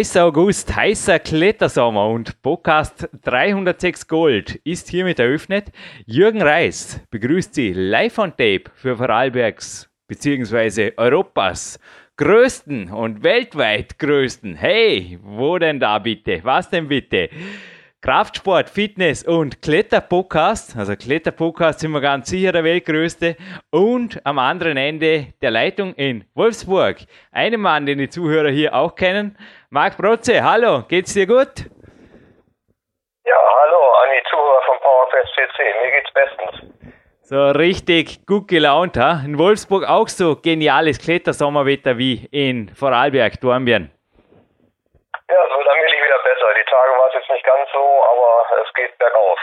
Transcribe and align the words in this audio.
Heißer 0.00 0.24
August, 0.24 0.74
heißer 0.74 1.18
Klettersommer 1.18 2.08
und 2.08 2.40
Podcast 2.40 3.06
306 3.20 4.08
Gold 4.08 4.58
ist 4.64 4.88
hiermit 4.88 5.18
eröffnet. 5.18 5.66
Jürgen 6.06 6.40
Reis 6.40 6.98
begrüßt 7.10 7.54
Sie 7.54 7.74
live 7.74 8.16
on 8.16 8.30
tape 8.30 8.70
für 8.74 8.96
Vorarlbergs 8.96 9.90
bzw. 10.08 10.92
Europas 10.96 11.78
größten 12.16 12.90
und 12.90 13.22
weltweit 13.22 13.98
größten. 13.98 14.54
Hey, 14.54 15.18
wo 15.22 15.58
denn 15.58 15.78
da 15.78 15.98
bitte? 15.98 16.40
Was 16.44 16.70
denn 16.70 16.88
bitte? 16.88 17.28
Kraftsport, 18.02 18.70
Fitness 18.70 19.24
und 19.24 19.60
Kletterpodcast. 19.60 20.74
Also 20.74 20.96
Kletterpodcast 20.96 21.80
sind 21.80 21.90
wir 21.90 22.00
ganz 22.00 22.30
sicher 22.30 22.50
der 22.50 22.64
weltgrößte. 22.64 23.36
Und 23.70 24.22
am 24.24 24.38
anderen 24.38 24.78
Ende 24.78 25.34
der 25.42 25.50
Leitung 25.50 25.92
in 25.96 26.24
Wolfsburg. 26.34 26.96
Einen 27.30 27.60
Mann, 27.60 27.84
den 27.84 27.98
die 27.98 28.08
Zuhörer 28.08 28.48
hier 28.48 28.72
auch 28.72 28.94
kennen. 28.94 29.36
Marc 29.68 29.98
Brotze, 29.98 30.42
hallo, 30.42 30.82
geht's 30.88 31.12
dir 31.12 31.26
gut? 31.26 31.68
Ja, 33.26 33.36
hallo 33.36 33.82
an 34.02 34.08
die 34.16 34.30
Zuhörer 34.30 34.62
von 34.64 34.78
PowerFest 34.80 35.34
CC. 35.34 35.62
Mir 35.82 35.90
geht's 35.90 36.12
bestens. 36.14 36.72
So 37.20 37.50
richtig 37.50 38.24
gut 38.26 38.48
gelaunt, 38.48 38.96
ha? 38.96 39.20
In 39.26 39.38
Wolfsburg 39.38 39.86
auch 39.86 40.08
so 40.08 40.36
geniales 40.36 40.98
Klettersommerwetter 40.98 41.98
wie 41.98 42.26
in 42.32 42.70
Vorarlberg, 42.74 43.38
Dornbirn. 43.42 43.90
Ja, 45.28 45.42
so 45.46 45.70
allmählich 45.70 46.00
wieder 46.02 46.18
besser. 46.24 46.48
Die 46.58 46.64
Tage 46.64 46.90
ganz 47.60 47.72
so, 47.72 47.78
aber 47.78 48.62
es 48.62 48.74
geht 48.74 48.98
bergauf. 48.98 49.38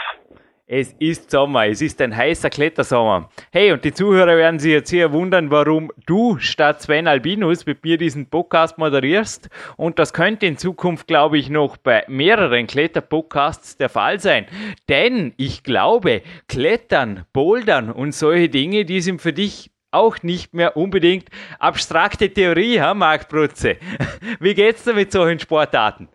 Es 0.70 0.92
ist 0.98 1.30
Sommer, 1.30 1.66
es 1.66 1.80
ist 1.80 2.00
ein 2.02 2.14
heißer 2.14 2.50
Klettersommer. 2.50 3.30
Hey, 3.52 3.72
und 3.72 3.84
die 3.84 3.92
Zuhörer 3.94 4.36
werden 4.36 4.58
sich 4.58 4.72
jetzt 4.72 4.90
hier 4.90 5.12
wundern, 5.12 5.50
warum 5.50 5.90
du 6.06 6.38
statt 6.38 6.82
Sven 6.82 7.08
Albinus 7.08 7.64
mit 7.64 7.82
mir 7.84 7.96
diesen 7.96 8.28
Podcast 8.28 8.76
moderierst. 8.76 9.48
Und 9.78 9.98
das 9.98 10.12
könnte 10.12 10.44
in 10.44 10.58
Zukunft, 10.58 11.06
glaube 11.06 11.38
ich, 11.38 11.48
noch 11.48 11.78
bei 11.78 12.04
mehreren 12.06 12.66
Kletterpodcasts 12.66 13.78
der 13.78 13.88
Fall 13.88 14.20
sein. 14.20 14.46
Denn 14.90 15.32
ich 15.38 15.64
glaube, 15.64 16.20
Klettern, 16.48 17.24
Bouldern 17.32 17.90
und 17.90 18.12
solche 18.12 18.50
Dinge, 18.50 18.84
die 18.84 19.00
sind 19.00 19.22
für 19.22 19.32
dich 19.32 19.70
auch 19.90 20.16
nicht 20.22 20.52
mehr 20.52 20.76
unbedingt 20.76 21.28
abstrakte 21.58 22.30
Theorie, 22.30 22.78
ha, 22.78 22.92
Marc 22.92 23.30
Brutze? 23.30 23.78
Wie 24.40 24.52
geht's 24.52 24.84
dir 24.84 24.92
mit 24.92 25.12
solchen 25.12 25.38
Sportarten? 25.38 26.10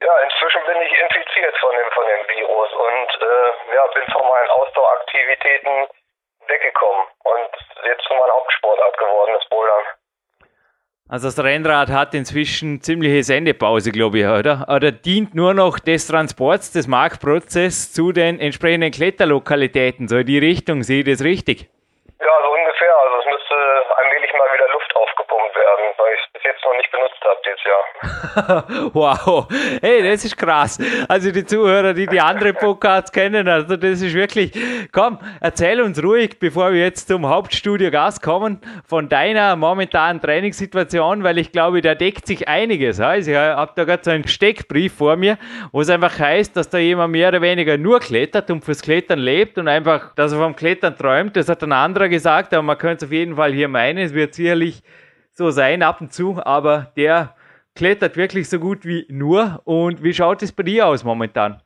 Ja, 0.00 0.16
inzwischen 0.24 0.64
bin 0.64 0.80
ich 0.80 0.92
infiziert 0.96 1.54
von 1.60 1.72
dem, 1.76 1.92
von 1.92 2.06
dem 2.06 2.24
Virus 2.28 2.72
und 2.72 3.10
äh, 3.20 3.74
ja, 3.76 3.86
bin 3.92 4.10
von 4.10 4.26
meinen 4.26 4.48
Ausdaueraktivitäten 5.30 5.88
weggekommen 6.48 7.06
und 7.24 7.50
jetzt 7.86 8.04
zu 8.04 8.14
meiner 8.14 8.32
Hauptsportart 8.32 8.98
geworden, 8.98 9.32
das 9.38 9.48
Bouldern. 9.48 9.84
Also 11.08 11.28
das 11.28 11.42
Rennrad 11.42 11.88
hat 11.90 12.14
inzwischen 12.14 12.82
ziemliche 12.82 13.22
Sendepause, 13.24 13.90
glaube 13.90 14.18
ich, 14.18 14.26
oder? 14.26 14.66
Oder 14.68 14.92
dient 14.92 15.34
nur 15.34 15.54
noch 15.54 15.78
des 15.80 16.06
Transports 16.06 16.72
des 16.72 16.86
Marktprozesses 16.86 17.92
zu 17.92 18.12
den 18.12 18.38
entsprechenden 18.38 18.92
Kletterlokalitäten, 18.92 20.06
so 20.06 20.18
in 20.18 20.26
die 20.26 20.38
Richtung, 20.38 20.82
sehe 20.82 21.00
ich 21.00 21.06
das 21.06 21.24
richtig? 21.24 21.68
Ja, 22.20 22.34
so 22.42 22.50
ungefähr. 22.52 22.96
Also 22.96 23.18
es 23.18 23.26
müsste 23.26 23.54
allmählich 23.96 24.32
mal 24.34 24.48
wieder 24.54 24.68
Luft 24.72 24.94
aufgepumpt 24.94 25.56
werden, 25.56 25.84
weil 25.98 26.14
ich 26.14 26.20
es 26.20 26.32
bis 26.32 26.39
jetzt 26.50 26.64
noch 26.64 26.76
nicht 26.76 26.90
benutzt 26.90 27.20
habe 27.24 27.40
dieses 27.46 27.64
Jahr. 27.64 28.90
wow. 28.94 29.46
Hey, 29.80 30.02
das 30.02 30.24
ist 30.24 30.36
krass. 30.36 30.78
Also 31.08 31.30
die 31.30 31.44
Zuhörer, 31.44 31.94
die 31.94 32.06
die 32.06 32.20
anderen 32.20 32.54
Podcasts 32.54 33.12
kennen, 33.12 33.48
also 33.48 33.76
das 33.76 34.02
ist 34.02 34.14
wirklich... 34.14 34.52
Komm, 34.92 35.18
erzähl 35.40 35.80
uns 35.80 36.02
ruhig, 36.02 36.38
bevor 36.38 36.72
wir 36.72 36.80
jetzt 36.80 37.08
zum 37.08 37.26
Hauptstudio 37.28 37.90
Gas 37.90 38.20
kommen, 38.20 38.60
von 38.86 39.08
deiner 39.08 39.56
momentanen 39.56 40.20
Trainingssituation, 40.20 41.22
weil 41.22 41.38
ich 41.38 41.52
glaube, 41.52 41.80
da 41.80 41.94
deckt 41.94 42.26
sich 42.26 42.48
einiges. 42.48 43.00
Also 43.00 43.30
ich 43.30 43.36
habe 43.36 43.72
da 43.74 43.84
gerade 43.84 44.04
so 44.04 44.10
einen 44.10 44.26
Steckbrief 44.26 44.94
vor 44.94 45.16
mir, 45.16 45.38
wo 45.72 45.80
es 45.80 45.90
einfach 45.90 46.18
heißt, 46.18 46.56
dass 46.56 46.68
da 46.68 46.78
jemand 46.78 47.12
mehr 47.12 47.28
oder 47.28 47.42
weniger 47.42 47.76
nur 47.76 48.00
klettert 48.00 48.50
und 48.50 48.64
fürs 48.64 48.82
Klettern 48.82 49.18
lebt 49.18 49.58
und 49.58 49.68
einfach, 49.68 50.14
dass 50.14 50.32
er 50.32 50.38
vom 50.38 50.56
Klettern 50.56 50.96
träumt. 50.96 51.36
Das 51.36 51.48
hat 51.48 51.62
ein 51.62 51.72
anderer 51.72 52.08
gesagt, 52.08 52.52
aber 52.54 52.62
man 52.62 52.78
könnte 52.78 53.04
es 53.04 53.08
auf 53.08 53.12
jeden 53.12 53.36
Fall 53.36 53.52
hier 53.52 53.68
meinen. 53.68 53.98
Es 53.98 54.14
wird 54.14 54.34
sicherlich 54.34 54.82
so 55.32 55.50
sein 55.50 55.82
ab 55.82 56.00
und 56.00 56.12
zu, 56.12 56.40
aber 56.44 56.92
der 56.96 57.34
klettert 57.76 58.16
wirklich 58.16 58.50
so 58.50 58.58
gut 58.58 58.84
wie 58.84 59.06
nur. 59.08 59.60
Und 59.64 60.02
wie 60.02 60.12
schaut 60.12 60.42
es 60.42 60.54
bei 60.54 60.62
dir 60.62 60.86
aus 60.86 61.04
momentan? 61.04 61.62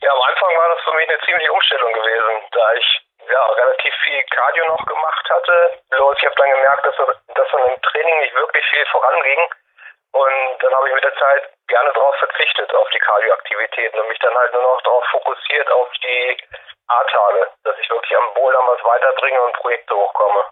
Ja, 0.00 0.12
am 0.12 0.22
Anfang 0.28 0.52
war 0.56 0.68
das 0.74 0.84
für 0.84 0.94
mich 0.94 1.08
eine 1.08 1.18
ziemliche 1.24 1.52
Umstellung 1.52 1.92
gewesen, 1.92 2.32
da 2.52 2.74
ich 2.74 2.88
ja 3.30 3.42
relativ 3.46 3.94
viel 4.04 4.22
Cardio 4.30 4.66
noch 4.68 4.84
gemacht 4.86 5.26
hatte. 5.30 5.80
Bloß 5.90 6.16
ich 6.18 6.26
habe 6.26 6.36
dann 6.36 6.50
gemerkt, 6.50 6.86
dass, 6.86 6.96
dass 7.34 7.48
von 7.50 7.62
dem 7.66 7.80
Training 7.82 8.20
nicht 8.20 8.34
wirklich 8.34 8.64
viel 8.70 8.86
voranging. 8.92 9.42
Und 10.12 10.62
dann 10.62 10.74
habe 10.74 10.88
ich 10.88 10.94
mit 10.94 11.04
der 11.04 11.16
Zeit 11.16 11.42
gerne 11.68 11.92
darauf 11.92 12.14
verzichtet, 12.16 12.74
auf 12.74 12.88
die 12.90 12.98
Kardioaktivitäten 12.98 14.00
und 14.00 14.08
mich 14.08 14.18
dann 14.20 14.34
halt 14.34 14.52
nur 14.52 14.62
noch 14.62 14.80
darauf 14.82 15.04
fokussiert, 15.10 15.70
auf 15.72 15.88
die 16.02 16.38
A-Tage, 16.88 17.50
dass 17.64 17.78
ich 17.78 17.90
wirklich 17.90 18.16
am 18.16 18.32
Bouldern 18.34 18.66
was 18.66 18.82
weiterbringe 18.84 19.42
und 19.42 19.52
Projekte 19.54 19.94
hochkomme. 19.94 20.44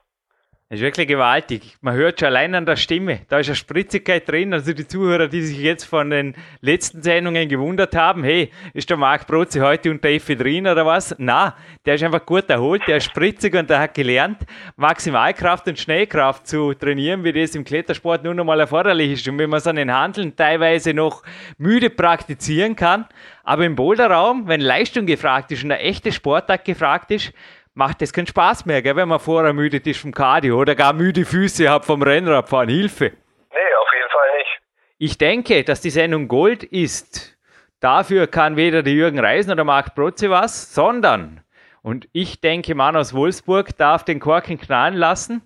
Das 0.70 0.78
ist 0.78 0.82
wirklich 0.82 1.06
gewaltig. 1.06 1.76
Man 1.82 1.94
hört 1.94 2.18
schon 2.18 2.28
allein 2.28 2.54
an 2.54 2.64
der 2.64 2.76
Stimme. 2.76 3.20
Da 3.28 3.38
ist 3.38 3.48
eine 3.48 3.54
Spritzigkeit 3.54 4.26
drin. 4.26 4.54
Also 4.54 4.72
die 4.72 4.88
Zuhörer, 4.88 5.28
die 5.28 5.42
sich 5.42 5.58
jetzt 5.58 5.84
von 5.84 6.08
den 6.08 6.34
letzten 6.62 7.02
Sendungen 7.02 7.50
gewundert 7.50 7.94
haben, 7.94 8.24
hey, 8.24 8.50
ist 8.72 8.88
der 8.88 8.96
Marc 8.96 9.26
Brotze 9.26 9.60
heute 9.60 9.90
unter 9.90 10.08
Ephedrin 10.08 10.66
oder 10.66 10.86
was? 10.86 11.14
Na, 11.18 11.54
der 11.84 11.96
ist 11.96 12.02
einfach 12.02 12.24
gut 12.24 12.48
erholt, 12.48 12.80
der 12.86 12.96
ist 12.96 13.04
spritzig 13.04 13.54
und 13.54 13.68
der 13.68 13.78
hat 13.78 13.92
gelernt, 13.92 14.38
Maximalkraft 14.76 15.68
und 15.68 15.78
Schnellkraft 15.78 16.46
zu 16.46 16.72
trainieren, 16.72 17.24
wie 17.24 17.34
das 17.34 17.54
im 17.54 17.64
Klettersport 17.64 18.24
nur 18.24 18.32
noch 18.32 18.44
mal 18.44 18.58
erforderlich 18.58 19.12
ist. 19.12 19.28
Und 19.28 19.36
wenn 19.36 19.50
man 19.50 19.60
so 19.60 19.68
einen 19.68 19.92
Handeln 19.92 20.34
teilweise 20.34 20.94
noch 20.94 21.24
müde 21.58 21.90
praktizieren 21.90 22.74
kann, 22.74 23.04
aber 23.42 23.66
im 23.66 23.76
Boulderraum, 23.76 24.48
wenn 24.48 24.62
Leistung 24.62 25.04
gefragt 25.04 25.52
ist 25.52 25.62
und 25.62 25.72
eine 25.72 25.82
echte 25.82 26.10
Sportart 26.10 26.64
gefragt 26.64 27.10
ist, 27.10 27.34
macht 27.74 28.00
das 28.00 28.12
keinen 28.12 28.26
Spaß 28.26 28.66
mehr, 28.66 28.82
gell, 28.82 28.96
wenn 28.96 29.08
man 29.08 29.20
vorher 29.20 29.52
müde 29.52 29.78
ist 29.78 30.00
vom 30.00 30.12
Cardio 30.12 30.58
oder 30.58 30.74
gar 30.74 30.92
müde 30.92 31.24
Füße 31.24 31.68
hat 31.68 31.84
vom 31.84 32.02
Rennradfahren. 32.02 32.68
Hilfe! 32.68 33.04
Nee, 33.04 33.74
auf 33.80 33.88
jeden 33.94 34.10
Fall 34.10 34.38
nicht. 34.38 34.60
Ich 34.98 35.18
denke, 35.18 35.64
dass 35.64 35.80
die 35.80 35.90
Sendung 35.90 36.28
Gold 36.28 36.62
ist. 36.62 37.36
Dafür 37.80 38.26
kann 38.28 38.56
weder 38.56 38.82
der 38.82 38.94
Jürgen 38.94 39.18
Reisen 39.18 39.50
oder 39.52 39.64
Marc 39.64 39.94
Protze 39.94 40.30
was, 40.30 40.72
sondern, 40.72 41.42
und 41.82 42.08
ich 42.12 42.40
denke, 42.40 42.74
Mann 42.74 42.96
aus 42.96 43.12
Wolfsburg 43.12 43.76
darf 43.76 44.04
den 44.04 44.20
Korken 44.20 44.58
knallen 44.58 44.94
lassen. 44.94 45.42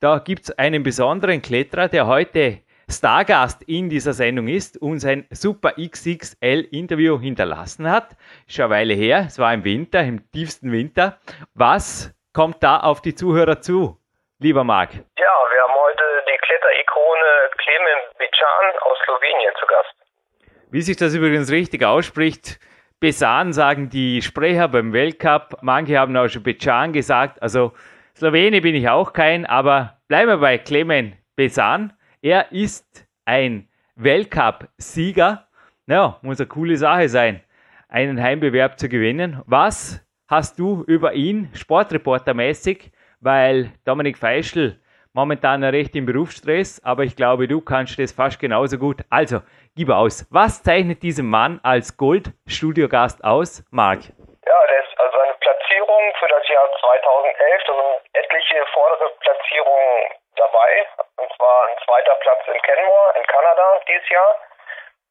Da 0.00 0.18
gibt 0.18 0.44
es 0.44 0.50
einen 0.58 0.82
besonderen 0.82 1.40
Kletterer, 1.40 1.88
der 1.88 2.06
heute 2.06 2.60
Stargast 2.90 3.62
in 3.64 3.90
dieser 3.90 4.12
Sendung 4.12 4.48
ist, 4.48 4.80
und 4.80 4.98
sein 4.98 5.26
Super 5.30 5.72
XXL-Interview 5.72 7.20
hinterlassen 7.20 7.90
hat. 7.90 8.16
Ist 8.46 8.56
schon 8.56 8.64
eine 8.64 8.74
Weile 8.74 8.94
her, 8.94 9.24
es 9.26 9.38
war 9.38 9.52
im 9.52 9.64
Winter, 9.64 10.00
im 10.00 10.30
tiefsten 10.30 10.72
Winter. 10.72 11.18
Was 11.54 12.14
kommt 12.32 12.62
da 12.62 12.80
auf 12.80 13.02
die 13.02 13.14
Zuhörer 13.14 13.60
zu, 13.60 13.98
lieber 14.38 14.64
Marc? 14.64 14.94
Ja, 14.94 15.02
wir 15.50 15.62
haben 15.62 15.74
heute 15.74 16.02
die 16.26 16.38
Kletterikone 16.38 17.50
Klemen 17.58 17.98
Bican 18.18 18.78
aus 18.82 18.98
Slowenien 19.04 19.54
zu 19.60 19.66
Gast. 19.66 19.94
Wie 20.70 20.82
sich 20.82 20.96
das 20.96 21.14
übrigens 21.14 21.50
richtig 21.50 21.84
ausspricht, 21.84 22.58
Besan 23.00 23.52
sagen 23.52 23.90
die 23.90 24.22
Sprecher 24.22 24.66
beim 24.66 24.92
Weltcup, 24.92 25.58
manche 25.60 25.98
haben 25.98 26.16
auch 26.16 26.28
schon 26.28 26.42
Becan 26.42 26.92
gesagt, 26.92 27.40
also 27.42 27.72
Slowene 28.16 28.60
bin 28.60 28.74
ich 28.74 28.88
auch 28.88 29.12
kein, 29.12 29.46
aber 29.46 29.98
bleiben 30.08 30.28
wir 30.28 30.38
bei 30.38 30.58
Clemen 30.58 31.16
Besan. 31.36 31.92
Er 32.20 32.50
ist 32.50 33.06
ein 33.24 33.68
Weltcup-Sieger. 33.94 35.46
Ja, 35.86 36.18
muss 36.22 36.40
eine 36.40 36.48
coole 36.48 36.76
Sache 36.76 37.08
sein, 37.08 37.44
einen 37.88 38.20
Heimbewerb 38.20 38.78
zu 38.78 38.88
gewinnen. 38.88 39.40
Was 39.46 40.04
hast 40.28 40.58
du 40.58 40.82
über 40.88 41.12
ihn 41.12 41.48
sportreportermäßig, 41.54 42.90
weil 43.20 43.70
Dominik 43.84 44.18
Feischl 44.18 44.80
momentan 45.12 45.62
recht 45.62 45.94
im 45.94 46.06
Berufsstress, 46.06 46.82
aber 46.84 47.04
ich 47.04 47.14
glaube, 47.14 47.46
du 47.46 47.60
kannst 47.60 47.98
das 48.00 48.12
fast 48.12 48.40
genauso 48.40 48.78
gut. 48.78 49.02
Also, 49.10 49.40
gib 49.76 49.90
aus. 49.90 50.26
Was 50.30 50.62
zeichnet 50.62 51.02
diesen 51.02 51.30
Mann 51.30 51.60
als 51.62 51.96
Gold-Studiogast 51.96 53.22
aus, 53.22 53.64
Marc? 53.70 54.00
Ja, 54.00 54.58
ist 54.80 55.00
also 55.00 55.18
eine 55.18 55.34
Platzierung 55.40 56.02
für 56.18 56.28
das 56.28 56.48
Jahr 56.48 56.68
2011, 56.80 57.62
da 57.66 57.72
sind 57.74 58.14
etliche 58.14 58.64
vordere 58.72 59.10
Platzierungen 59.20 60.17
dabei. 60.38 60.86
Und 61.16 61.30
zwar 61.36 61.66
ein 61.68 61.76
zweiter 61.84 62.14
Platz 62.22 62.40
in 62.46 62.62
Kenmore 62.62 63.14
in 63.16 63.24
Kanada 63.24 63.80
dieses 63.86 64.08
Jahr, 64.08 64.36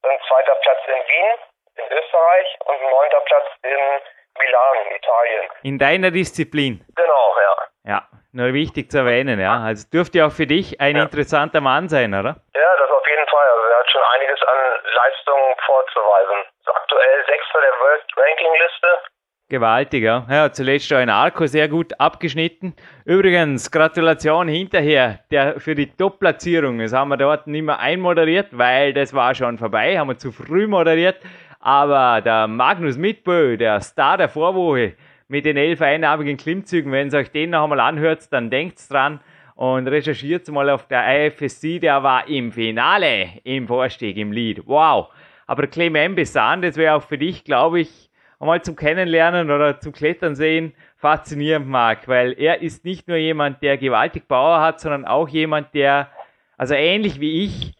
ein 0.04 0.20
zweiter 0.28 0.56
Platz 0.56 0.80
in 0.88 1.08
Wien 1.08 1.32
in 1.78 1.86
Österreich 1.92 2.58
und 2.66 2.76
ein 2.76 2.90
neunter 2.90 3.22
Platz 3.22 3.46
in 3.64 4.02
Milan 4.40 4.96
Italien. 4.96 5.50
In 5.64 5.78
deiner 5.78 6.12
Disziplin? 6.12 6.86
Genau, 6.96 7.36
ja. 7.40 7.56
Ja, 7.84 8.08
nur 8.34 8.54
wichtig 8.54 8.92
zu 8.92 9.00
erwähnen, 9.00 9.40
ja. 9.40 9.64
Also 9.64 9.88
dürfte 9.90 10.26
auch 10.26 10.32
für 10.32 10.48
dich 10.48 10.80
ein 10.82 10.96
ja. 10.96 11.04
interessanter 11.04 11.62
Mann 11.62 11.90
sein, 11.90 12.14
oder? 12.14 12.36
Ja, 12.54 12.72
das 12.78 12.92
auf 12.92 13.08
jeden 13.08 13.28
Fall. 13.28 13.48
Also 13.48 13.66
er 13.68 13.80
hat 13.80 13.90
schon 13.90 14.04
einiges 14.14 14.42
an 14.44 14.60
Leistungen 14.94 15.56
vorzuweisen. 15.66 16.38
Ist 16.60 16.70
aktuell 16.70 17.26
Sechster 17.26 17.62
der 17.62 17.80
World 17.80 18.06
Ranking 18.18 18.54
Liste. 18.54 19.00
Gewaltig, 19.50 20.04
ja. 20.04 20.52
Zuletzt 20.52 20.92
auch 20.92 21.00
in 21.00 21.10
Arco 21.10 21.48
sehr 21.48 21.70
gut 21.70 21.98
abgeschnitten. 22.02 22.74
Übrigens, 23.06 23.72
Gratulation 23.72 24.50
hinterher 24.50 25.22
der, 25.32 25.62
für 25.62 25.74
die 25.74 25.86
Top-Platzierung. 25.86 26.80
Das 26.80 26.92
haben 26.92 27.08
wir 27.10 27.18
dort 27.18 27.48
nicht 27.48 27.64
mehr 27.64 27.80
einmoderiert, 27.80 28.48
weil 28.52 28.92
das 28.94 29.14
war 29.14 29.34
schon 29.36 29.58
vorbei, 29.58 29.98
haben 29.98 30.10
wir 30.10 30.18
zu 30.18 30.34
früh 30.34 30.68
moderiert. 30.68 31.16
Aber 31.62 32.20
der 32.20 32.48
Magnus 32.48 32.98
Mitbö, 32.98 33.56
der 33.56 33.80
Star 33.80 34.18
der 34.18 34.28
Vorwoche, 34.28 34.96
mit 35.30 35.46
den 35.46 35.56
elf 35.56 35.82
einarmigen 35.82 36.36
Klimmzügen. 36.36 36.92
Wenn 36.92 37.10
ihr 37.10 37.20
euch 37.20 37.32
den 37.32 37.52
noch 37.52 37.64
einmal 37.64 37.80
anhört, 37.80 38.32
dann 38.32 38.50
denkt 38.50 38.80
dran 38.92 39.22
und 39.56 39.88
recherchiert 39.88 40.48
mal 40.50 40.70
auf 40.70 40.90
der 40.90 41.28
IFSC. 41.28 41.80
Der 41.80 42.04
war 42.04 42.28
im 42.28 42.52
Finale 42.52 43.30
im 43.46 43.66
Vorstieg, 43.66 44.18
im 44.18 44.34
Lied. 44.34 44.64
Wow. 44.66 45.08
Aber 45.46 45.68
Clement 45.68 46.18
Bessan, 46.18 46.62
das 46.62 46.76
wäre 46.76 46.96
auch 46.96 47.04
für 47.04 47.18
dich, 47.18 47.46
glaube 47.46 47.80
ich, 47.80 48.07
einmal 48.40 48.62
zum 48.62 48.76
Kennenlernen 48.76 49.52
oder 49.52 49.80
zum 49.80 49.94
Klettern 49.94 50.36
sehen 50.36 50.76
faszinierend, 50.98 51.68
Marc, 51.68 52.08
weil 52.08 52.34
er 52.40 52.62
ist 52.62 52.86
nicht 52.86 53.08
nur 53.08 53.18
jemand, 53.18 53.62
der 53.62 53.78
gewaltig 53.78 54.28
Power 54.28 54.62
hat, 54.62 54.80
sondern 54.80 55.06
auch 55.06 55.28
jemand, 55.28 55.74
der, 55.74 56.10
also 56.58 56.74
ähnlich 56.74 57.20
wie 57.20 57.46
ich, 57.46 57.74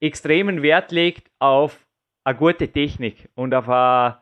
extremen 0.00 0.62
Wert 0.62 0.92
legt 0.92 1.30
auf 1.38 1.78
eine 2.24 2.36
gute 2.36 2.68
Technik 2.68 3.28
und 3.34 3.54
auf 3.54 3.68
eine 3.68 4.20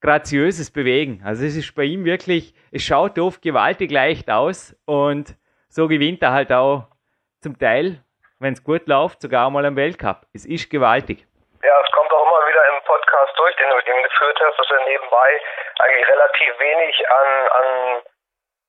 graziöses 0.00 0.70
Bewegen. 0.70 1.22
Also 1.24 1.44
es 1.44 1.56
ist 1.56 1.74
bei 1.74 1.84
ihm 1.84 2.04
wirklich, 2.04 2.54
es 2.70 2.82
schaut 2.82 3.18
oft 3.18 3.42
gewaltig 3.42 3.90
leicht 3.90 4.30
aus 4.30 4.76
und 4.86 5.36
so 5.68 5.88
gewinnt 5.88 6.22
er 6.22 6.32
halt 6.32 6.52
auch 6.52 6.88
zum 7.40 7.58
Teil, 7.58 8.02
wenn 8.38 8.54
es 8.54 8.64
gut 8.64 8.86
läuft, 8.86 9.20
sogar 9.20 9.50
mal 9.50 9.64
am 9.64 9.76
Weltcup. 9.76 10.26
Es 10.32 10.46
ist 10.46 10.70
gewaltig. 10.70 11.26
Ja, 11.62 11.74
es 11.84 11.92
kommt 11.92 12.10
auch 12.10 12.22
immer 12.22 12.48
wieder 12.48 12.62
im 12.74 12.84
Podcast 12.84 13.32
durch, 13.36 13.54
den 13.56 13.68
du 13.68 13.76
hast, 14.40 14.58
dass 14.58 14.70
er 14.70 14.84
nebenbei 14.84 15.40
eigentlich 15.80 16.08
relativ 16.08 16.58
wenig 16.58 17.10
an, 17.10 17.48
an 17.48 18.02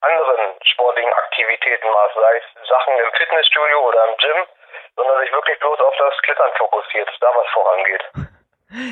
anderen 0.01 0.55
sportlichen 0.63 1.13
Aktivitäten 1.13 1.87
macht, 1.89 2.15
sei 2.15 2.37
es 2.37 2.67
Sachen 2.67 2.93
im 2.97 3.11
Fitnessstudio 3.13 3.79
oder 3.87 4.05
im 4.09 4.17
Gym, 4.17 4.45
sondern 4.95 5.19
sich 5.21 5.31
wirklich 5.31 5.59
bloß 5.59 5.79
auf 5.79 5.95
das 5.97 6.17
Klettern 6.23 6.51
fokussiert, 6.57 7.09
da 7.19 7.27
was 7.35 7.47
vorangeht. 7.53 8.03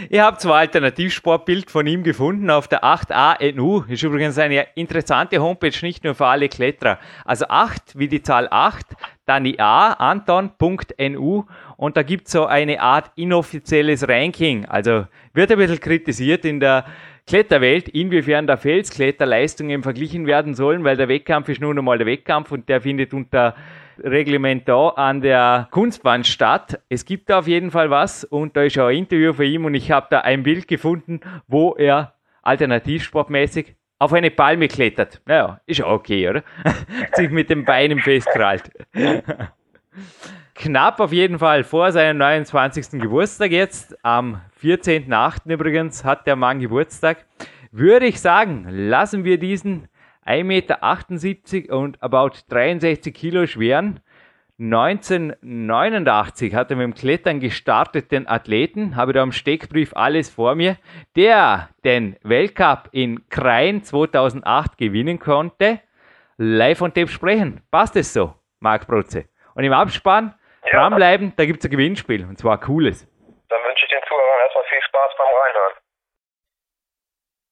Ihr 0.10 0.26
habt 0.26 0.42
zwei 0.42 0.60
Alternativsportbild 0.60 1.72
von 1.72 1.88
ihm 1.88 2.04
gefunden 2.04 2.50
auf 2.52 2.68
der 2.68 2.84
8ANU. 2.84 3.90
Ist 3.90 4.04
übrigens 4.04 4.38
eine 4.38 4.68
interessante 4.75 5.42
Homepage, 5.42 5.72
nicht 5.82 6.04
nur 6.04 6.16
für 6.16 6.25
alle 6.25 6.50
Kletterer. 6.50 7.00
Also 7.24 7.46
8 7.48 7.98
wie 7.98 8.10
die 8.10 8.22
Zahl 8.22 8.50
8, 8.52 8.86
dann 9.25 9.46
die 9.46 9.60
A, 9.60 9.94
anton.nu 9.94 11.46
und 11.80 11.96
da 11.96 12.04
gibt 12.04 12.28
es 12.28 12.34
so 12.34 12.46
eine 12.46 12.81
Art 12.81 13.10
inoffizielles 13.16 14.06
Ranking. 14.06 14.66
Also 14.66 15.06
wird 15.34 15.50
ein 15.50 15.58
bisschen 15.58 15.80
kritisiert 15.80 16.44
in 16.44 16.60
der 16.60 16.84
Kletterwelt, 17.26 17.88
inwiefern 17.88 18.48
der 18.48 18.58
Felskletterleistungen 18.58 19.81
verglichen 19.81 20.28
werden 20.28 20.56
sollen, 20.56 20.84
weil 20.84 20.98
der 20.98 21.08
Wettkampf 21.08 21.48
ist 21.48 21.62
nun 21.62 21.78
einmal 21.78 21.98
der 21.98 22.06
Wettkampf 22.06 22.52
und 22.52 22.68
der 22.68 22.81
findet 22.81 23.14
unter 23.14 23.56
Reglement 23.98 24.68
da 24.68 24.90
an 24.90 25.22
der 25.22 25.70
Kunstwand 25.72 26.28
statt. 26.28 26.81
Es 26.90 27.06
gibt 27.06 27.30
da 27.30 27.40
auf 27.40 27.48
jeden 27.48 27.72
Fall 27.72 27.90
was 27.90 28.25
und 28.25 28.58
da 28.58 28.64
ist 28.64 28.78
auch 28.78 28.88
ein 28.88 28.98
Interview 28.98 29.32
von 29.32 29.46
ihm 29.46 29.64
und 29.64 29.74
ich 29.74 29.90
habe 29.90 30.08
da 30.10 30.20
ein 30.20 30.44
Bild 30.44 30.68
gefunden, 30.68 31.22
wo 31.48 31.75
er 31.75 32.14
alternativsportmäßig 32.42 33.78
auf 34.00 34.12
eine 34.12 34.32
Palme 34.32 34.68
klettert. 34.68 35.22
Naja, 35.25 35.62
ist 35.66 35.82
auch 35.82 35.94
okay, 35.94 36.28
oder? 36.30 36.44
Sich 37.14 37.30
mit 37.30 37.50
den 37.50 37.64
Beinen 37.64 38.00
festkrallt. 38.00 38.70
Knapp 40.60 41.00
auf 41.00 41.14
jeden 41.14 41.40
Fall 41.40 41.64
vor 41.64 41.94
seinem 41.94 42.18
29. 42.18 43.00
Geburtstag 43.00 43.52
jetzt, 43.52 43.98
am 44.04 44.42
14.8. 44.62 45.50
übrigens 45.50 46.04
hat 46.04 46.28
der 46.28 46.36
Mann 46.36 46.60
Geburtstag, 46.60 47.26
würde 47.72 48.08
ich 48.08 48.20
sagen, 48.20 48.66
lassen 48.68 49.24
wir 49.24 49.40
diesen 49.40 49.88
1,78 50.26 50.44
Meter 50.44 51.78
und 51.78 52.04
about 52.04 52.32
63 52.50 53.14
Kilo 53.14 53.48
schweren. 53.48 54.02
1989 54.60 56.54
hat 56.54 56.72
er 56.72 56.76
mit 56.76 56.84
dem 56.84 56.94
Klettern 56.94 57.40
gestartet, 57.40 58.12
den 58.12 58.28
Athleten, 58.28 58.98
habe 58.98 59.14
da 59.14 59.22
am 59.22 59.32
Steckbrief 59.32 59.96
alles 59.96 60.30
vor 60.30 60.56
mir, 60.56 60.76
der 61.16 61.70
den 61.86 62.18
Weltcup 62.24 62.90
in 62.92 63.30
Krain 63.30 63.82
2008 63.82 64.78
gewinnen 64.78 65.20
konnte. 65.20 65.80
Live 66.36 66.82
und 66.82 66.96
Tape 66.96 67.08
sprechen. 67.08 67.62
Passt 67.72 67.96
es 67.96 68.12
so, 68.12 68.34
Marc 68.60 68.88
Protze? 68.88 69.24
Und 69.56 69.64
im 69.64 69.72
Abspann 69.72 70.34
ja. 70.71 70.80
dranbleiben, 70.80 71.33
da 71.36 71.45
gibt 71.45 71.60
es 71.60 71.66
ein 71.66 71.71
Gewinnspiel 71.71 72.25
und 72.25 72.38
zwar 72.38 72.57
ein 72.57 72.62
cooles. 72.62 73.07
Dann 73.50 73.63
wünsche 73.63 73.86
ich 73.86 73.89
den 73.89 74.01
Zuhörern 74.07 74.39
erstmal 74.44 74.63
viel 74.66 74.81
Spaß 74.81 75.12
beim 75.18 75.27
Reinhören. 75.27 75.74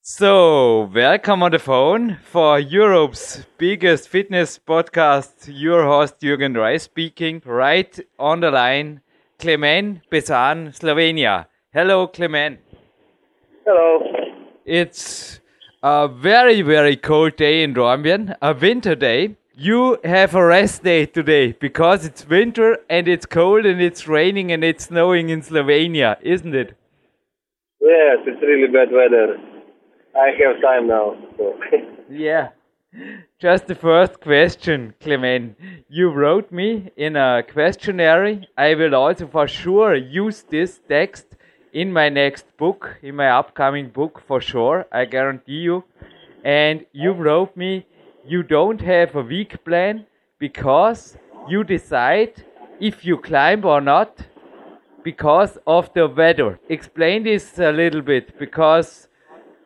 So, 0.01 0.89
welcome 0.93 1.43
on 1.43 1.51
the 1.51 1.59
phone 1.59 2.17
for 2.23 2.59
Europe's 2.59 3.45
biggest 3.57 4.07
fitness 4.07 4.57
podcast. 4.57 5.49
Your 5.49 5.83
host 5.83 6.21
Jürgen 6.21 6.55
Reis 6.55 6.83
speaking. 6.83 7.41
Right 7.45 7.99
on 8.17 8.39
the 8.39 8.49
line, 8.49 9.01
Clement 9.37 10.01
Besan, 10.09 10.73
Slovenia. 10.73 11.47
Hello, 11.73 12.07
Clement. 12.07 12.59
Hello. 13.65 14.01
It's 14.63 15.41
a 15.83 16.07
very, 16.07 16.61
very 16.61 16.95
cold 16.95 17.35
day 17.35 17.63
in 17.63 17.73
Dornbirn, 17.73 18.35
a 18.41 18.53
winter 18.53 18.95
day. 18.95 19.35
You 19.59 19.97
have 20.03 20.35
a 20.35 20.45
rest 20.45 20.83
day 20.83 21.07
today 21.07 21.53
because 21.53 22.05
it's 22.05 22.27
winter 22.27 22.77
and 22.91 23.07
it's 23.07 23.25
cold 23.25 23.65
and 23.65 23.81
it's 23.81 24.07
raining 24.07 24.51
and 24.51 24.63
it's 24.63 24.85
snowing 24.85 25.29
in 25.29 25.41
Slovenia, 25.41 26.17
isn't 26.21 26.53
it? 26.53 26.77
Yes, 27.81 28.19
it's 28.27 28.41
really 28.43 28.67
bad 28.67 28.91
weather. 28.91 29.35
I 30.15 30.29
have 30.37 30.61
time 30.61 30.87
now. 30.87 31.17
So. 31.37 31.59
yeah. 32.11 32.49
Just 33.39 33.65
the 33.65 33.73
first 33.73 34.21
question, 34.21 34.93
Clement. 35.01 35.57
You 35.89 36.11
wrote 36.11 36.51
me 36.51 36.91
in 36.95 37.15
a 37.15 37.41
questionnaire. 37.41 38.43
I 38.55 38.75
will 38.75 38.93
also 38.93 39.25
for 39.25 39.47
sure 39.47 39.95
use 39.95 40.43
this 40.43 40.81
text 40.87 41.35
in 41.73 41.91
my 41.91 42.09
next 42.09 42.45
book, 42.57 42.97
in 43.01 43.15
my 43.15 43.29
upcoming 43.31 43.89
book 43.89 44.21
for 44.27 44.39
sure. 44.39 44.85
I 44.91 45.05
guarantee 45.05 45.61
you. 45.65 45.83
And 46.43 46.85
you 46.91 47.13
wrote 47.13 47.57
me 47.57 47.87
you 48.27 48.43
don't 48.43 48.81
have 48.81 49.15
a 49.15 49.21
week 49.21 49.63
plan 49.63 50.05
because 50.37 51.17
you 51.49 51.63
decide 51.63 52.43
if 52.79 53.05
you 53.05 53.17
climb 53.17 53.63
or 53.63 53.79
not 53.79 54.21
because 55.03 55.57
of 55.65 55.93
the 55.93 56.07
weather. 56.07 56.59
Explain 56.67 57.23
this 57.23 57.57
a 57.57 57.71
little 57.71 58.01
bit 58.01 58.37
because 58.37 59.07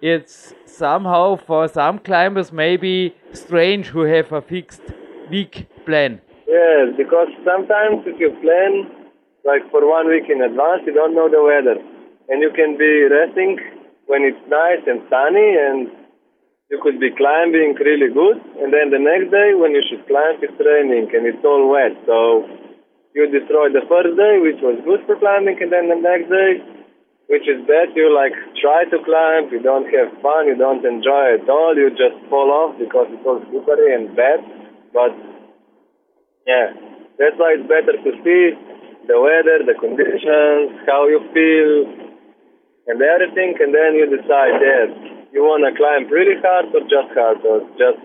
it's 0.02 0.54
somehow 0.66 1.36
for 1.36 1.68
some 1.68 1.98
climbers 2.00 2.52
maybe 2.52 3.16
strange 3.34 3.88
who 3.88 4.02
have 4.02 4.32
a 4.32 4.42
fixed 4.42 4.94
week 5.30 5.68
plan. 5.86 6.22
Yes, 6.48 6.94
because 6.98 7.30
sometimes 7.44 8.04
if 8.06 8.20
you 8.20 8.30
plan 8.42 8.92
like 9.44 9.64
for 9.72 9.82
one 9.90 10.08
week 10.08 10.30
in 10.30 10.42
advance, 10.42 10.84
you 10.86 10.94
don't 10.94 11.16
know 11.16 11.30
the 11.30 11.42
weather, 11.42 11.82
and 12.30 12.42
you 12.42 12.52
can 12.56 12.78
be 12.78 13.08
resting 13.10 13.58
when 14.06 14.22
it's 14.22 14.44
nice 14.48 14.84
and 14.86 15.02
sunny, 15.10 15.56
and 15.58 15.90
you 16.72 16.80
could 16.80 17.04
be 17.04 17.12
climbing 17.12 17.76
really 17.76 18.08
good, 18.08 18.40
and 18.64 18.72
then 18.72 18.96
the 18.96 19.04
next 19.04 19.28
day 19.30 19.52
when 19.54 19.76
you 19.76 19.84
should 19.92 20.08
climb, 20.08 20.40
it's 20.40 20.56
raining 20.56 21.12
and 21.12 21.28
it's 21.28 21.44
all 21.44 21.68
wet, 21.68 21.92
so 22.08 22.48
you 23.12 23.28
destroy 23.28 23.68
the 23.76 23.84
first 23.92 24.16
day, 24.16 24.40
which 24.40 24.64
was 24.64 24.80
good 24.88 25.04
for 25.04 25.20
climbing, 25.20 25.60
and 25.60 25.68
then 25.68 25.92
the 25.92 26.00
next 26.00 26.32
day 26.32 26.64
which 27.32 27.48
is 27.48 27.64
bad. 27.64 27.96
You 27.96 28.12
like 28.12 28.36
try 28.60 28.84
to 28.92 29.00
climb, 29.08 29.48
you 29.56 29.64
don't 29.64 29.88
have 29.88 30.12
fun, 30.20 30.52
you 30.52 30.56
don't 30.60 30.84
enjoy 30.84 31.40
it 31.40 31.44
at 31.44 31.50
all, 31.50 31.72
you 31.76 31.92
just 31.92 32.20
fall 32.28 32.52
off 32.52 32.76
because 32.76 33.08
it's 33.08 33.24
all 33.24 33.40
slippery 33.48 33.96
and 33.96 34.12
bad. 34.16 34.40
But 34.92 35.16
yeah, 36.44 36.76
that's 37.16 37.40
why 37.40 37.56
it's 37.56 37.68
better 37.68 37.96
to 37.96 38.12
see 38.24 38.44
the 39.08 39.16
weather, 39.20 39.64
the 39.64 39.80
conditions, 39.80 40.84
how 40.88 41.08
you 41.08 41.24
feel, 41.32 41.72
and 42.92 43.00
everything, 43.00 43.56
and 43.60 43.72
then 43.72 43.96
you 43.96 44.12
decide, 44.12 44.56
yes, 44.60 45.21
you 45.34 45.42
want 45.42 45.64
to 45.64 45.72
climb 45.78 46.12
really 46.12 46.40
hard 46.42 46.66
or 46.76 46.82
just 46.82 47.14
hard 47.14 47.38
or 47.46 47.62
just 47.78 48.00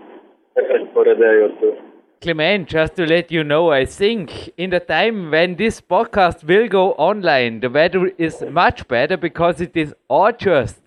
for 0.93 1.03
a 1.03 1.15
day 1.15 1.41
or 1.45 1.49
two. 1.59 1.75
Clement, 2.21 2.67
just 2.67 2.95
to 2.95 3.05
let 3.05 3.31
you 3.31 3.43
know, 3.43 3.71
I 3.71 3.85
think 3.85 4.49
in 4.57 4.71
the 4.71 4.79
time 4.79 5.29
when 5.29 5.55
this 5.55 5.79
podcast 5.79 6.43
will 6.43 6.67
go 6.67 6.93
online, 6.93 7.59
the 7.59 7.69
weather 7.69 8.07
is 8.17 8.41
much 8.49 8.87
better 8.87 9.17
because 9.17 9.61
it 9.61 9.77
is 9.77 9.93
August 10.09 10.79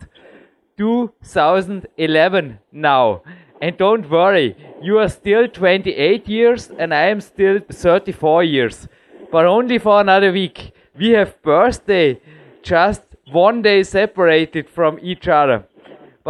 2011 0.76 2.58
now. 2.72 3.22
And 3.62 3.76
don't 3.76 4.10
worry, 4.10 4.56
you 4.82 4.98
are 4.98 5.08
still 5.08 5.46
28 5.46 6.26
years 6.26 6.70
and 6.70 6.92
I 6.92 7.08
am 7.10 7.20
still 7.20 7.60
34 7.70 8.42
years. 8.44 8.88
But 9.30 9.46
only 9.46 9.78
for 9.78 10.00
another 10.00 10.32
week. 10.32 10.72
We 10.98 11.10
have 11.10 11.40
birthday 11.42 12.20
just 12.62 13.02
one 13.30 13.62
day 13.62 13.84
separated 13.84 14.68
from 14.68 14.98
each 15.00 15.28
other. 15.28 15.64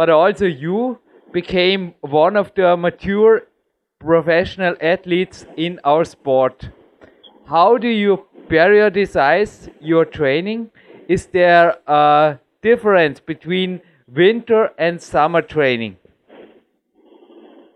But 0.01 0.09
also 0.09 0.47
you 0.47 0.97
became 1.31 1.93
one 2.01 2.35
of 2.35 2.51
the 2.55 2.75
mature 2.75 3.43
professional 3.99 4.75
athletes 4.81 5.45
in 5.55 5.79
our 5.83 6.05
sport. 6.05 6.69
How 7.45 7.77
do 7.77 7.87
you 7.87 8.25
periodicize 8.47 9.69
your 9.79 10.05
training? 10.05 10.71
Is 11.07 11.27
there 11.27 11.77
a 11.85 12.39
difference 12.63 13.19
between 13.19 13.79
winter 14.07 14.71
and 14.79 14.99
summer 14.99 15.43
training? 15.43 15.97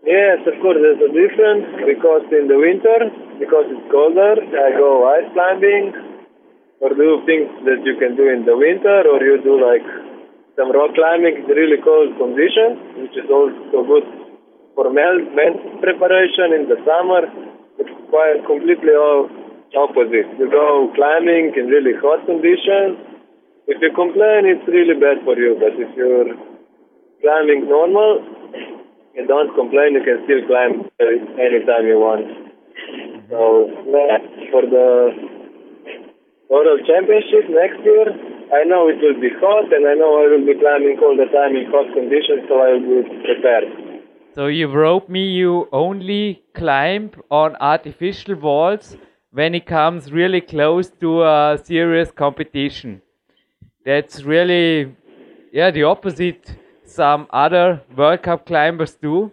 Yes, 0.04 0.38
of 0.50 0.60
course, 0.60 0.78
there's 0.82 0.98
a 0.98 1.12
difference 1.14 1.78
because 1.86 2.26
in 2.32 2.48
the 2.48 2.58
winter, 2.58 2.98
because 3.38 3.70
it's 3.70 3.86
colder, 3.92 4.34
I 4.66 4.70
go 4.74 4.90
ice 5.14 5.30
climbing 5.32 5.94
or 6.80 6.90
do 6.90 7.22
things 7.24 7.46
that 7.70 7.86
you 7.86 7.94
can 8.02 8.16
do 8.16 8.28
in 8.28 8.44
the 8.44 8.56
winter, 8.56 9.06
or 9.14 9.22
you 9.22 9.40
do 9.44 9.62
like 9.62 9.86
some 10.56 10.72
rock 10.72 10.96
climbing 10.96 11.44
in 11.44 11.46
really 11.52 11.76
cold 11.84 12.16
conditions, 12.16 12.80
which 12.96 13.16
is 13.16 13.28
also 13.28 13.84
good 13.84 14.06
for 14.74 14.88
mental 14.88 15.28
preparation 15.84 16.56
in 16.56 16.64
the 16.68 16.80
summer. 16.84 17.28
It's 17.76 17.92
quite 18.08 18.40
completely 18.48 18.96
opposite. 19.76 20.28
You 20.40 20.48
go 20.48 20.88
climbing 20.96 21.52
in 21.56 21.68
really 21.68 21.92
hot 22.00 22.24
conditions. 22.24 22.96
If 23.68 23.84
you 23.84 23.92
complain, 23.92 24.48
it's 24.48 24.64
really 24.64 24.96
bad 24.96 25.20
for 25.28 25.36
you. 25.36 25.60
But 25.60 25.76
if 25.76 25.92
you're 25.92 26.32
climbing 27.20 27.68
normal, 27.68 28.24
you 29.12 29.26
don't 29.28 29.52
complain. 29.52 30.00
You 30.00 30.04
can 30.08 30.24
still 30.24 30.40
climb 30.48 30.88
anytime 31.36 31.84
you 31.84 32.00
want. 32.00 32.24
So 33.28 33.68
yeah, 33.92 34.24
for 34.48 34.64
the 34.64 34.88
World 36.48 36.80
Championship 36.86 37.50
next 37.52 37.84
year, 37.84 38.08
I 38.52 38.62
know 38.64 38.88
it 38.88 38.98
will 39.02 39.20
be 39.20 39.30
hot, 39.40 39.72
and 39.72 39.86
I 39.86 39.94
know 39.94 40.22
I 40.22 40.28
will 40.30 40.46
be 40.46 40.58
climbing 40.58 40.98
all 41.02 41.16
the 41.16 41.26
time 41.32 41.56
in 41.56 41.66
hot 41.70 41.92
conditions, 41.92 42.46
so 42.48 42.60
I 42.60 42.72
will 42.74 43.02
be 43.02 43.08
prepared. 43.24 43.64
So 44.34 44.46
you 44.46 44.68
wrote 44.68 45.08
me 45.08 45.28
you 45.30 45.68
only 45.72 46.42
climb 46.54 47.10
on 47.30 47.56
artificial 47.56 48.36
walls 48.36 48.96
when 49.32 49.54
it 49.54 49.66
comes 49.66 50.12
really 50.12 50.40
close 50.40 50.90
to 51.00 51.22
a 51.22 51.58
serious 51.62 52.10
competition. 52.10 53.02
That's 53.84 54.22
really, 54.22 54.94
yeah, 55.52 55.70
the 55.70 55.84
opposite 55.84 56.56
some 56.84 57.26
other 57.30 57.82
World 57.96 58.22
Cup 58.22 58.46
climbers 58.46 58.94
do. 58.94 59.32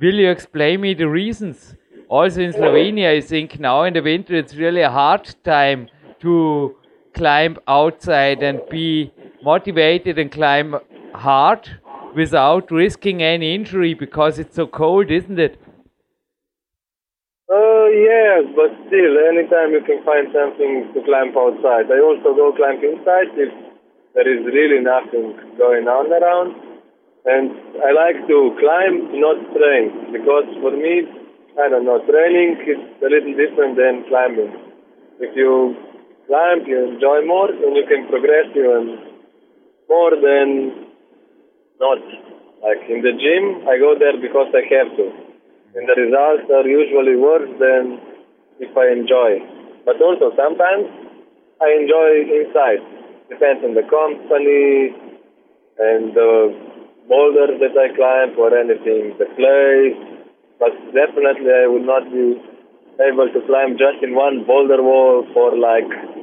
Will 0.00 0.14
you 0.14 0.30
explain 0.30 0.80
me 0.80 0.94
the 0.94 1.08
reasons? 1.08 1.76
Also 2.08 2.40
in 2.40 2.52
Slovenia, 2.52 3.16
I 3.16 3.20
think 3.20 3.60
now 3.60 3.84
in 3.84 3.94
the 3.94 4.02
winter 4.02 4.34
it's 4.34 4.56
really 4.56 4.82
a 4.82 4.90
hard 4.90 5.34
time 5.44 5.88
to 6.20 6.76
climb 7.14 7.58
outside 7.66 8.42
and 8.42 8.60
be 8.70 9.12
motivated 9.42 10.18
and 10.18 10.30
climb 10.30 10.76
hard 11.14 11.68
without 12.14 12.70
risking 12.70 13.22
any 13.22 13.54
injury 13.54 13.94
because 13.94 14.38
it's 14.38 14.56
so 14.56 14.66
cold, 14.66 15.10
isn't 15.10 15.38
it? 15.38 15.60
Uh, 17.52 17.86
yes, 17.92 18.48
but 18.56 18.72
still, 18.88 19.14
anytime 19.28 19.72
you 19.76 19.82
can 19.84 20.00
find 20.04 20.28
something 20.32 20.88
to 20.94 21.04
climb 21.04 21.36
outside. 21.36 21.90
I 21.92 22.00
also 22.00 22.32
go 22.32 22.52
climb 22.56 22.80
inside 22.80 23.28
if 23.36 23.52
there 24.14 24.28
is 24.28 24.44
really 24.44 24.80
nothing 24.80 25.36
going 25.58 25.88
on 25.88 26.08
around. 26.12 26.56
And 27.24 27.52
I 27.84 27.92
like 27.92 28.26
to 28.26 28.56
climb, 28.58 29.20
not 29.20 29.38
train, 29.54 30.12
because 30.12 30.48
for 30.60 30.72
me, 30.72 31.06
I 31.60 31.68
don't 31.68 31.84
know, 31.84 32.00
training 32.08 32.56
is 32.66 32.80
a 33.04 33.08
little 33.12 33.36
different 33.36 33.76
than 33.76 34.04
climbing. 34.08 34.56
If 35.20 35.36
you 35.36 35.76
climb, 36.32 36.64
you 36.64 36.96
enjoy 36.96 37.28
more, 37.28 37.52
and 37.52 37.76
you 37.76 37.84
can 37.84 38.08
progress 38.08 38.48
even 38.56 38.96
more 39.84 40.16
than 40.16 40.88
not. 41.76 42.00
Like 42.64 42.88
in 42.88 43.04
the 43.04 43.12
gym, 43.12 43.68
I 43.68 43.76
go 43.76 43.92
there 44.00 44.16
because 44.16 44.48
I 44.56 44.64
have 44.72 44.96
to. 44.96 45.06
And 45.76 45.84
the 45.84 45.96
results 45.98 46.48
are 46.48 46.64
usually 46.64 47.20
worse 47.20 47.52
than 47.60 48.00
if 48.64 48.72
I 48.72 48.96
enjoy. 48.96 49.44
But 49.84 50.00
also 50.00 50.32
sometimes 50.32 50.88
I 51.60 51.68
enjoy 51.84 52.08
inside. 52.40 52.80
Depends 53.28 53.66
on 53.66 53.74
the 53.74 53.84
company 53.84 54.94
and 55.76 56.14
the 56.16 56.54
boulders 57.08 57.58
that 57.60 57.74
I 57.76 57.88
climb 57.92 58.38
or 58.38 58.56
anything, 58.56 59.18
the 59.18 59.26
clay. 59.36 59.96
But 60.62 60.72
definitely 60.94 61.50
I 61.50 61.66
would 61.66 61.84
not 61.84 62.06
be 62.08 62.38
able 63.02 63.26
to 63.26 63.40
climb 63.48 63.74
just 63.74 64.04
in 64.06 64.14
one 64.14 64.44
boulder 64.46 64.80
wall 64.80 65.26
for 65.34 65.56
like 65.58 66.21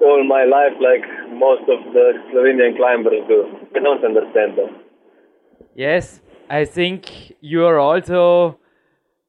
all 0.00 0.24
my 0.24 0.44
life 0.44 0.76
like 0.80 1.04
most 1.32 1.62
of 1.62 1.92
the 1.92 2.12
Slovenian 2.30 2.76
climbers 2.76 3.26
do. 3.28 3.44
I 3.74 3.78
don't 3.80 4.04
understand 4.04 4.58
them. 4.58 4.76
Yes, 5.74 6.20
I 6.50 6.64
think 6.64 7.34
you 7.40 7.64
are 7.64 7.78
also 7.78 8.58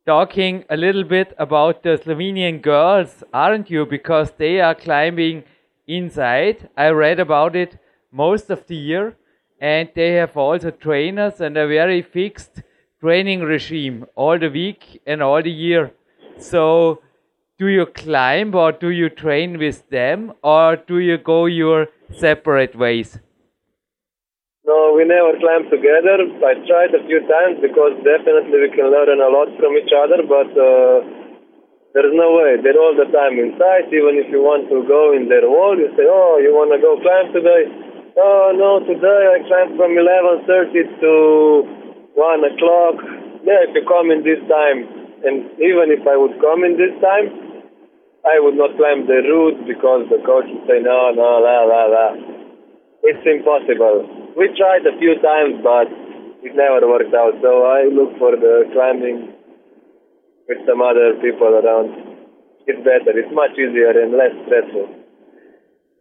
talking 0.05 0.65
a 0.69 0.77
little 0.77 1.03
bit 1.03 1.33
about 1.37 1.83
the 1.83 1.97
Slovenian 1.97 2.61
girls, 2.61 3.23
aren't 3.33 3.69
you? 3.69 3.85
Because 3.85 4.31
they 4.37 4.59
are 4.59 4.75
climbing 4.75 5.43
inside. 5.87 6.69
I 6.77 6.89
read 6.89 7.19
about 7.19 7.55
it 7.55 7.77
most 8.11 8.49
of 8.49 8.65
the 8.67 8.75
year, 8.75 9.17
and 9.59 9.89
they 9.95 10.13
have 10.13 10.35
also 10.37 10.71
trainers 10.71 11.41
and 11.41 11.57
a 11.57 11.67
very 11.67 12.01
fixed 12.01 12.63
training 13.01 13.41
regime 13.41 14.05
all 14.15 14.39
the 14.39 14.49
week 14.49 15.01
and 15.05 15.21
all 15.21 15.41
the 15.43 15.51
year. 15.51 15.91
So 16.37 17.01
do 17.59 17.67
you 17.67 17.85
climb 17.85 18.55
or 18.55 18.71
do 18.71 18.89
you 18.89 19.09
train 19.09 19.59
with 19.59 19.87
them 19.89 20.31
or 20.41 20.77
do 20.77 20.99
you 20.99 21.17
go 21.17 21.45
your 21.45 21.87
separate 22.09 22.73
ways? 22.73 23.19
No, 24.63 24.95
we 24.95 25.03
never 25.03 25.35
climb 25.43 25.67
together. 25.67 26.23
I 26.23 26.55
tried 26.63 26.95
a 26.95 27.03
few 27.03 27.19
times 27.27 27.59
because 27.59 27.99
definitely 27.99 28.63
we 28.63 28.71
can 28.71 28.87
learn 28.87 29.19
a 29.19 29.27
lot 29.27 29.51
from 29.59 29.75
each 29.75 29.91
other, 29.91 30.23
but 30.23 30.47
uh, 30.55 31.03
there's 31.91 32.15
no 32.15 32.39
way. 32.39 32.55
They're 32.63 32.79
all 32.79 32.95
the 32.95 33.11
time 33.11 33.35
inside. 33.35 33.91
Even 33.91 34.23
if 34.23 34.31
you 34.31 34.39
want 34.39 34.71
to 34.71 34.79
go 34.87 35.11
in 35.11 35.27
their 35.27 35.43
wall, 35.49 35.75
you 35.75 35.89
say, 35.97 36.05
"Oh, 36.05 36.37
you 36.37 36.53
want 36.53 36.69
to 36.69 36.79
go 36.79 37.01
climb 37.01 37.33
today?" 37.33 37.65
Oh 38.13 38.53
no, 38.53 38.85
today 38.85 39.21
I 39.35 39.41
climbed 39.49 39.73
from 39.73 39.97
11:30 39.97 40.85
to 41.01 41.13
one 42.13 42.45
o'clock. 42.45 43.01
Yeah, 43.41 43.65
if 43.65 43.73
you 43.73 43.81
come 43.89 44.13
in 44.13 44.21
this 44.21 44.37
time, 44.45 44.85
and 45.25 45.49
even 45.57 45.89
if 45.89 46.05
I 46.05 46.13
would 46.13 46.37
come 46.37 46.61
in 46.61 46.77
this 46.77 46.93
time, 47.01 47.48
I 48.29 48.37
would 48.37 48.53
not 48.53 48.77
climb 48.77 49.07
the 49.09 49.25
route 49.25 49.65
because 49.65 50.05
the 50.13 50.21
coach 50.21 50.45
would 50.45 50.65
say, 50.69 50.77
no, 50.85 51.09
no, 51.17 51.41
la, 51.41 51.65
la, 51.65 51.81
la. 51.89 52.07
It's 53.01 53.25
impossible. 53.25 54.05
We 54.37 54.53
tried 54.53 54.85
a 54.85 54.93
few 55.01 55.17
times, 55.17 55.57
but 55.63 55.89
it 56.45 56.53
never 56.53 56.85
worked 56.85 57.13
out. 57.13 57.33
So 57.41 57.65
I 57.65 57.89
look 57.89 58.13
for 58.21 58.37
the 58.37 58.69
climbing 58.73 59.33
with 60.47 60.59
some 60.67 60.81
other 60.81 61.17
people 61.21 61.47
around. 61.47 61.89
It's 62.67 62.77
better. 62.85 63.17
It's 63.17 63.33
much 63.33 63.57
easier 63.57 63.97
and 63.97 64.13
less 64.13 64.35
stressful. 64.45 64.87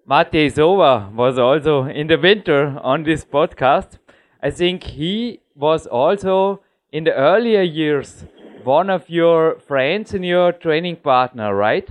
Matej 0.09 0.53
Šova 0.53 1.13
was 1.13 1.39
also 1.39 1.85
in 1.85 2.09
the 2.09 2.19
winter 2.19 2.79
on 2.83 3.05
this 3.05 3.25
podcast. 3.25 3.99
I 4.43 4.51
think 4.51 4.83
he 4.83 5.41
was 5.55 5.87
also 5.87 6.61
in 6.93 7.05
the 7.05 7.15
earlier 7.15 7.63
years 7.63 8.25
one 8.65 8.91
of 8.91 9.09
your 9.09 9.59
friends 9.61 10.15
and 10.15 10.25
your 10.25 10.53
training 10.53 10.97
partner, 10.97 11.55
right? 11.55 11.89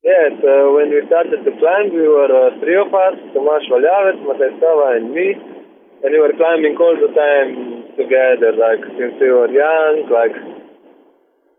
Yes, 0.00 0.32
uh, 0.40 0.72
when 0.72 0.88
we 0.88 1.04
started 1.12 1.44
to 1.44 1.52
climb, 1.60 1.92
we 1.92 2.08
were 2.08 2.32
uh, 2.32 2.56
three 2.64 2.80
of 2.80 2.88
us, 2.88 3.20
Tomasz 3.36 3.68
Valjavec, 3.68 4.16
Matej 4.24 4.56
Šova, 4.56 4.96
and 4.96 5.12
me. 5.12 5.36
And 6.00 6.08
we 6.08 6.16
were 6.16 6.32
climbing 6.40 6.72
all 6.80 6.96
the 6.96 7.12
time 7.12 7.84
together, 8.00 8.56
like 8.56 8.80
since 8.96 9.20
we 9.20 9.28
were 9.28 9.52
young, 9.52 10.08
like 10.08 10.32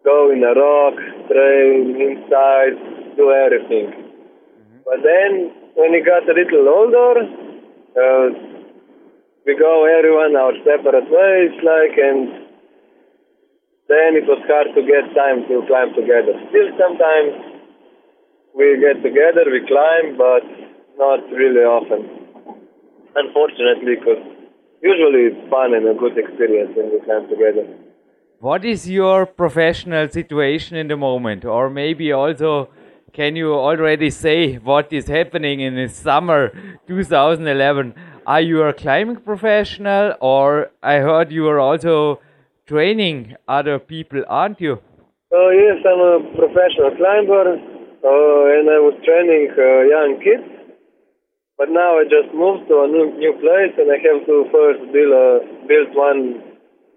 go 0.02 0.34
in 0.34 0.42
a 0.42 0.58
rock, 0.58 0.98
train, 1.30 1.94
inside, 2.02 2.82
do 3.14 3.30
everything. 3.30 3.94
Mm-hmm. 3.94 4.90
But 4.90 5.06
then, 5.06 5.54
when 5.78 5.94
we 5.94 6.02
got 6.02 6.26
a 6.26 6.34
little 6.34 6.66
older, 6.66 7.22
uh, 7.94 8.26
we 9.46 9.54
go 9.54 9.86
everyone 9.86 10.34
our 10.34 10.58
separate 10.66 11.06
ways, 11.14 11.54
like, 11.62 11.94
and 11.94 12.50
then 13.86 14.18
it 14.18 14.26
was 14.26 14.42
hard 14.50 14.74
to 14.74 14.82
get 14.82 15.14
time 15.14 15.46
to 15.46 15.62
climb 15.70 15.94
together. 15.94 16.34
Still, 16.50 16.74
sometimes 16.82 17.51
we 18.56 18.78
get 18.80 19.02
together, 19.04 19.44
we 19.50 19.66
climb, 19.68 20.18
but 20.18 20.44
not 20.98 21.20
really 21.32 21.64
often. 21.64 22.10
Unfortunately, 23.16 23.96
because 24.00 24.24
usually 24.82 25.32
it's 25.32 25.50
fun 25.50 25.74
and 25.74 25.88
a 25.88 25.94
good 25.94 26.18
experience 26.18 26.72
when 26.76 26.92
we 26.92 27.00
climb 27.06 27.28
together. 27.28 27.68
What 28.40 28.66
is 28.66 28.90
your 28.90 29.26
professional 29.26 30.10
situation 30.10 30.78
in 30.78 30.88
the 30.88 30.98
moment? 30.98 31.46
Or 31.46 31.70
maybe 31.70 32.12
also, 32.12 32.70
can 33.14 33.36
you 33.36 33.54
already 33.54 34.10
say 34.10 34.56
what 34.56 34.92
is 34.92 35.08
happening 35.08 35.60
in 35.60 35.76
the 35.76 35.88
summer 35.88 36.52
2011? 36.88 37.94
Are 38.26 38.42
you 38.42 38.64
a 38.64 38.74
climbing 38.74 39.18
professional, 39.18 40.14
or 40.22 40.72
I 40.82 40.96
heard 40.98 41.32
you 41.32 41.48
are 41.48 41.60
also 41.60 42.22
training 42.68 43.36
other 43.48 43.80
people, 43.80 44.24
aren't 44.28 44.62
you? 44.62 44.80
Oh, 45.34 45.50
yes, 45.50 45.84
I'm 45.86 46.00
a 46.00 46.38
professional 46.38 46.96
climber, 46.98 47.58
uh, 48.02 48.42
and 48.58 48.66
I 48.70 48.80
was 48.82 48.98
training 49.06 49.54
uh, 49.54 49.82
young 49.86 50.12
kids. 50.22 50.48
But 51.58 51.70
now 51.70 52.02
I 52.02 52.10
just 52.10 52.34
moved 52.34 52.66
to 52.74 52.82
a 52.82 52.88
new, 52.90 53.14
new 53.22 53.38
place, 53.38 53.78
and 53.78 53.86
I 53.94 54.02
have 54.02 54.26
to 54.26 54.36
first 54.50 54.82
build, 54.90 55.14
a, 55.14 55.46
build 55.70 55.94
one 55.94 56.42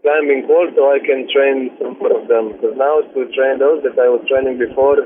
climbing 0.01 0.49
pole 0.49 0.73
so 0.73 0.89
I 0.89 1.05
can 1.05 1.29
train 1.29 1.69
some 1.77 2.01
of 2.01 2.25
them. 2.33 2.57
Because 2.57 2.73
now 2.81 3.05
to 3.05 3.21
train 3.37 3.61
those 3.61 3.85
that 3.85 4.01
I 4.01 4.09
was 4.09 4.25
training 4.25 4.57
before, 4.57 5.05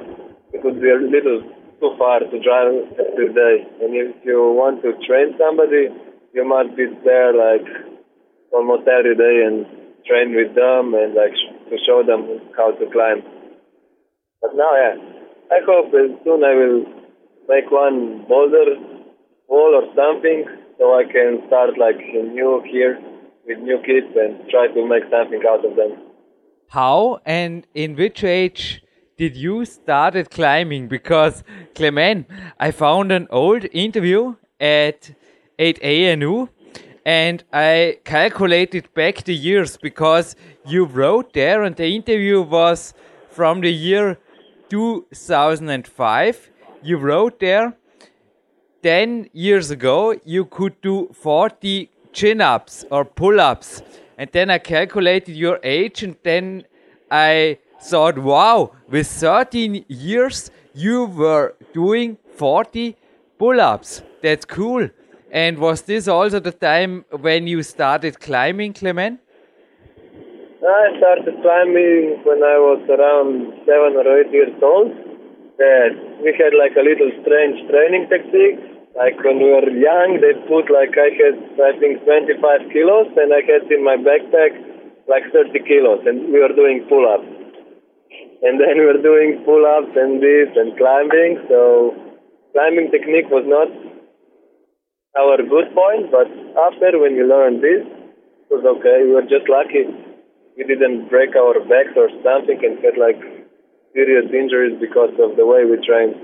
it 0.54 0.62
would 0.62 0.78
be 0.78 0.90
a 0.94 1.02
little 1.02 1.42
too 1.82 1.92
far 1.98 2.22
to 2.22 2.36
drive 2.38 2.86
every 3.02 3.34
day. 3.34 3.66
And 3.82 3.90
if 3.98 4.22
you 4.22 4.38
want 4.54 4.82
to 4.86 4.94
train 5.02 5.34
somebody, 5.34 5.90
you 6.34 6.46
must 6.46 6.78
be 6.78 6.86
there 7.02 7.34
like 7.34 7.66
almost 8.54 8.86
every 8.86 9.18
day 9.18 9.42
and 9.42 9.66
train 10.06 10.34
with 10.38 10.54
them 10.54 10.94
and 10.94 11.18
like 11.18 11.34
to 11.70 11.76
show 11.82 12.06
them 12.06 12.26
how 12.54 12.72
to 12.78 12.84
climb. 12.90 13.26
But 14.42 14.54
now, 14.54 14.70
yeah, 14.70 14.94
I 15.50 15.60
hope 15.64 15.90
soon 16.24 16.44
I 16.44 16.54
will 16.54 16.84
make 17.48 17.70
one 17.70 18.24
boulder 18.28 18.76
wall 19.48 19.80
or 19.80 19.86
something 19.94 20.44
so 20.76 20.94
I 20.94 21.04
can 21.04 21.42
start 21.46 21.78
like 21.78 21.96
a 21.96 22.22
new 22.22 22.62
here 22.70 23.00
with 23.46 23.58
new 23.58 23.78
kids 23.78 24.14
and 24.14 24.48
try 24.50 24.68
to 24.68 24.86
make 24.86 25.04
something 25.10 25.42
out 25.48 25.64
of 25.64 25.74
them. 25.76 25.92
How 26.68 27.20
and 27.24 27.66
in 27.74 27.96
which 27.96 28.22
age 28.22 28.82
did 29.16 29.36
you 29.36 29.64
started 29.64 30.30
climbing? 30.30 30.86
Because 30.88 31.42
Clement, 31.74 32.26
I 32.60 32.70
found 32.70 33.10
an 33.10 33.26
old 33.30 33.64
interview 33.72 34.36
at 34.60 35.14
8ANU 35.58 36.50
and 37.06 37.42
I 37.54 38.00
calculated 38.04 38.92
back 38.92 39.24
the 39.24 39.34
years 39.34 39.78
because 39.78 40.36
you 40.66 40.84
wrote 40.84 41.32
there 41.32 41.62
and 41.62 41.74
the 41.74 41.86
interview 41.86 42.42
was 42.42 42.92
from 43.30 43.62
the 43.62 43.72
year 43.72 44.18
2005. 44.68 46.50
You 46.82 46.96
wrote 46.96 47.40
there 47.40 47.74
10 48.82 49.30
years 49.32 49.70
ago 49.70 50.14
you 50.24 50.44
could 50.44 50.80
do 50.80 51.08
40 51.12 51.90
chin 52.12 52.40
ups 52.40 52.84
or 52.90 53.04
pull 53.04 53.40
ups. 53.40 53.82
And 54.16 54.30
then 54.32 54.50
I 54.50 54.58
calculated 54.58 55.36
your 55.36 55.60
age, 55.62 56.02
and 56.02 56.16
then 56.24 56.64
I 57.08 57.58
thought, 57.80 58.18
wow, 58.18 58.72
with 58.88 59.06
13 59.06 59.84
years, 59.86 60.50
you 60.74 61.04
were 61.04 61.54
doing 61.72 62.18
40 62.34 62.96
pull 63.38 63.60
ups. 63.60 64.02
That's 64.20 64.44
cool. 64.44 64.88
And 65.30 65.58
was 65.58 65.82
this 65.82 66.08
also 66.08 66.40
the 66.40 66.50
time 66.50 67.04
when 67.10 67.46
you 67.46 67.62
started 67.62 68.18
climbing, 68.18 68.72
Clement? 68.72 69.20
I 70.68 70.84
started 71.00 71.34
climbing 71.40 72.20
when 72.28 72.40
I 72.44 72.56
was 72.60 72.80
around 72.86 73.56
seven 73.64 73.96
or 73.96 74.06
eight 74.20 74.32
years 74.32 74.54
old. 74.62 74.92
Yeah, 75.58 75.90
we 76.22 76.30
had 76.36 76.54
like 76.54 76.76
a 76.78 76.84
little 76.86 77.10
strange 77.24 77.58
training 77.66 78.06
technique 78.06 78.78
like 78.98 79.14
when 79.22 79.38
we 79.38 79.46
were 79.54 79.70
young, 79.70 80.18
they 80.18 80.34
put 80.50 80.66
like 80.74 80.90
I 80.98 81.14
had 81.14 81.38
I 81.62 81.72
think 81.78 82.02
25 82.02 82.74
kilos, 82.74 83.06
and 83.14 83.30
I 83.30 83.46
had 83.46 83.70
in 83.70 83.86
my 83.86 83.94
backpack 83.94 84.58
like 85.06 85.22
30 85.30 85.54
kilos, 85.62 86.02
and 86.02 86.34
we 86.34 86.42
were 86.42 86.50
doing 86.50 86.82
pull-ups. 86.90 87.30
And 88.42 88.58
then 88.58 88.74
we 88.82 88.86
were 88.90 88.98
doing 88.98 89.38
pull-ups 89.46 89.94
and 89.94 90.18
this 90.18 90.50
and 90.58 90.74
climbing. 90.74 91.38
So 91.46 91.94
climbing 92.52 92.90
technique 92.90 93.30
was 93.30 93.46
not 93.46 93.70
our 95.14 95.38
good 95.46 95.70
point, 95.78 96.10
but 96.10 96.26
after 96.58 96.98
when 96.98 97.14
we 97.14 97.22
learned 97.22 97.62
this, 97.62 97.86
it 97.86 98.48
was 98.50 98.66
okay. 98.78 99.06
We 99.06 99.14
were 99.14 99.30
just 99.30 99.46
lucky 99.46 99.86
we 100.58 100.66
didn't 100.66 101.06
break 101.06 101.38
our 101.38 101.54
backs 101.70 101.94
or 101.94 102.10
something 102.26 102.58
and 102.58 102.82
had 102.82 102.98
like 102.98 103.22
serious 103.94 104.26
injuries 104.34 104.74
because 104.82 105.14
of 105.22 105.38
the 105.38 105.46
way 105.46 105.62
we 105.62 105.78
trained. 105.86 106.18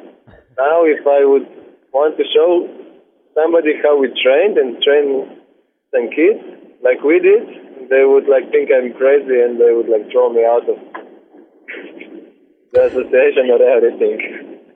Now, 0.58 0.82
if 0.82 1.06
I 1.06 1.22
would 1.22 1.46
want 1.94 2.18
to 2.18 2.26
show 2.34 2.66
somebody 3.38 3.78
how 3.78 3.94
we 3.94 4.10
trained 4.10 4.58
and 4.58 4.82
train 4.82 5.38
some 5.94 6.10
kids 6.10 6.42
like 6.82 6.98
we 7.06 7.22
did, 7.22 7.46
they 7.86 8.02
would 8.02 8.26
like 8.26 8.50
think 8.50 8.74
I'm 8.74 8.90
crazy 8.98 9.38
and 9.38 9.54
they 9.54 9.70
would 9.70 9.86
like 9.86 10.10
throw 10.10 10.34
me 10.34 10.42
out 10.42 10.66
of 10.66 10.82
the 12.74 12.90
association 12.90 13.54
or 13.54 13.62
everything. 13.62 14.18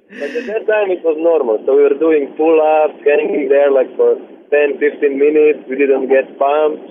But 0.07 0.39
at 0.39 0.47
that 0.47 0.65
time 0.71 0.95
it 0.95 1.03
was 1.03 1.19
normal. 1.19 1.59
So 1.67 1.75
we 1.75 1.83
were 1.83 1.99
doing 1.99 2.31
pull-ups, 2.39 3.03
hanging 3.03 3.51
there 3.51 3.75
like 3.75 3.91
for 3.99 4.15
10, 4.55 4.79
15 4.79 5.19
minutes. 5.19 5.67
We 5.67 5.75
didn't 5.75 6.07
get 6.07 6.31
pumped. 6.39 6.87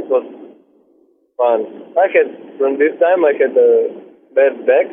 It 0.00 0.08
was 0.08 0.45
fun. 1.36 1.92
I 1.96 2.08
had, 2.08 2.28
from 2.58 2.78
this 2.78 2.92
time, 2.98 3.24
I 3.24 3.32
had 3.36 3.54
a 3.56 3.72
bad 4.34 4.66
back, 4.66 4.88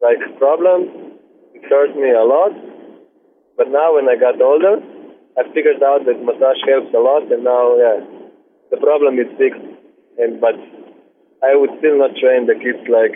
like 0.00 0.20
problems. 0.38 1.18
It 1.54 1.62
hurt 1.68 1.94
me 1.94 2.10
a 2.10 2.24
lot. 2.24 2.52
But 3.56 3.68
now 3.68 3.94
when 3.94 4.08
I 4.08 4.16
got 4.16 4.40
older, 4.40 4.78
I 5.38 5.42
figured 5.52 5.82
out 5.82 6.04
that 6.06 6.22
massage 6.24 6.62
helps 6.68 6.92
a 6.94 6.98
lot, 6.98 7.30
and 7.30 7.44
now, 7.44 7.76
yeah, 7.76 8.00
the 8.70 8.76
problem 8.78 9.18
is 9.18 9.26
fixed. 9.38 9.60
And 10.18 10.40
but 10.40 10.56
I 11.42 11.54
would 11.56 11.70
still 11.78 11.98
not 11.98 12.16
train 12.16 12.46
the 12.46 12.54
kids 12.54 12.84
like 12.88 13.14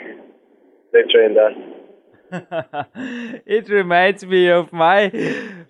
they 0.93 1.03
trained 1.13 1.39
us. 1.39 1.57
it 3.47 3.69
reminds 3.69 4.25
me 4.25 4.49
of 4.49 4.73
my 4.73 5.11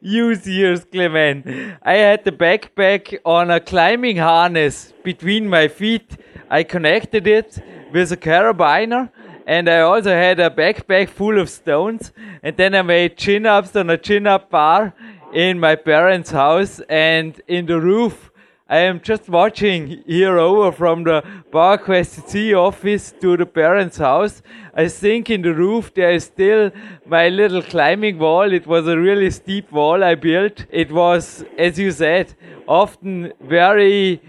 youth 0.00 0.46
years, 0.46 0.84
Clement. 0.84 1.46
I 1.82 1.94
had 1.94 2.24
the 2.24 2.32
backpack 2.32 3.18
on 3.24 3.50
a 3.50 3.60
climbing 3.60 4.18
harness 4.18 4.92
between 5.02 5.48
my 5.48 5.68
feet. 5.68 6.16
I 6.50 6.64
connected 6.64 7.26
it 7.28 7.62
with 7.92 8.10
a 8.10 8.16
carabiner 8.16 9.10
and 9.46 9.68
I 9.68 9.80
also 9.80 10.10
had 10.10 10.40
a 10.40 10.50
backpack 10.50 11.08
full 11.08 11.38
of 11.38 11.48
stones. 11.48 12.12
And 12.42 12.56
then 12.56 12.74
I 12.74 12.82
made 12.82 13.16
chin 13.16 13.46
ups 13.46 13.74
on 13.76 13.88
a 13.90 13.96
chin 13.96 14.26
up 14.26 14.50
bar 14.50 14.92
in 15.32 15.60
my 15.60 15.76
parents' 15.76 16.30
house 16.30 16.80
and 16.88 17.40
in 17.46 17.66
the 17.66 17.80
roof. 17.80 18.30
I 18.68 18.78
am 18.78 19.00
just 19.00 19.28
watching 19.28 20.04
here 20.06 20.38
over 20.38 20.70
from 20.70 21.02
the 21.02 21.24
PowerQuest 21.52 22.28
C 22.28 22.54
office 22.54 23.12
to 23.20 23.36
the 23.36 23.46
parents' 23.46 23.96
house. 23.98 24.42
I 24.72 24.86
think 24.86 25.28
in 25.28 25.42
the 25.42 25.52
roof 25.52 25.92
there 25.92 26.12
is 26.12 26.24
still 26.24 26.70
my 27.04 27.28
little 27.28 27.62
climbing 27.62 28.18
wall. 28.18 28.52
It 28.52 28.68
was 28.68 28.86
a 28.86 28.96
really 28.96 29.30
steep 29.32 29.72
wall 29.72 30.04
I 30.04 30.14
built. 30.14 30.66
It 30.70 30.92
was, 30.92 31.44
as 31.58 31.80
you 31.80 31.90
said, 31.90 32.34
often 32.68 33.32
very, 33.40 34.22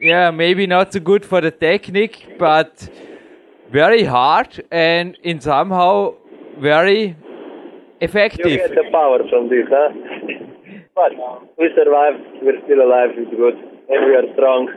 yeah, 0.00 0.30
maybe 0.30 0.66
not 0.66 0.92
so 0.92 1.00
good 1.00 1.24
for 1.24 1.40
the 1.40 1.50
technique, 1.50 2.36
but 2.38 2.88
very 3.70 4.04
hard 4.04 4.64
and 4.70 5.16
in 5.22 5.40
somehow 5.40 6.14
very 6.58 7.16
effective. 8.00 8.46
You 8.46 8.56
get 8.58 8.70
the 8.70 8.88
power 8.92 9.18
from 9.28 9.48
this, 9.48 9.66
huh? 9.68 9.88
but 10.94 11.12
we 11.58 11.70
survived. 11.74 12.22
We're 12.42 12.62
still 12.64 12.82
alive. 12.82 13.10
It's 13.16 13.30
good, 13.30 13.54
and 13.88 14.06
we 14.06 14.14
are 14.16 14.32
strong. 14.34 14.68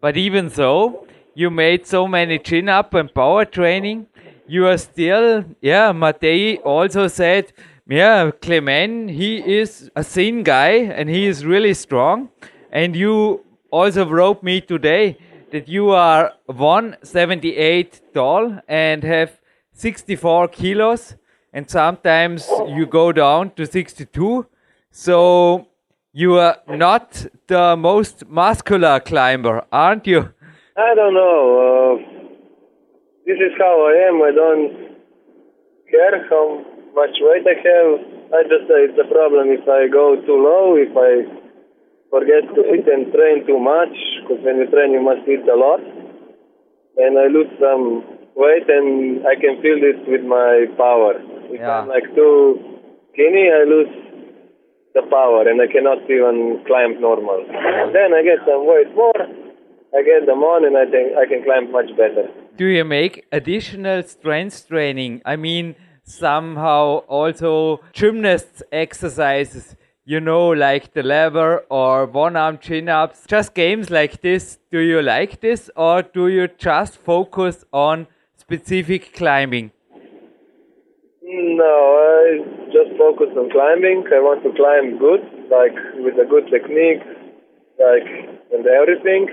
But 0.00 0.16
even 0.16 0.50
so, 0.50 1.06
you 1.34 1.50
made 1.50 1.86
so 1.86 2.06
many 2.06 2.38
chin 2.38 2.68
up 2.68 2.94
and 2.94 3.12
power 3.12 3.44
training. 3.44 4.06
You 4.46 4.66
are 4.66 4.78
still, 4.78 5.44
yeah. 5.60 5.92
Matei 5.92 6.60
also 6.64 7.08
said, 7.08 7.52
yeah, 7.88 8.30
Clement, 8.30 9.10
he 9.10 9.58
is 9.58 9.90
a 9.96 10.02
thin 10.02 10.42
guy 10.42 10.70
and 10.70 11.08
he 11.08 11.26
is 11.26 11.44
really 11.44 11.74
strong. 11.74 12.30
And 12.70 12.94
you 12.94 13.44
also 13.76 14.06
wrote 14.08 14.42
me 14.42 14.60
today 14.60 15.18
that 15.52 15.68
you 15.68 15.90
are 15.90 16.32
178 16.46 18.00
tall 18.14 18.58
and 18.66 19.04
have 19.04 19.38
64 19.72 20.48
kilos, 20.48 21.16
and 21.52 21.68
sometimes 21.68 22.48
you 22.68 22.86
go 22.86 23.12
down 23.12 23.50
to 23.56 23.66
62. 23.66 24.46
So 24.90 25.68
you 26.12 26.38
are 26.38 26.56
not 26.66 27.26
the 27.48 27.76
most 27.76 28.26
muscular 28.26 28.98
climber, 29.00 29.64
aren't 29.70 30.06
you? 30.06 30.20
I 30.76 30.94
don't 30.94 31.14
know. 31.14 31.36
Uh, 31.66 31.94
this 33.26 33.36
is 33.36 33.52
how 33.58 33.74
I 33.90 33.94
am. 34.08 34.22
I 34.22 34.32
don't 34.42 34.72
care 35.90 36.16
how 36.30 36.64
much 36.94 37.14
weight 37.20 37.44
I 37.46 37.56
have. 37.68 37.90
I 38.32 38.42
just 38.44 38.64
say 38.68 38.78
it's 38.88 38.98
a 38.98 39.08
problem 39.12 39.48
if 39.50 39.68
I 39.68 39.86
go 39.92 40.16
too 40.26 40.38
low, 40.48 40.76
if 40.76 40.96
I 40.96 41.45
forget 42.10 42.42
to 42.54 42.60
eat 42.74 42.86
and 42.88 43.12
train 43.12 43.46
too 43.46 43.58
much, 43.58 43.94
because 44.22 44.42
when 44.44 44.56
you 44.58 44.66
train 44.70 44.92
you 44.92 45.02
must 45.02 45.26
eat 45.28 45.44
a 45.48 45.56
lot. 45.56 45.80
and 46.98 47.18
I 47.18 47.26
lose 47.26 47.52
some 47.60 47.84
weight, 48.34 48.68
and 48.68 49.26
I 49.26 49.34
can 49.36 49.60
feel 49.60 49.78
this 49.86 50.00
with 50.08 50.24
my 50.24 50.64
power. 50.78 51.14
If 51.52 51.60
Yeah. 51.60 51.80
I'm 51.80 51.88
like 51.88 52.08
too 52.14 52.58
skinny, 53.12 53.50
I 53.52 53.64
lose 53.64 53.92
the 54.94 55.02
power, 55.02 55.42
and 55.48 55.60
I 55.60 55.66
cannot 55.66 56.00
even 56.08 56.64
climb 56.66 56.98
normal. 57.00 57.40
And 57.82 57.94
then 57.94 58.14
I 58.14 58.22
get 58.22 58.38
some 58.46 58.66
weight 58.66 58.94
more, 58.94 59.20
I 59.96 60.00
get 60.02 60.24
them 60.24 60.42
on, 60.42 60.64
and 60.64 60.74
I 60.76 60.86
think 60.86 61.16
I 61.22 61.26
can 61.26 61.42
climb 61.44 61.70
much 61.70 61.90
better. 61.96 62.24
Do 62.56 62.64
you 62.64 62.84
make 62.84 63.26
additional 63.30 64.02
strength 64.04 64.66
training? 64.68 65.20
I 65.26 65.36
mean, 65.36 65.74
somehow 66.04 67.04
also 67.18 67.80
gymnasts 67.92 68.62
exercises, 68.72 69.76
you 70.08 70.20
know, 70.20 70.50
like 70.50 70.94
the 70.94 71.02
lever 71.02 71.64
or 71.68 72.06
one 72.06 72.36
arm 72.36 72.58
chin 72.58 72.88
ups, 72.88 73.24
just 73.26 73.54
games 73.54 73.90
like 73.90 74.20
this. 74.22 74.58
Do 74.70 74.78
you 74.78 75.02
like 75.02 75.40
this 75.40 75.68
or 75.74 76.02
do 76.02 76.28
you 76.28 76.46
just 76.46 76.96
focus 76.96 77.64
on 77.72 78.06
specific 78.36 79.12
climbing? 79.14 79.72
No, 81.22 81.74
I 82.06 82.38
just 82.70 82.96
focus 82.96 83.34
on 83.36 83.50
climbing. 83.50 84.06
I 84.14 84.22
want 84.22 84.44
to 84.46 84.54
climb 84.54 84.96
good, 84.96 85.26
like 85.50 85.74
with 85.98 86.14
a 86.22 86.24
good 86.24 86.46
technique, 86.54 87.02
like 87.82 88.06
and 88.54 88.64
everything. 88.64 89.26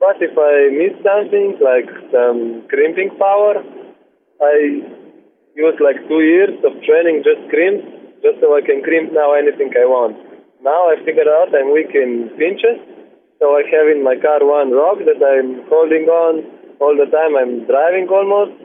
But 0.00 0.16
if 0.24 0.32
I 0.32 0.72
miss 0.72 0.96
something, 1.04 1.60
like 1.60 1.92
some 2.08 2.64
crimping 2.72 3.10
power, 3.20 3.60
I 4.40 4.80
use 5.54 5.76
like 5.80 6.00
two 6.08 6.24
years 6.24 6.56
of 6.64 6.72
training 6.88 7.20
just 7.20 7.48
crimps, 7.52 7.84
just 8.22 8.40
so 8.40 8.56
I 8.56 8.62
can 8.62 8.82
crimp 8.82 9.12
now 9.12 9.34
anything 9.34 9.72
I 9.76 9.84
want. 9.84 10.16
Now 10.64 10.88
I 10.88 10.96
figured 11.04 11.28
out 11.28 11.52
I'm 11.52 11.72
weak 11.72 11.92
in 11.92 12.32
pinches, 12.40 12.80
so 13.38 13.52
I 13.52 13.62
have 13.68 13.86
in 13.92 14.00
my 14.00 14.16
car 14.16 14.40
one 14.40 14.72
rock 14.72 14.98
that 15.04 15.20
I'm 15.20 15.68
holding 15.68 16.08
on 16.08 16.44
all 16.80 16.96
the 16.96 17.08
time. 17.12 17.36
I'm 17.36 17.68
driving 17.68 18.08
almost, 18.08 18.56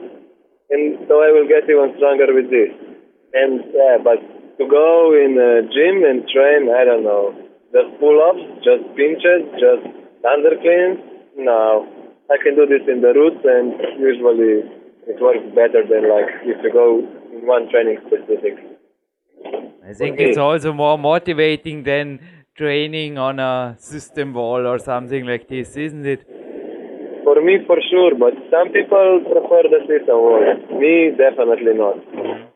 and 0.72 1.04
so 1.04 1.20
I 1.20 1.30
will 1.36 1.48
get 1.48 1.68
even 1.68 1.92
stronger 2.00 2.32
with 2.32 2.48
this. 2.48 2.72
And 3.36 3.60
yeah, 3.76 4.00
but 4.00 4.20
to 4.56 4.64
go 4.64 5.12
in 5.12 5.36
a 5.36 5.68
gym 5.68 6.04
and 6.04 6.24
train, 6.28 6.72
I 6.72 6.84
don't 6.84 7.04
know, 7.04 7.36
just 7.72 7.92
pull-ups, 8.00 8.64
just 8.64 8.84
pinches, 8.96 9.48
just 9.60 9.84
under 10.24 10.56
cleans. 10.60 11.00
No, 11.36 11.88
I 12.32 12.36
can 12.40 12.56
do 12.56 12.64
this 12.64 12.84
in 12.88 13.00
the 13.00 13.12
roots, 13.12 13.44
and 13.44 13.76
usually 14.00 14.64
it 15.08 15.20
works 15.20 15.44
better 15.52 15.84
than 15.84 16.08
like 16.08 16.30
if 16.48 16.56
you 16.64 16.72
go 16.72 17.04
in 17.32 17.44
one 17.46 17.68
training 17.68 18.00
specific. 18.08 18.71
I 19.84 19.92
think 19.94 20.14
Okay. 20.14 20.28
it's 20.28 20.38
also 20.38 20.72
more 20.72 20.98
motivating 20.98 21.82
than 21.82 22.20
training 22.56 23.18
on 23.18 23.38
a 23.38 23.76
system 23.78 24.32
wall 24.34 24.66
or 24.66 24.78
something 24.78 25.26
like 25.26 25.48
this, 25.48 25.76
isn't 25.76 26.06
it? 26.06 26.24
For 27.24 27.40
me, 27.40 27.58
for 27.66 27.78
sure, 27.90 28.14
but 28.14 28.34
some 28.50 28.68
people 28.72 29.20
prefer 29.30 29.62
the 29.74 29.80
system 29.86 30.16
wall. 30.16 30.80
Me, 30.80 31.10
definitely 31.16 31.74
not. 31.74 31.96
Mm-hmm. 32.14 32.48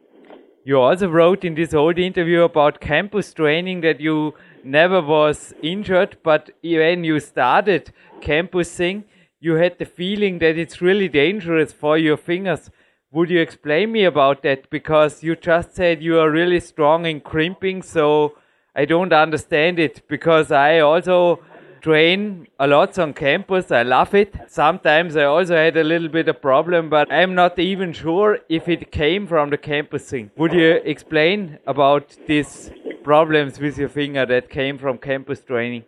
You 0.64 0.80
also 0.80 1.08
wrote 1.08 1.44
in 1.44 1.54
this 1.54 1.72
old 1.74 1.96
interview 1.96 2.42
about 2.42 2.80
campus 2.80 3.32
training 3.32 3.82
that 3.82 4.00
you 4.00 4.34
never 4.64 5.00
was 5.00 5.54
injured, 5.62 6.16
but 6.24 6.50
when 6.62 7.04
you 7.04 7.20
started 7.20 7.92
campusing, 8.20 9.04
you 9.38 9.54
had 9.54 9.78
the 9.78 9.84
feeling 9.84 10.40
that 10.40 10.58
it's 10.58 10.82
really 10.82 11.08
dangerous 11.08 11.72
for 11.72 11.96
your 11.96 12.16
fingers. 12.16 12.70
Would 13.16 13.30
you 13.30 13.40
explain 13.40 13.92
me 13.92 14.04
about 14.04 14.42
that? 14.42 14.68
Because 14.68 15.22
you 15.24 15.36
just 15.36 15.74
said 15.74 16.02
you 16.02 16.18
are 16.18 16.30
really 16.30 16.60
strong 16.60 17.06
in 17.06 17.20
crimping, 17.22 17.80
so 17.80 18.34
I 18.74 18.84
don't 18.84 19.10
understand 19.10 19.78
it. 19.78 20.02
Because 20.06 20.52
I 20.52 20.80
also 20.80 21.40
train 21.80 22.46
a 22.60 22.66
lot 22.66 22.98
on 22.98 23.14
campus. 23.14 23.72
I 23.72 23.84
love 23.84 24.14
it. 24.14 24.36
Sometimes 24.48 25.16
I 25.16 25.24
also 25.24 25.56
had 25.56 25.78
a 25.78 25.82
little 25.82 26.10
bit 26.10 26.28
of 26.28 26.42
problem, 26.42 26.90
but 26.90 27.10
I'm 27.10 27.34
not 27.34 27.58
even 27.58 27.94
sure 27.94 28.38
if 28.50 28.68
it 28.68 28.92
came 28.92 29.26
from 29.26 29.48
the 29.48 29.56
campus 29.56 30.10
thing. 30.10 30.30
Would 30.36 30.52
you 30.52 30.72
explain 30.84 31.58
about 31.66 32.14
these 32.26 32.70
problems 33.02 33.58
with 33.58 33.78
your 33.78 33.88
finger 33.88 34.26
that 34.26 34.50
came 34.50 34.76
from 34.76 34.98
campus 34.98 35.40
training? 35.40 35.84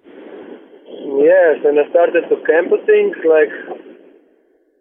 Yes, 1.21 1.57
and 1.63 1.79
I 1.79 1.91
started 1.91 2.25
to 2.31 2.37
campusing, 2.47 3.13
like, 3.29 3.78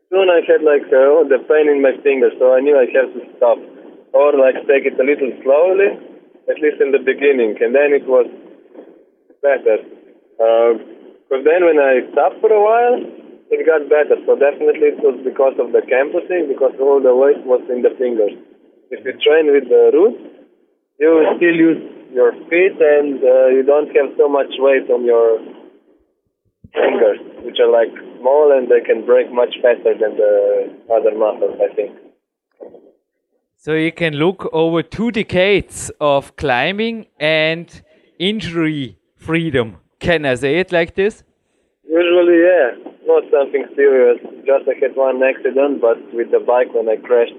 soon 0.10 0.30
I 0.30 0.42
had, 0.46 0.64
like, 0.64 0.88
uh, 0.90 1.24
the 1.28 1.40
pain 1.48 1.68
in 1.70 1.82
my 1.82 1.96
finger, 2.04 2.32
so 2.40 2.54
I 2.54 2.62
knew 2.62 2.76
I 2.78 2.88
have 2.96 3.12
to 3.14 3.22
stop. 3.38 3.60
Or, 4.14 4.34
like, 4.34 4.56
take 4.68 4.88
it 4.88 5.00
a 5.00 5.04
little 5.04 5.32
slowly, 5.44 5.92
at 6.48 6.58
least 6.64 6.80
in 6.80 6.92
the 6.92 7.04
beginning, 7.04 7.60
and 7.60 7.76
then 7.76 7.92
it 7.92 8.08
was 8.08 8.28
better. 9.44 9.84
Because 10.38 11.44
then 11.44 11.68
when 11.68 11.80
I 11.80 12.08
stopped 12.12 12.40
for 12.40 12.52
a 12.52 12.64
while, 12.64 13.04
it 13.52 13.64
got 13.68 13.88
better. 13.92 14.16
So 14.26 14.36
definitely 14.36 14.96
it 14.96 15.00
was 15.04 15.20
because 15.24 15.56
of 15.60 15.72
the 15.72 15.84
campusing, 15.84 16.48
because 16.48 16.76
all 16.80 17.00
the 17.04 17.16
weight 17.16 17.44
was 17.44 17.64
in 17.68 17.84
the 17.84 17.92
fingers. 18.00 18.36
If 18.92 19.04
you 19.04 19.14
train 19.20 19.52
with 19.52 19.68
the 19.68 19.92
roots, 19.92 20.24
you 21.00 21.12
still 21.36 21.56
use 21.56 21.84
your 22.16 22.32
feet 22.48 22.80
and 22.80 23.20
uh, 23.20 23.48
you 23.52 23.64
don't 23.64 23.92
have 23.92 24.16
so 24.18 24.28
much 24.28 24.56
weight 24.58 24.90
on 24.90 25.04
your 25.04 25.40
fingers, 26.72 27.20
which 27.44 27.60
are 27.60 27.70
like 27.70 27.92
small 28.20 28.52
and 28.56 28.68
they 28.70 28.82
can 28.82 29.06
break 29.06 29.32
much 29.32 29.56
faster 29.62 29.94
than 30.00 30.18
the 30.18 30.74
other 30.94 31.18
muscles, 31.18 31.58
I 31.62 31.74
think. 31.76 31.92
So 33.56 33.74
you 33.74 33.92
can 33.92 34.14
look 34.14 34.48
over 34.54 34.84
two 34.84 35.12
decades 35.12 35.92
of 36.00 36.36
climbing 36.36 37.08
and 37.20 37.82
injury 38.20 38.98
freedom. 39.16 39.78
Can 40.00 40.26
I 40.26 40.36
say 40.36 40.60
it 40.60 40.72
like 40.72 40.96
this? 40.96 41.24
Usually, 41.84 42.40
yeah, 42.40 42.72
not 43.06 43.24
something 43.32 43.66
serious. 43.76 44.20
Just 44.46 44.70
I 44.70 44.76
had 44.80 44.96
one 44.96 45.22
accident, 45.24 45.82
but 45.82 45.98
with 46.14 46.32
the 46.32 46.40
bike 46.40 46.74
when 46.74 46.88
I 46.88 46.98
crashed 46.98 47.34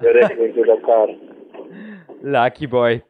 directly 0.00 0.46
into 0.46 0.62
the 0.62 0.78
car. 0.84 1.08
Lucky 2.22 2.66
boy. 2.66 3.02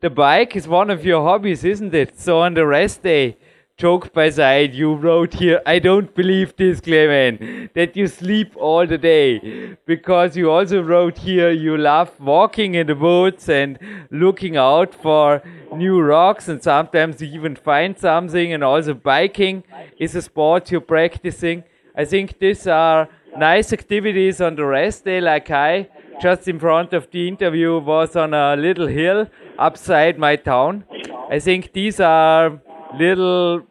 The 0.00 0.10
bike 0.10 0.54
is 0.56 0.68
one 0.68 0.90
of 0.90 1.04
your 1.04 1.22
hobbies, 1.22 1.64
isn't 1.64 1.94
it? 1.94 2.18
So 2.18 2.40
on 2.40 2.54
the 2.54 2.66
rest 2.66 3.02
day, 3.02 3.36
joke 3.76 4.12
by 4.12 4.30
side, 4.30 4.72
you 4.72 4.94
wrote 4.94 5.34
here, 5.34 5.60
I 5.66 5.80
don't 5.80 6.14
believe 6.14 6.54
this, 6.56 6.80
Clement, 6.80 7.74
that 7.74 7.96
you 7.96 8.06
sleep 8.06 8.56
all 8.56 8.86
the 8.86 8.98
day. 8.98 9.76
Because 9.84 10.36
you 10.36 10.50
also 10.50 10.80
wrote 10.82 11.18
here, 11.18 11.50
you 11.50 11.76
love 11.76 12.18
walking 12.20 12.74
in 12.74 12.86
the 12.86 12.94
woods 12.94 13.48
and 13.48 13.78
looking 14.10 14.56
out 14.56 14.94
for 14.94 15.42
new 15.74 16.00
rocks 16.00 16.48
and 16.48 16.62
sometimes 16.62 17.20
you 17.20 17.28
even 17.28 17.56
find 17.56 17.98
something 17.98 18.52
and 18.52 18.62
also 18.62 18.94
biking 18.94 19.64
is 19.98 20.14
a 20.14 20.22
sport 20.22 20.70
you're 20.70 20.80
practicing. 20.80 21.64
I 21.96 22.04
think 22.04 22.38
these 22.38 22.68
are 22.68 23.08
nice 23.36 23.72
activities 23.72 24.40
on 24.40 24.54
the 24.54 24.64
rest 24.64 25.04
day 25.04 25.20
like 25.20 25.50
I 25.50 25.88
just 26.22 26.46
in 26.46 26.60
front 26.60 26.92
of 26.92 27.10
the 27.10 27.26
interview 27.26 27.78
was 27.78 28.14
on 28.14 28.34
a 28.34 28.54
little 28.54 28.86
hill 28.86 29.26
upside 29.58 30.16
my 30.16 30.36
town. 30.36 30.84
I 31.28 31.40
think 31.40 31.72
these 31.72 31.98
are 31.98 32.60
little 32.98 33.62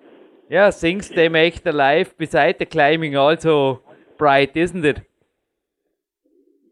yeah 0.49 0.71
things 0.71 1.09
they 1.09 1.29
make 1.29 1.63
the 1.63 1.71
life 1.71 2.17
beside 2.17 2.59
the 2.59 2.65
climbing 2.65 3.15
also 3.15 3.81
bright, 4.17 4.55
isn't 4.55 4.85
it? 4.85 5.01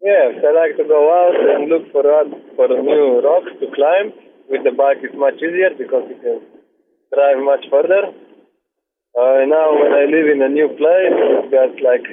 Yes, 0.02 0.34
I 0.42 0.52
like 0.52 0.78
to 0.78 0.84
go 0.84 1.02
out 1.14 1.38
and 1.38 1.70
look 1.70 1.92
for 1.92 2.04
for 2.56 2.68
new 2.68 3.22
rocks 3.22 3.54
to 3.60 3.68
climb. 3.76 4.14
With 4.50 4.64
the 4.64 4.72
bike, 4.72 4.98
it's 5.04 5.16
much 5.16 5.38
easier 5.40 5.72
because 5.78 6.10
you 6.10 6.18
can 6.20 6.42
drive 7.14 7.40
much 7.40 7.64
further. 7.70 8.12
Uh, 9.14 9.44
now, 9.46 9.76
when 9.78 9.94
I 9.94 10.10
live 10.10 10.28
in 10.28 10.42
a 10.42 10.50
new 10.50 10.68
place, 10.74 11.16
it's 11.16 11.52
got 11.52 11.72
like 11.84 12.04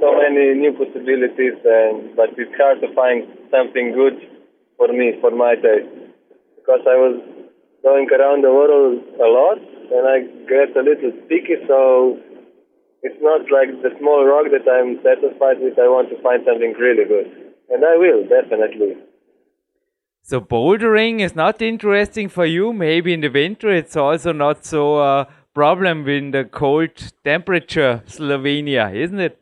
so 0.00 0.12
many 0.16 0.58
new 0.58 0.72
possibilities, 0.72 1.56
and 1.64 2.16
but 2.16 2.34
it's 2.36 2.52
hard 2.56 2.80
to 2.80 2.88
find 2.94 3.24
something 3.54 3.92
good 3.92 4.16
for 4.76 4.88
me, 4.88 5.14
for 5.20 5.30
my 5.30 5.54
taste, 5.54 5.88
because 6.56 6.82
I 6.84 6.96
was 6.96 7.16
going 7.86 8.10
around 8.10 8.42
the 8.42 8.50
world 8.50 8.98
a 9.22 9.28
lot, 9.30 9.62
and 9.62 10.02
I 10.10 10.16
get 10.50 10.74
a 10.74 10.82
little 10.82 11.14
picky, 11.30 11.54
so 11.70 12.18
it's 13.06 13.22
not 13.22 13.46
like 13.46 13.70
the 13.86 13.94
small 14.02 14.26
rock 14.26 14.50
that 14.50 14.66
I'm 14.66 14.98
satisfied 15.06 15.62
with. 15.62 15.78
I 15.78 15.86
want 15.86 16.10
to 16.10 16.18
find 16.20 16.42
something 16.42 16.74
really 16.74 17.06
good. 17.06 17.30
And 17.70 17.84
I 17.84 17.94
will, 17.96 18.26
definitely. 18.26 18.98
So 20.22 20.40
bouldering 20.40 21.20
is 21.20 21.36
not 21.36 21.62
interesting 21.62 22.28
for 22.28 22.44
you. 22.44 22.72
Maybe 22.72 23.14
in 23.14 23.20
the 23.20 23.28
winter 23.28 23.70
it's 23.70 23.96
also 23.96 24.32
not 24.32 24.64
so 24.64 24.96
a 24.96 25.20
uh, 25.20 25.24
problem 25.54 26.08
in 26.08 26.32
the 26.32 26.44
cold 26.44 26.90
temperature 27.22 28.02
Slovenia, 28.06 28.92
isn't 28.92 29.20
it? 29.20 29.38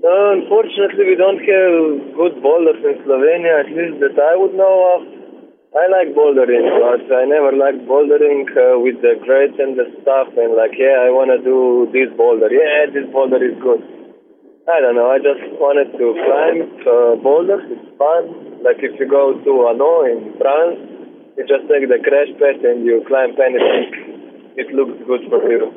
No, 0.00 0.16
unfortunately, 0.38 1.04
we 1.12 1.16
don't 1.16 1.42
have 1.52 2.16
good 2.16 2.40
boulders 2.42 2.80
in 2.88 2.96
Slovenia, 3.04 3.60
at 3.60 3.70
least 3.76 4.00
that 4.00 4.16
I 4.16 4.36
would 4.36 4.54
know 4.54 4.76
of. 4.94 5.15
I 5.76 5.92
like 5.92 6.16
bouldering, 6.16 6.64
but 6.80 7.04
I 7.12 7.28
never 7.28 7.52
liked 7.52 7.84
bouldering 7.84 8.48
uh, 8.48 8.80
with 8.80 8.96
the 9.04 9.20
grades 9.20 9.60
and 9.60 9.76
the 9.76 9.84
stuff, 10.00 10.32
and 10.32 10.56
like, 10.56 10.72
yeah, 10.72 11.04
I 11.04 11.12
want 11.12 11.28
to 11.36 11.40
do 11.44 11.84
this 11.92 12.08
boulder. 12.16 12.48
Yeah, 12.48 12.88
this 12.88 13.04
boulder 13.12 13.36
is 13.36 13.52
good. 13.60 13.84
I 14.64 14.80
don't 14.80 14.96
know, 14.96 15.12
I 15.12 15.20
just 15.20 15.44
wanted 15.60 15.92
to 15.92 16.06
climb 16.16 16.58
uh, 16.80 17.20
boulders, 17.20 17.68
it's 17.68 17.92
fun. 18.00 18.64
Like 18.64 18.80
if 18.80 18.96
you 18.96 19.04
go 19.04 19.36
to 19.36 19.52
Annot 19.68 20.16
in 20.16 20.20
France, 20.40 20.80
you 21.36 21.44
just 21.44 21.68
take 21.68 21.84
the 21.86 22.00
crash 22.00 22.32
pad 22.40 22.64
and 22.64 22.80
you 22.80 23.04
climb 23.04 23.36
anything. 23.36 24.56
It 24.56 24.72
looks 24.72 24.96
good 25.04 25.28
for 25.28 25.44
you. 25.44 25.68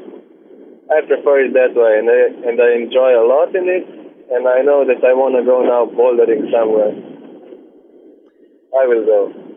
I 0.88 1.04
prefer 1.04 1.44
it 1.44 1.52
that 1.54 1.76
way, 1.76 2.00
and 2.00 2.08
I, 2.08 2.48
and 2.48 2.56
I 2.56 2.80
enjoy 2.80 3.12
a 3.20 3.28
lot 3.28 3.52
in 3.52 3.68
it 3.68 3.84
and 4.32 4.48
I 4.48 4.62
know 4.62 4.86
that 4.86 5.02
I 5.02 5.14
want 5.18 5.34
to 5.36 5.44
go 5.44 5.66
now 5.66 5.90
bouldering 5.90 6.54
somewhere. 6.54 6.94
I 8.78 8.86
will 8.86 9.06
go. 9.06 9.49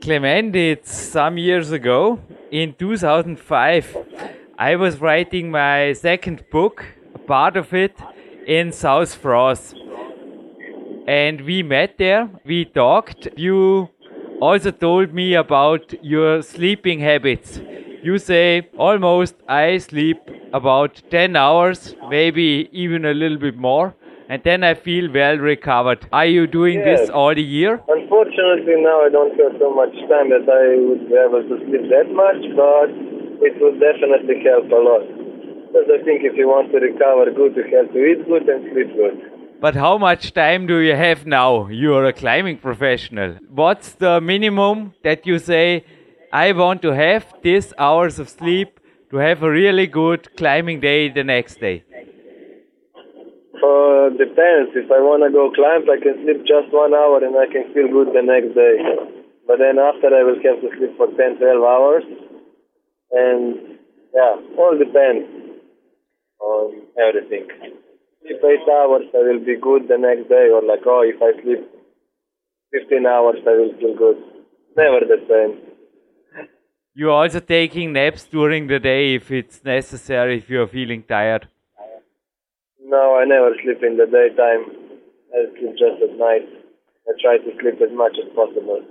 Clement, 0.00 0.56
it's 0.56 0.92
some 0.92 1.38
years 1.38 1.70
ago, 1.70 2.18
in 2.50 2.74
2005, 2.74 3.96
I 4.58 4.76
was 4.76 5.00
writing 5.00 5.50
my 5.50 5.92
second 5.92 6.44
book, 6.50 6.84
part 7.26 7.56
of 7.56 7.72
it, 7.72 7.96
in 8.46 8.72
South 8.72 9.14
France. 9.14 9.74
And 11.06 11.40
we 11.42 11.62
met 11.62 11.98
there, 11.98 12.28
we 12.44 12.64
talked. 12.64 13.28
You 13.36 13.88
also 14.40 14.70
told 14.72 15.14
me 15.14 15.34
about 15.34 15.94
your 16.04 16.42
sleeping 16.42 17.00
habits. 17.00 17.60
You 18.02 18.18
say 18.18 18.68
almost 18.76 19.36
I 19.48 19.78
sleep 19.78 20.18
about 20.52 21.00
10 21.10 21.36
hours, 21.36 21.94
maybe 22.08 22.68
even 22.72 23.04
a 23.04 23.14
little 23.14 23.38
bit 23.38 23.56
more, 23.56 23.94
and 24.32 24.42
then 24.44 24.64
I 24.64 24.72
feel 24.72 25.12
well 25.12 25.36
recovered. 25.36 26.04
Are 26.18 26.28
you 26.34 26.44
doing 26.52 26.78
Yes. 26.80 27.00
this 27.00 27.10
all 27.20 27.34
the 27.40 27.48
year? 27.56 27.72
Unfortunately, 27.96 28.76
now 28.84 28.94
I 29.06 29.10
don't 29.16 29.34
have 29.40 29.56
so 29.62 29.68
much 29.80 29.96
time 30.12 30.30
that 30.34 30.46
I 30.60 30.62
would 30.84 31.02
be 31.10 31.18
able 31.24 31.42
to 31.50 31.58
sleep 31.64 31.84
that 31.90 32.08
much, 32.20 32.40
but 32.60 32.94
it 33.48 33.60
would 33.60 33.76
definitely 33.88 34.38
help 34.46 34.72
a 34.78 34.80
lot. 34.88 35.04
Because 35.66 35.92
I 35.96 36.00
think 36.06 36.24
if 36.30 36.40
you 36.40 36.48
want 36.54 36.72
to 36.72 36.80
recover 36.86 37.26
good, 37.40 37.60
you 37.60 37.66
have 37.76 37.92
to 37.92 38.00
eat 38.10 38.24
good 38.32 38.48
and 38.54 38.72
sleep 38.72 38.96
good. 39.02 39.16
But 39.66 39.74
how 39.84 39.94
much 40.08 40.32
time 40.32 40.66
do 40.72 40.80
you 40.88 40.96
have 41.04 41.26
now? 41.26 41.68
You 41.82 41.94
are 41.98 42.06
a 42.06 42.16
climbing 42.24 42.58
professional. 42.68 43.38
What's 43.62 43.92
the 44.06 44.14
minimum 44.32 44.94
that 45.02 45.26
you 45.26 45.38
say, 45.52 45.84
I 46.32 46.52
want 46.52 46.80
to 46.88 46.98
have 47.04 47.32
these 47.42 47.72
hours 47.78 48.18
of 48.18 48.30
sleep 48.30 48.80
to 49.10 49.16
have 49.28 49.42
a 49.42 49.50
really 49.50 49.86
good 49.86 50.34
climbing 50.36 50.80
day 50.80 51.00
the 51.20 51.24
next 51.36 51.60
day? 51.60 51.76
Uh, 53.62 54.10
depends. 54.18 54.74
If 54.74 54.90
I 54.90 54.98
want 54.98 55.22
to 55.22 55.30
go 55.30 55.54
climb, 55.54 55.86
I 55.86 55.94
can 56.02 56.18
sleep 56.26 56.42
just 56.42 56.74
one 56.74 56.90
hour 56.90 57.22
and 57.22 57.38
I 57.38 57.46
can 57.46 57.70
feel 57.70 57.86
good 57.86 58.10
the 58.10 58.26
next 58.26 58.58
day. 58.58 58.74
But 59.46 59.62
then 59.62 59.78
after, 59.78 60.10
I 60.10 60.26
will 60.26 60.42
have 60.42 60.58
to 60.66 60.68
sleep 60.74 60.98
for 60.98 61.06
10, 61.06 61.38
12 61.38 61.62
hours. 61.62 62.02
And 63.14 63.78
yeah, 64.10 64.34
all 64.58 64.74
depends 64.74 65.30
on 66.42 66.90
everything. 66.98 67.46
Sleep 68.26 68.42
8 68.42 68.66
hours, 68.66 69.06
I 69.14 69.22
will 69.30 69.44
be 69.46 69.54
good 69.54 69.86
the 69.86 69.98
next 69.98 70.26
day. 70.26 70.50
Or 70.50 70.58
like, 70.62 70.82
oh, 70.82 71.06
if 71.06 71.22
I 71.22 71.30
sleep 71.42 71.62
15 72.74 73.06
hours, 73.06 73.38
I 73.46 73.54
will 73.54 73.74
feel 73.78 73.94
good. 73.94 74.18
Never 74.76 75.06
the 75.06 75.22
same. 75.30 75.72
You're 76.94 77.10
also 77.10 77.40
taking 77.40 77.92
naps 77.92 78.24
during 78.24 78.66
the 78.66 78.78
day 78.78 79.14
if 79.14 79.30
it's 79.30 79.62
necessary, 79.64 80.38
if 80.38 80.50
you're 80.50 80.66
feeling 80.66 81.04
tired. 81.04 81.48
No, 82.92 83.16
I 83.16 83.24
never 83.24 83.54
sleep 83.62 83.82
in 83.82 83.96
the 83.96 84.04
daytime. 84.04 84.64
I 85.32 85.48
sleep 85.58 85.72
just 85.78 86.02
at 86.02 86.18
night. 86.18 86.46
I 87.08 87.12
try 87.22 87.38
to 87.38 87.50
sleep 87.58 87.80
as 87.80 87.96
much 87.96 88.18
as 88.22 88.28
possible. 88.36 88.82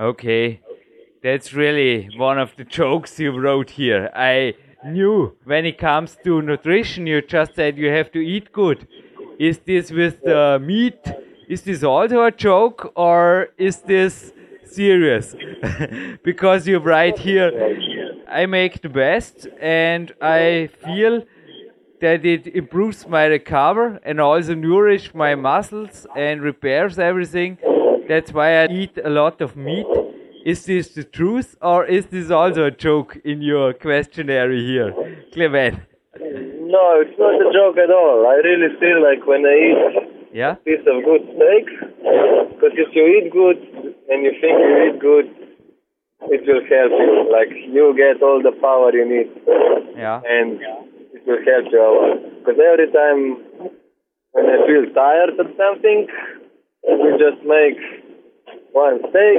Okay, 0.00 0.60
that's 1.22 1.52
really 1.52 2.08
one 2.16 2.40
of 2.40 2.56
the 2.56 2.64
jokes 2.64 3.20
you 3.20 3.30
wrote 3.30 3.70
here. 3.70 4.10
I 4.16 4.54
knew 4.84 5.36
when 5.44 5.64
it 5.64 5.78
comes 5.78 6.16
to 6.24 6.42
nutrition, 6.42 7.06
you 7.06 7.22
just 7.22 7.54
said 7.54 7.78
you 7.78 7.90
have 7.90 8.10
to 8.12 8.18
eat 8.18 8.52
good. 8.52 8.88
Is 9.38 9.60
this 9.60 9.92
with 9.92 10.20
the 10.22 10.58
meat? 10.60 11.00
Is 11.48 11.62
this 11.62 11.84
also 11.84 12.24
a 12.24 12.32
joke 12.32 12.92
or 12.96 13.50
is 13.56 13.76
this 13.82 14.32
serious? 14.64 15.36
because 16.24 16.66
you 16.66 16.78
write 16.78 17.20
here, 17.20 17.52
I 18.28 18.46
make 18.46 18.82
the 18.82 18.88
best 18.88 19.46
and 19.60 20.10
I 20.20 20.68
feel 20.84 21.22
that 22.00 22.24
it 22.24 22.46
improves 22.48 23.06
my 23.06 23.24
recover 23.26 24.00
and 24.04 24.20
also 24.20 24.54
nourish 24.54 25.14
my 25.14 25.34
muscles 25.34 26.06
and 26.16 26.42
repairs 26.42 26.98
everything. 26.98 27.58
That's 28.08 28.32
why 28.32 28.62
I 28.62 28.66
eat 28.68 28.98
a 29.04 29.10
lot 29.10 29.40
of 29.40 29.56
meat. 29.56 29.86
Is 30.44 30.64
this 30.64 30.88
the 30.94 31.04
truth 31.04 31.56
or 31.60 31.84
is 31.84 32.06
this 32.06 32.30
also 32.30 32.64
a 32.64 32.70
joke 32.70 33.18
in 33.24 33.42
your 33.42 33.72
questionnaire 33.74 34.50
here, 34.50 34.94
Clement? 35.32 35.74
No, 36.18 37.00
it's 37.02 37.18
not 37.18 37.34
a 37.34 37.52
joke 37.52 37.76
at 37.78 37.90
all. 37.90 38.26
I 38.26 38.36
really 38.48 38.74
feel 38.80 39.02
like 39.02 39.26
when 39.26 39.44
I 39.44 39.56
eat 39.68 40.08
Yeah? 40.32 40.52
a 40.52 40.56
piece 40.56 40.86
of 40.86 41.04
good 41.04 41.22
steak, 41.34 41.66
because 42.54 42.74
if 42.84 42.90
you 42.96 43.04
eat 43.16 43.30
good 43.32 43.58
and 44.08 44.18
you 44.24 44.32
think 44.40 44.54
you 44.66 44.74
eat 44.88 44.98
good, 45.00 45.26
it 46.34 46.42
will 46.46 46.64
help 46.72 46.92
you. 47.04 47.12
Like 47.36 47.50
you 47.76 47.94
get 47.96 48.22
all 48.22 48.40
the 48.42 48.52
power 48.60 48.92
you 48.94 49.06
need, 49.14 49.28
Yeah. 49.96 50.20
and 50.24 50.60
will 51.30 51.44
help 51.46 51.66
you 51.70 51.78
a 51.78 51.90
lot. 51.94 52.18
Because 52.42 52.58
every 52.58 52.90
time 52.90 53.22
when 54.32 54.46
I 54.46 54.58
feel 54.66 54.84
tired 54.92 55.38
or 55.38 55.48
something, 55.54 56.06
we 56.82 57.10
just 57.22 57.40
make 57.46 57.78
one 58.72 58.98
steak 59.10 59.38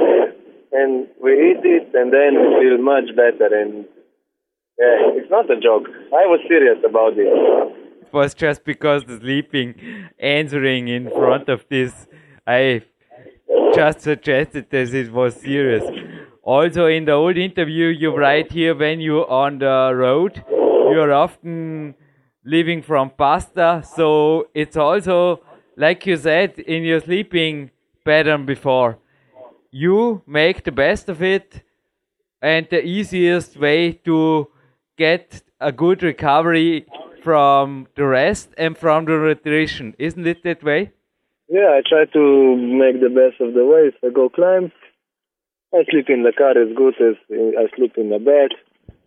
and 0.72 1.06
we 1.22 1.32
eat 1.52 1.62
it, 1.64 1.94
and 1.94 2.12
then 2.12 2.32
we 2.40 2.48
feel 2.60 2.78
much 2.78 3.14
better. 3.14 3.48
And 3.54 3.84
yeah, 4.78 5.20
it's 5.20 5.30
not 5.30 5.50
a 5.50 5.60
joke. 5.60 5.86
I 5.88 6.24
was 6.26 6.40
serious 6.48 6.78
about 6.88 7.12
it. 7.16 7.28
It 8.06 8.12
was 8.12 8.34
just 8.34 8.64
because 8.64 9.04
the 9.04 9.18
sleeping 9.18 9.74
answering 10.18 10.88
in 10.88 11.10
front 11.10 11.48
of 11.48 11.66
this, 11.68 12.06
I 12.46 12.82
just 13.74 14.00
suggested 14.00 14.70
that 14.70 14.94
it 14.94 15.12
was 15.12 15.34
serious. 15.36 15.84
Also, 16.42 16.86
in 16.86 17.04
the 17.04 17.12
old 17.12 17.36
interview, 17.36 17.86
you 17.86 18.16
write 18.16 18.50
here 18.50 18.74
when 18.74 19.00
you're 19.00 19.30
on 19.30 19.58
the 19.58 19.92
road, 19.94 20.42
you're 20.92 21.12
often 21.12 21.94
living 22.44 22.82
from 22.82 23.10
pasta. 23.10 23.82
So 23.96 24.48
it's 24.54 24.76
also, 24.76 25.42
like 25.76 26.06
you 26.06 26.16
said 26.16 26.58
in 26.58 26.82
your 26.84 27.00
sleeping 27.00 27.70
pattern 28.04 28.46
before, 28.46 28.98
you 29.70 30.22
make 30.26 30.64
the 30.64 30.72
best 30.72 31.08
of 31.08 31.22
it, 31.22 31.62
and 32.42 32.66
the 32.70 32.84
easiest 32.84 33.56
way 33.56 33.92
to 33.92 34.48
get 34.98 35.42
a 35.60 35.70
good 35.70 36.02
recovery 36.02 36.86
from 37.22 37.86
the 37.94 38.04
rest 38.04 38.52
and 38.58 38.76
from 38.76 39.04
the 39.04 39.12
nutrition. 39.12 39.94
Isn't 39.98 40.26
it 40.26 40.42
that 40.42 40.62
way? 40.62 40.92
Yeah, 41.48 41.78
I 41.78 41.82
try 41.88 42.04
to 42.06 42.56
make 42.56 43.00
the 43.00 43.08
best 43.08 43.40
of 43.40 43.54
the 43.54 43.64
way. 43.64 43.88
If 43.88 43.94
I 44.02 44.08
go 44.12 44.28
climb, 44.28 44.72
I 45.72 45.84
sleep 45.90 46.08
in 46.08 46.22
the 46.22 46.32
car 46.32 46.50
as 46.50 46.74
good 46.76 46.94
as 47.00 47.16
I 47.30 47.64
sleep 47.76 47.96
in 47.96 48.10
the 48.10 48.18
bed. 48.18 48.50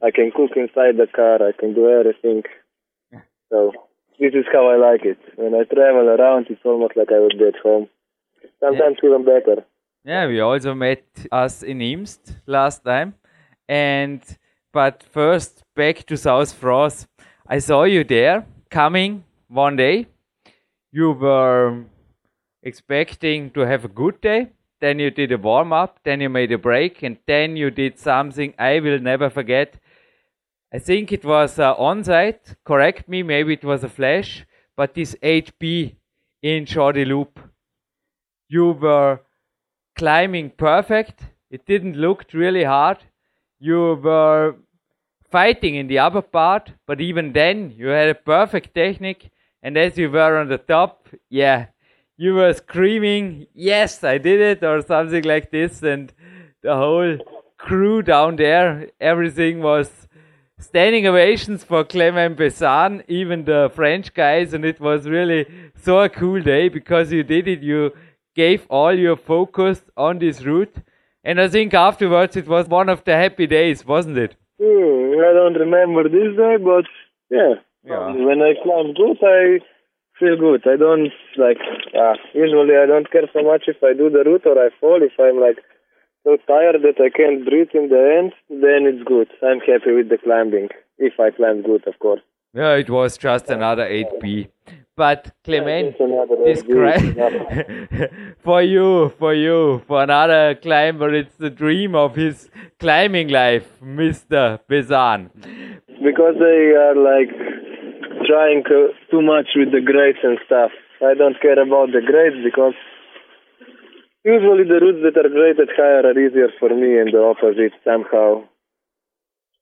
I 0.02 0.12
can 0.12 0.32
cook 0.36 0.52
inside 0.56 0.98
the 0.98 1.08
car. 1.14 1.46
I 1.48 1.52
can 1.52 1.74
do 1.74 1.90
everything. 1.90 2.44
So 3.50 3.72
this 4.20 4.34
is 4.34 4.46
how 4.52 4.70
I 4.70 4.78
like 4.78 5.06
it. 5.06 5.20
When 5.36 5.54
I 5.54 5.64
travel 5.64 6.10
around, 6.10 6.48
it's 6.50 6.62
almost 6.66 6.96
like 6.96 7.12
I 7.12 7.20
would 7.20 7.38
be 7.38 7.46
at 7.46 7.62
home. 7.62 7.88
Sometimes 8.60 8.98
even 9.04 9.26
better. 9.26 9.66
Yeah, 10.04 10.28
we 10.28 10.40
also 10.40 10.74
met 10.74 11.04
us 11.32 11.64
in 11.64 11.82
Imst 11.82 12.38
last 12.46 12.84
time. 12.84 13.16
And 13.68 14.22
but 14.72 15.04
first 15.04 15.64
back 15.76 16.06
to 16.06 16.18
South 16.18 16.54
France. 16.54 17.08
I 17.48 17.60
saw 17.60 17.84
you 17.84 18.04
there 18.04 18.46
coming 18.70 19.24
one 19.48 19.76
day. 19.76 20.08
You 20.92 21.12
were 21.12 21.84
expecting 22.64 23.52
to 23.52 23.62
have 23.62 23.86
a 23.86 23.88
good 23.88 24.22
day. 24.22 24.52
Then 24.82 25.00
you 25.00 25.10
did 25.10 25.32
a 25.32 25.38
warm 25.38 25.72
up, 25.74 26.00
then 26.04 26.22
you 26.22 26.30
made 26.30 26.52
a 26.52 26.58
break, 26.58 27.02
and 27.04 27.18
then 27.28 27.56
you 27.56 27.72
did 27.72 27.98
something 27.98 28.54
I 28.60 28.80
will 28.80 29.00
never 29.00 29.30
forget. 29.30 29.80
I 30.74 30.80
think 30.80 31.12
it 31.12 31.24
was 31.24 31.58
uh, 31.58 31.74
on 31.76 32.04
site, 32.04 32.56
correct 32.66 33.08
me, 33.08 33.24
maybe 33.24 33.54
it 33.54 33.64
was 33.64 33.84
a 33.84 33.90
flash, 33.90 34.46
but 34.76 34.94
this 34.94 35.16
HB 35.24 35.96
in 36.42 36.66
Shorty 36.66 37.06
Loop. 37.06 37.40
You 38.50 38.72
were 38.72 39.22
climbing 39.96 40.52
perfect. 40.52 41.24
It 41.50 41.66
didn't 41.66 41.96
look 41.96 42.26
really 42.34 42.64
hard. 42.64 42.98
You 43.60 43.96
were 43.96 44.56
fighting 45.32 45.76
in 45.76 45.88
the 45.88 46.00
upper 46.00 46.22
part, 46.22 46.74
but 46.86 47.02
even 47.02 47.34
then 47.34 47.74
you 47.76 47.88
had 47.88 48.10
a 48.10 48.16
perfect 48.16 48.74
technique. 48.76 49.32
And 49.64 49.78
as 49.78 49.98
you 49.98 50.12
were 50.12 50.38
on 50.38 50.50
the 50.50 50.58
top, 50.58 51.08
yeah, 51.30 51.68
you 52.18 52.34
were 52.36 52.54
screaming, 52.54 53.48
"Yes, 53.54 54.04
I 54.04 54.18
did 54.18 54.40
it!" 54.40 54.64
or 54.64 54.82
something 54.82 55.24
like 55.24 55.52
this, 55.52 55.84
and 55.84 56.14
the 56.62 56.76
whole 56.76 57.18
crew 57.58 58.02
down 58.02 58.36
there, 58.38 58.90
everything 59.00 59.62
was 59.62 60.08
standing 60.58 61.06
ovations 61.08 61.64
for 61.64 61.84
Clement 61.84 62.38
Bessan, 62.38 63.04
even 63.08 63.46
the 63.46 63.72
French 63.74 64.14
guys, 64.14 64.54
and 64.54 64.64
it 64.66 64.80
was 64.80 65.08
really 65.08 65.46
so 65.76 66.00
a 66.00 66.10
cool 66.10 66.42
day 66.42 66.70
because 66.70 67.12
you 67.12 67.24
did 67.24 67.48
it. 67.48 67.62
You 67.62 67.92
gave 68.36 68.66
all 68.70 68.94
your 68.94 69.16
focus 69.16 69.82
on 69.98 70.20
this 70.20 70.44
route, 70.44 70.76
and 71.24 71.40
I 71.42 71.48
think 71.48 71.74
afterwards 71.74 72.36
it 72.36 72.48
was 72.48 72.68
one 72.68 72.90
of 72.90 73.04
the 73.04 73.16
happy 73.16 73.48
days, 73.48 73.86
wasn't 73.86 74.18
it? 74.18 74.36
Hmm, 74.62 75.20
I 75.28 75.34
don't 75.34 75.60
remember 75.66 76.04
this 76.04 76.36
day, 76.38 76.58
but 76.58 76.86
yeah. 77.30 77.56
Yeah. 77.84 78.14
When 78.14 78.42
I 78.42 78.54
climb 78.64 78.94
good, 78.96 79.18
I 79.22 79.60
feel 80.20 80.38
good. 80.38 80.64
I 80.68 80.78
don't 80.78 81.12
like. 81.38 81.58
Uh, 81.94 82.16
usually, 82.34 82.76
I 82.76 82.86
don't 82.86 83.12
care 83.12 83.28
so 83.34 83.44
much 83.44 83.64
if 83.68 83.78
I 83.84 83.94
do 83.94 84.10
the 84.10 84.24
route 84.24 84.46
or 84.46 84.58
I 84.58 84.70
fall. 84.80 85.00
If 85.02 85.14
I'm 85.20 85.40
like 85.40 85.60
so 86.24 86.38
tired 86.48 86.82
that 86.82 87.00
I 87.00 87.10
can't 87.10 87.46
breathe 87.46 87.74
in 87.74 87.90
the 87.90 88.04
end, 88.20 88.34
then 88.50 88.86
it's 88.90 89.04
good. 89.04 89.30
I'm 89.44 89.60
happy 89.60 89.94
with 89.94 90.10
the 90.10 90.18
climbing. 90.18 90.70
If 90.98 91.20
I 91.20 91.32
climb 91.32 91.62
good, 91.62 91.88
of 91.88 92.00
course. 92.00 92.22
Yeah, 92.54 92.76
it 92.76 92.90
was 92.90 93.18
just 93.18 93.50
another 93.50 93.86
8B. 93.86 94.48
But 94.98 95.34
Clement, 95.44 95.98
describe 96.46 97.18
for 98.44 98.62
you, 98.62 99.10
for 99.20 99.34
you, 99.34 99.84
for 99.86 100.02
another 100.02 100.56
climber, 100.56 101.14
it's 101.14 101.36
the 101.36 101.50
dream 101.50 101.96
of 101.96 102.16
his 102.16 102.50
climbing 102.80 103.28
life, 103.28 103.68
Mr. 103.84 104.58
Bezan. 104.70 105.32
because 106.02 106.36
they 106.40 106.72
are 106.80 106.96
like 106.96 107.30
trying 108.26 108.64
uh, 108.66 108.92
too 109.12 109.22
much 109.22 109.54
with 109.56 109.72
the 109.72 109.82
grades 109.82 110.20
and 110.24 110.40
stuff. 110.46 110.72
I 111.02 111.14
don't 111.14 111.40
care 111.40 111.60
about 111.62 111.94
the 111.94 112.02
grades 112.02 112.44
because 112.44 112.74
usually 114.24 114.66
the 114.66 114.82
routes 114.82 115.06
that 115.06 115.18
are 115.22 115.30
graded 115.30 115.70
higher 115.76 116.04
are 116.04 116.18
easier 116.18 116.50
for 116.60 116.70
me 116.70 116.98
and 117.00 117.14
the 117.14 117.22
opposite 117.22 117.74
somehow. 117.84 118.44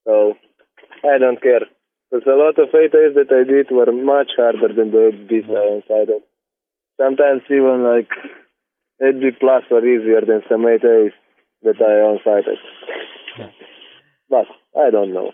So 0.06 0.36
I 1.04 1.18
don't 1.18 1.42
care. 1.42 1.68
Because 2.10 2.28
a 2.28 2.38
lot 2.38 2.60
of 2.60 2.70
8As 2.70 3.16
that 3.16 3.32
I 3.34 3.44
did 3.44 3.72
were 3.72 3.92
much 3.92 4.32
harder 4.38 4.74
than 4.74 4.92
the 4.92 5.12
8Bs 5.12 5.50
I 5.50 5.82
unsighted. 5.82 6.22
Sometimes 6.98 7.42
even 7.50 7.84
like 7.84 8.10
8B 9.02 9.40
plus 9.40 9.64
were 9.72 9.84
easier 9.84 10.22
than 10.22 10.44
some 10.48 10.62
8As 10.62 11.12
that 11.64 11.82
I 11.82 11.94
unsighted. 12.14 12.60
But 14.30 14.46
I 14.78 14.90
don't 14.92 15.14
know. 15.14 15.32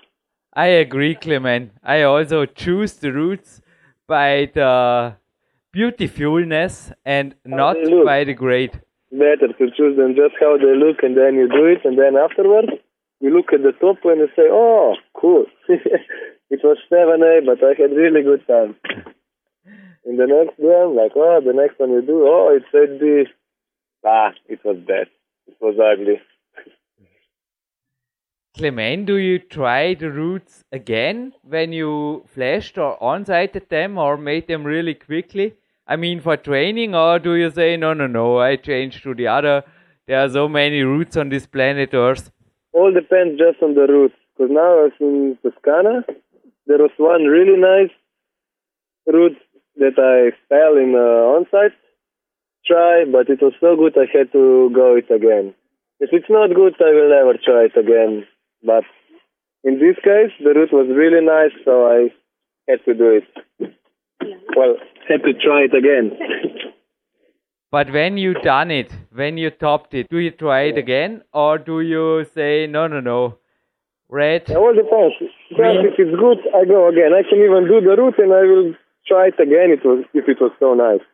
I 0.59 0.67
agree, 0.83 1.15
Clement. 1.15 1.71
I 1.81 2.01
also 2.01 2.45
choose 2.45 2.91
the 2.95 3.13
routes 3.13 3.61
by 4.07 4.51
the 4.53 5.15
beautifulness 5.71 6.91
and 7.05 7.33
not 7.45 7.77
by 8.03 8.25
the 8.25 8.33
grade. 8.33 8.81
better 9.09 9.47
to 9.59 9.65
choose 9.77 9.95
them 9.95 10.15
just 10.15 10.35
how 10.37 10.57
they 10.57 10.75
look 10.75 10.97
and 11.01 11.15
then 11.15 11.35
you 11.35 11.47
do 11.47 11.63
it 11.63 11.85
and 11.85 11.97
then 11.97 12.17
afterwards 12.17 12.73
you 13.21 13.29
look 13.29 13.53
at 13.53 13.63
the 13.63 13.71
top 13.79 14.03
and 14.03 14.19
you 14.19 14.27
say, 14.35 14.47
Oh, 14.51 14.95
cool. 15.13 15.45
it 15.69 16.59
was 16.61 16.77
seven 16.89 17.23
A 17.23 17.39
but 17.49 17.63
I 17.63 17.73
had 17.81 17.95
really 17.95 18.21
good 18.21 18.45
time. 18.45 18.75
In 20.09 20.17
the 20.17 20.27
next 20.27 20.59
one, 20.59 20.93
like, 20.97 21.13
oh 21.15 21.39
the 21.39 21.53
next 21.53 21.79
one 21.79 21.91
you 21.91 22.01
do, 22.01 22.27
oh 22.27 22.57
it 22.57 22.63
said 22.73 22.99
B 22.99 23.23
Ah, 24.05 24.31
it 24.49 24.59
was 24.65 24.75
bad. 24.85 25.07
It 25.47 25.55
was 25.61 25.75
ugly. 25.79 26.19
Clement, 28.59 29.05
do 29.05 29.15
you 29.15 29.39
try 29.39 29.93
the 29.93 30.11
routes 30.11 30.65
again 30.73 31.31
when 31.43 31.71
you 31.71 32.25
flashed 32.27 32.77
or 32.77 33.01
on-sighted 33.01 33.69
them 33.69 33.97
or 33.97 34.17
made 34.17 34.49
them 34.49 34.65
really 34.65 34.95
quickly? 34.95 35.53
I 35.87 35.95
mean, 35.95 36.19
for 36.19 36.35
training, 36.35 36.93
or 36.93 37.19
do 37.19 37.35
you 37.35 37.51
say, 37.51 37.77
no, 37.77 37.93
no, 37.93 38.07
no, 38.07 38.39
I 38.39 38.57
changed 38.57 39.03
to 39.03 39.15
the 39.15 39.27
other? 39.27 39.63
There 40.07 40.19
are 40.19 40.29
so 40.29 40.49
many 40.49 40.81
routes 40.81 41.15
on 41.15 41.29
this 41.29 41.47
planet 41.47 41.93
Earth. 41.93 42.31
All 42.73 42.93
depends 42.93 43.39
just 43.39 43.63
on 43.63 43.75
the 43.75 43.87
route. 43.87 44.11
Because 44.35 44.51
now 44.51 44.71
I 44.79 44.83
was 44.83 44.91
in 44.99 45.37
Toscana, 45.41 46.03
there 46.67 46.79
was 46.79 46.91
one 46.97 47.23
really 47.23 47.57
nice 47.57 47.95
route 49.07 49.37
that 49.77 49.97
I 49.97 50.35
fell 50.49 50.75
in 50.75 50.95
uh, 50.95 51.31
on-site 51.37 51.77
try, 52.65 53.05
but 53.09 53.29
it 53.29 53.41
was 53.41 53.53
so 53.61 53.77
good 53.77 53.97
I 53.97 54.05
had 54.11 54.33
to 54.33 54.69
go 54.75 54.97
it 54.97 55.09
again. 55.09 55.55
If 56.01 56.09
it's 56.11 56.29
not 56.29 56.53
good, 56.53 56.75
I 56.81 56.91
will 56.91 57.09
never 57.09 57.39
try 57.41 57.65
it 57.71 57.77
again. 57.77 58.27
But 58.63 58.83
in 59.63 59.79
this 59.79 59.95
case, 60.03 60.31
the 60.43 60.53
route 60.53 60.73
was 60.73 60.87
really 60.89 61.23
nice, 61.25 61.51
so 61.65 61.87
I 61.87 62.09
had 62.69 62.83
to 62.85 62.93
do 62.93 63.19
it. 63.19 63.73
Well, 64.55 64.75
had 65.07 65.23
to 65.23 65.33
try 65.33 65.61
it 65.63 65.75
again. 65.75 66.17
But 67.71 67.91
when 67.91 68.17
you 68.17 68.33
done 68.33 68.71
it, 68.71 68.91
when 69.13 69.37
you 69.37 69.51
topped 69.51 69.93
it, 69.93 70.09
do 70.09 70.17
you 70.17 70.31
try 70.31 70.61
it 70.61 70.77
again, 70.79 71.21
or 71.31 71.59
do 71.59 71.81
you 71.81 72.25
say, 72.33 72.65
no, 72.65 72.87
no, 72.87 72.99
no, 72.99 73.37
red? 74.09 74.49
It 74.49 74.57
all 74.57 74.73
depends. 74.73 75.13
Just 75.19 75.33
if 75.51 75.99
it's 75.99 76.19
good, 76.19 76.39
I 76.55 76.65
go 76.65 76.89
again. 76.89 77.13
I 77.13 77.21
can 77.21 77.37
even 77.37 77.67
do 77.67 77.79
the 77.79 77.95
route 77.95 78.17
and 78.17 78.33
I 78.33 78.41
will 78.41 78.73
try 79.07 79.27
it 79.27 79.39
again. 79.39 79.69
It 79.69 79.85
was 79.85 80.03
if 80.15 80.27
it 80.27 80.41
was 80.41 80.51
so 80.59 80.73
nice. 80.73 81.05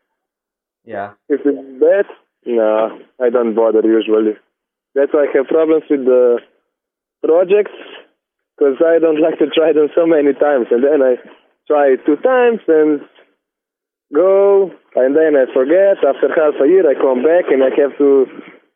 Yeah. 0.85 1.13
If 1.27 1.41
it's 1.43 1.79
bad, 1.81 2.05
no, 2.45 2.99
I 3.21 3.29
don't 3.29 3.53
bother 3.53 3.81
usually. 3.83 4.37
That's 4.93 5.13
why 5.13 5.25
I 5.25 5.37
have 5.37 5.47
problems 5.47 5.83
with 5.89 6.05
the 6.05 6.39
projects 7.25 7.73
because 8.55 8.77
I 8.79 8.99
don't 9.01 9.19
like 9.25 9.39
to 9.39 9.49
try 9.49 9.73
them 9.73 9.89
so 9.97 10.05
many 10.05 10.33
times, 10.33 10.67
and 10.71 10.83
then 10.85 11.01
I 11.01 11.17
try 11.67 11.97
two 12.05 12.17
times 12.21 12.61
and 12.67 13.01
go, 14.13 14.71
and 14.95 15.15
then 15.17 15.33
I 15.35 15.49
forget. 15.51 16.05
After 16.05 16.29
half 16.29 16.61
a 16.61 16.67
year, 16.69 16.85
I 16.85 16.93
come 16.93 17.25
back 17.25 17.49
and 17.49 17.65
I 17.65 17.73
have 17.81 17.97
to 17.97 18.25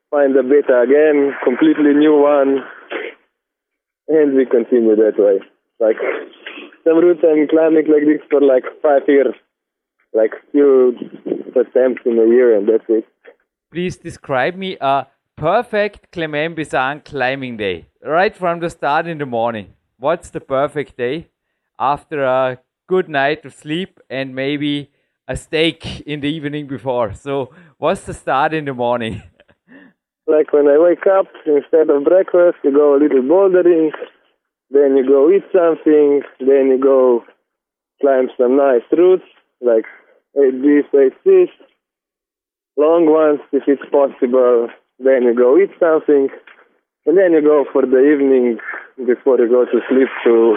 find 0.10 0.36
the 0.36 0.44
beta 0.44 0.82
again, 0.82 1.38
completely 1.44 1.94
new 1.94 2.18
one, 2.18 2.66
and 4.08 4.36
we 4.36 4.46
continue 4.46 4.96
that 4.96 5.18
way. 5.18 5.40
Like 5.80 5.98
some 6.84 6.98
routes 6.98 7.22
I'm 7.24 7.48
climbing 7.48 7.88
like 7.88 8.06
this 8.06 8.26
for 8.30 8.42
like 8.42 8.66
five 8.82 9.04
years, 9.08 9.36
like 10.14 10.32
few 10.52 10.98
attempts 11.56 12.02
in 12.06 12.18
a 12.18 12.28
year, 12.28 12.58
and 12.58 12.68
that's 12.68 12.84
it. 12.90 13.06
Please 13.72 13.98
describe 13.98 14.56
me 14.56 14.78
a 14.82 15.06
perfect 15.40 16.12
Clement 16.12 16.54
Bečan 16.54 17.04
climbing 17.06 17.56
day, 17.56 17.88
right 18.04 18.36
from 18.36 18.60
the 18.60 18.70
start 18.70 19.08
in 19.08 19.20
the 19.20 19.26
morning. 19.26 19.74
What's 19.98 20.32
the 20.32 20.42
perfect 20.42 20.98
day 20.98 21.30
after 21.80 22.26
a 22.26 22.60
good 22.88 23.08
night 23.08 23.46
of 23.46 23.54
sleep 23.54 24.02
and 24.10 24.36
maybe 24.36 24.92
a 25.30 25.38
steak 25.38 26.02
in 26.02 26.20
the 26.20 26.28
evening 26.28 26.68
before? 26.68 27.14
So, 27.14 27.54
what's 27.78 28.02
the 28.02 28.14
start 28.14 28.54
in 28.54 28.66
the 28.66 28.74
morning? 28.74 29.24
Like 30.28 30.54
when 30.54 30.68
I 30.68 30.78
wake 30.78 31.08
up, 31.08 31.26
instead 31.48 31.90
of 31.90 32.04
breakfast, 32.04 32.58
you 32.64 32.72
go 32.72 32.96
a 32.96 33.02
little 33.02 33.24
bouldering, 33.24 33.90
then 34.70 34.96
you 34.96 35.04
go 35.04 35.32
eat 35.32 35.44
something, 35.52 36.22
then 36.40 36.68
you 36.68 36.78
go 36.80 37.26
climb 38.00 38.30
some 38.38 38.56
nice 38.56 38.84
routes, 38.92 39.24
like 39.60 39.86
8Bs, 40.38 40.94
8Cs, 40.94 41.50
long 42.78 43.08
ones 43.08 43.40
if 43.52 43.64
it's 43.66 43.82
possible, 43.90 44.70
then 45.00 45.24
you 45.24 45.34
go 45.34 45.58
eat 45.58 45.72
something, 45.80 46.30
and 47.06 47.18
then 47.18 47.32
you 47.32 47.42
go 47.42 47.66
for 47.72 47.84
the 47.84 48.00
evening 48.00 48.58
before 49.06 49.40
you 49.40 49.48
go 49.50 49.66
to 49.66 49.80
sleep 49.90 50.10
to 50.26 50.56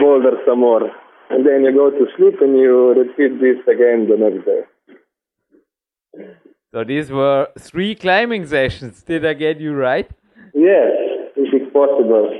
boulder 0.00 0.36
some 0.46 0.60
more. 0.60 0.90
And 1.30 1.46
then 1.46 1.64
you 1.64 1.72
go 1.72 1.90
to 1.90 2.06
sleep 2.16 2.40
and 2.40 2.56
you 2.58 2.94
repeat 2.94 3.40
this 3.40 3.58
again 3.66 4.08
the 4.08 4.16
next 4.16 4.44
day. 4.46 4.62
So, 6.72 6.84
these 6.84 7.10
were 7.10 7.48
three 7.58 7.94
climbing 7.94 8.46
sessions. 8.46 9.02
Did 9.02 9.24
I 9.24 9.34
get 9.34 9.60
you 9.60 9.74
right? 9.74 10.08
Yes, 10.54 10.92
if 11.36 11.52
it's 11.52 11.72
possible. 11.72 12.30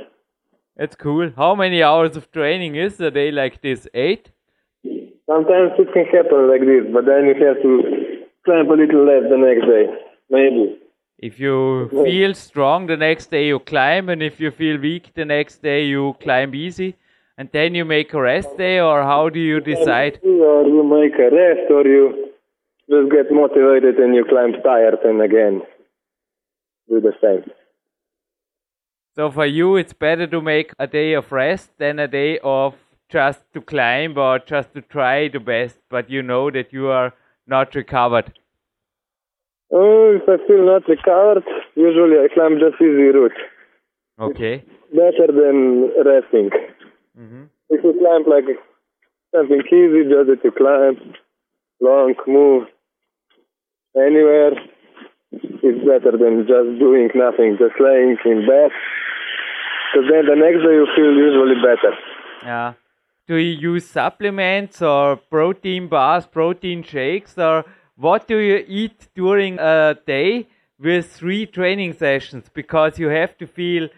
That's 0.77 0.95
cool. 0.95 1.31
How 1.35 1.55
many 1.55 1.83
hours 1.83 2.15
of 2.15 2.31
training 2.31 2.75
is 2.75 2.99
a 3.01 3.11
day 3.11 3.31
like 3.31 3.61
this? 3.61 3.87
Eight? 3.93 4.29
Sometimes 5.25 5.71
it 5.77 5.93
can 5.93 6.05
happen 6.05 6.49
like 6.49 6.61
this, 6.61 6.85
but 6.93 7.05
then 7.05 7.25
you 7.25 7.35
have 7.45 7.61
to 7.61 8.25
climb 8.45 8.69
a 8.69 8.73
little 8.73 9.05
less 9.05 9.23
the 9.29 9.37
next 9.37 9.65
day. 9.67 9.85
Maybe. 10.29 10.79
If 11.21 11.37
you 11.37 11.89
feel 11.89 12.33
strong 12.33 12.87
the 12.87 12.95
next 12.95 13.29
day, 13.29 13.47
you 13.47 13.59
climb, 13.59 14.07
and 14.07 14.23
if 14.23 14.39
you 14.39 14.51
feel 14.51 14.79
weak 14.79 15.13
the 15.15 15.25
next 15.25 15.61
day, 15.61 15.83
you 15.83 16.15
climb 16.21 16.55
easy, 16.55 16.95
and 17.37 17.49
then 17.51 17.75
you 17.75 17.83
make 17.83 18.13
a 18.13 18.21
rest 18.21 18.57
day, 18.57 18.79
or 18.79 19.03
how 19.03 19.27
do 19.27 19.39
you 19.39 19.59
decide? 19.59 20.19
Or 20.23 20.63
you 20.63 20.83
make 20.83 21.19
a 21.19 21.29
rest, 21.35 21.69
or 21.69 21.85
you 21.85 22.31
just 22.89 23.11
get 23.11 23.31
motivated 23.31 23.97
and 23.97 24.15
you 24.15 24.25
climb 24.27 24.53
tired 24.63 24.99
and 25.03 25.21
again 25.21 25.61
do 26.87 26.99
the 27.01 27.13
same. 27.21 27.51
So 29.15 29.29
for 29.29 29.45
you, 29.45 29.75
it's 29.75 29.93
better 29.93 30.25
to 30.25 30.41
make 30.41 30.71
a 30.79 30.87
day 30.87 31.13
of 31.13 31.31
rest 31.31 31.71
than 31.77 31.99
a 31.99 32.07
day 32.07 32.39
of 32.41 32.75
just 33.09 33.41
to 33.53 33.61
climb 33.61 34.17
or 34.17 34.39
just 34.39 34.73
to 34.73 34.81
try 34.81 35.27
the 35.27 35.39
best, 35.39 35.77
but 35.89 36.09
you 36.09 36.21
know 36.21 36.49
that 36.49 36.71
you 36.71 36.87
are 36.87 37.13
not 37.45 37.75
recovered. 37.75 38.38
Oh, 39.71 40.17
if 40.17 40.23
I 40.27 40.45
feel 40.47 40.65
not 40.65 40.87
recovered, 40.87 41.43
usually 41.75 42.17
I 42.17 42.27
climb 42.33 42.57
just 42.59 42.81
easy 42.81 43.13
route. 43.13 43.37
Okay. 44.19 44.63
Better 44.91 45.27
than 45.27 45.91
resting. 46.03 46.49
hmm 47.15 47.43
If 47.69 47.83
you 47.83 47.93
climb 47.99 48.23
like 48.25 48.57
something 49.33 49.61
easy, 49.67 50.03
just 50.09 50.27
that 50.29 50.41
you 50.43 50.51
climb, 50.51 51.13
long, 51.79 52.15
move, 52.27 52.67
anywhere, 53.95 54.53
it's 55.31 55.85
better 55.85 56.17
than 56.17 56.47
just 56.47 56.79
doing 56.79 57.09
nothing, 57.13 57.57
just 57.59 57.79
laying 57.79 58.17
in 58.25 58.47
bed. 58.47 58.71
Because 59.93 60.09
then 60.11 60.25
the 60.25 60.35
next 60.35 60.61
day 60.65 60.73
you 60.73 60.87
feel 60.95 61.13
usually 61.13 61.55
better. 61.61 61.95
Yeah. 62.43 62.73
Do 63.27 63.35
you 63.35 63.73
use 63.73 63.85
supplements 63.87 64.81
or 64.81 65.17
protein 65.17 65.87
bars, 65.87 66.25
protein 66.25 66.81
shakes, 66.81 67.37
or 67.37 67.63
what 67.99 68.27
do 68.27 68.37
you 68.37 68.63
eat 68.67 69.09
during 69.13 69.59
a 69.59 69.95
day 70.07 70.47
with 70.79 71.11
three 71.11 71.45
training 71.45 71.93
sessions? 71.93 72.49
Because 72.53 72.97
you 72.97 73.07
have 73.09 73.37
to 73.39 73.45
feel 73.45 73.89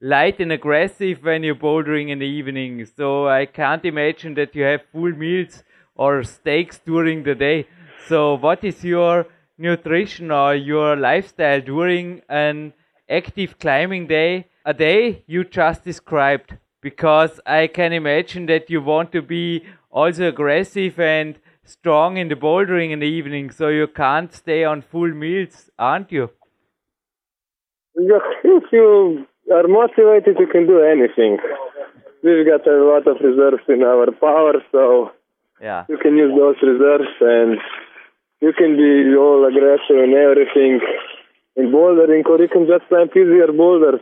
light 0.00 0.40
and 0.40 0.52
aggressive 0.52 1.22
when 1.22 1.42
you're 1.42 1.54
bouldering 1.54 2.08
in 2.08 2.18
the 2.18 2.26
evening. 2.26 2.84
So 2.86 3.28
I 3.28 3.44
can't 3.46 3.84
imagine 3.84 4.34
that 4.34 4.54
you 4.54 4.62
have 4.64 4.80
full 4.90 5.12
meals 5.12 5.62
or 5.94 6.22
steaks 6.24 6.78
during 6.78 7.24
the 7.24 7.34
day. 7.34 7.66
So 8.08 8.34
what 8.34 8.64
is 8.64 8.82
your 8.84 9.26
nutrition 9.58 10.30
or 10.30 10.54
your 10.54 10.96
lifestyle 10.96 11.60
during 11.60 12.22
an 12.28 12.72
active 13.08 13.58
climbing 13.58 14.06
day? 14.06 14.46
A 14.64 14.72
day 14.72 15.24
you 15.26 15.44
just 15.44 15.84
described. 15.84 16.56
because 16.82 17.40
I 17.46 17.68
can 17.68 17.92
imagine 17.92 18.46
that 18.46 18.68
you 18.68 18.82
want 18.82 19.12
to 19.12 19.22
be 19.22 19.64
also 19.90 20.28
aggressive 20.28 20.98
and 20.98 21.38
strong 21.72 22.16
in 22.16 22.28
the 22.28 22.34
bouldering 22.34 22.90
in 22.92 22.98
the 23.00 23.06
evening, 23.06 23.50
so 23.50 23.68
you 23.68 23.86
can't 23.86 24.32
stay 24.32 24.64
on 24.64 24.82
full 24.82 25.12
meals, 25.12 25.70
aren't 25.78 26.10
you? 26.12 26.30
If 28.44 28.64
you 28.72 29.26
are 29.52 29.68
motivated, 29.68 30.36
you 30.38 30.46
can 30.46 30.66
do 30.66 30.80
anything. 30.82 31.38
We've 32.22 32.46
got 32.46 32.66
a 32.66 32.76
lot 32.84 33.06
of 33.06 33.16
reserves 33.20 33.62
in 33.68 33.82
our 33.82 34.10
power, 34.12 34.54
so 34.70 35.10
Yeah. 35.60 35.84
you 35.88 35.98
can 35.98 36.16
use 36.16 36.32
those 36.36 36.56
reserves 36.62 37.12
and 37.20 37.58
you 38.40 38.52
can 38.52 38.76
be 38.76 39.14
all 39.16 39.44
aggressive 39.44 39.98
and 40.04 40.14
everything 40.14 40.80
in 41.56 41.70
bouldering, 41.70 42.24
or 42.26 42.38
you 42.40 42.48
can 42.48 42.66
just 42.66 42.88
climb 42.88 43.08
easier 43.10 43.52
boulders. 43.52 44.00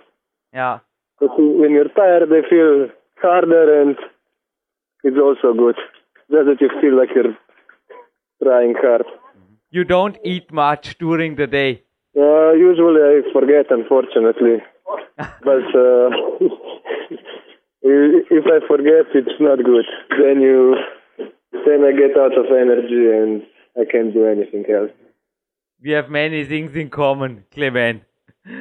Yeah. 0.52 0.78
But 1.18 1.30
when 1.38 1.72
you're 1.72 1.88
tired, 2.00 2.28
they 2.30 2.42
feel 2.48 2.88
harder 3.20 3.82
and 3.82 3.96
it's 5.04 5.18
also 5.18 5.52
good. 5.54 5.76
Just 6.30 6.46
that 6.46 6.60
you 6.60 6.70
feel 6.80 6.96
like 6.96 7.10
you're 7.14 7.36
trying 8.42 8.74
hard. 8.80 9.04
You 9.70 9.84
don't 9.84 10.16
eat 10.24 10.52
much 10.52 10.98
during 10.98 11.36
the 11.36 11.46
day. 11.46 11.82
Uh, 12.16 12.52
usually 12.52 13.02
I 13.02 13.20
forget, 13.32 13.66
unfortunately. 13.70 14.56
but 15.16 15.66
uh, 15.74 16.08
if 17.82 18.44
I 18.46 18.66
forget, 18.66 19.06
it's 19.14 19.38
not 19.40 19.58
good. 19.62 19.84
Then 20.10 20.40
you, 20.40 20.76
then 21.66 21.84
I 21.84 21.92
get 21.92 22.16
out 22.18 22.36
of 22.36 22.46
energy 22.46 23.06
and 23.18 23.42
I 23.76 23.90
can't 23.90 24.12
do 24.12 24.26
anything 24.26 24.64
else. 24.72 24.90
We 25.82 25.92
have 25.92 26.10
many 26.10 26.44
things 26.44 26.74
in 26.76 26.90
common, 26.90 27.44
Clement. 27.52 28.02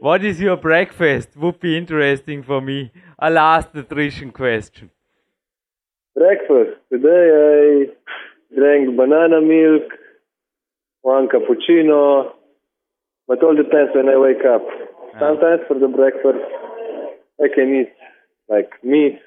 What 0.00 0.24
is 0.24 0.40
your 0.40 0.56
breakfast? 0.56 1.36
Would 1.36 1.60
be 1.60 1.76
interesting 1.76 2.42
for 2.42 2.62
me. 2.62 2.90
A 3.18 3.28
last 3.28 3.74
nutrition 3.74 4.30
question. 4.30 4.90
Breakfast. 6.14 6.80
Today 6.90 7.26
I 7.50 7.86
drank 8.54 8.96
banana 8.96 9.40
milk, 9.40 9.92
one 11.02 11.28
cappuccino, 11.28 12.32
but 13.26 13.42
all 13.42 13.54
depends 13.54 13.92
when 13.94 14.08
I 14.08 14.16
wake 14.18 14.44
up. 14.44 14.62
Ah. 15.14 15.20
Sometimes 15.20 15.62
for 15.68 15.78
the 15.78 15.88
breakfast 15.88 16.44
I 17.40 17.48
can 17.54 17.74
eat 17.80 17.92
like 18.48 18.70
meat, 18.82 19.18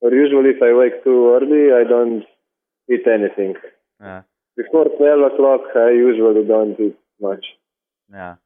or 0.00 0.12
usually 0.12 0.50
if 0.50 0.62
I 0.62 0.72
wake 0.74 1.04
too 1.04 1.30
early 1.34 1.72
I 1.72 1.88
don't 1.88 2.24
eat 2.90 3.06
anything. 3.06 3.54
Yeah. 4.00 4.22
Before 4.56 4.84
12 4.84 5.32
o'clock 5.32 5.60
I 5.76 5.90
usually 5.90 6.44
don't 6.46 6.78
eat 6.80 6.96
much. 7.20 7.44
Yeah. 8.12 8.36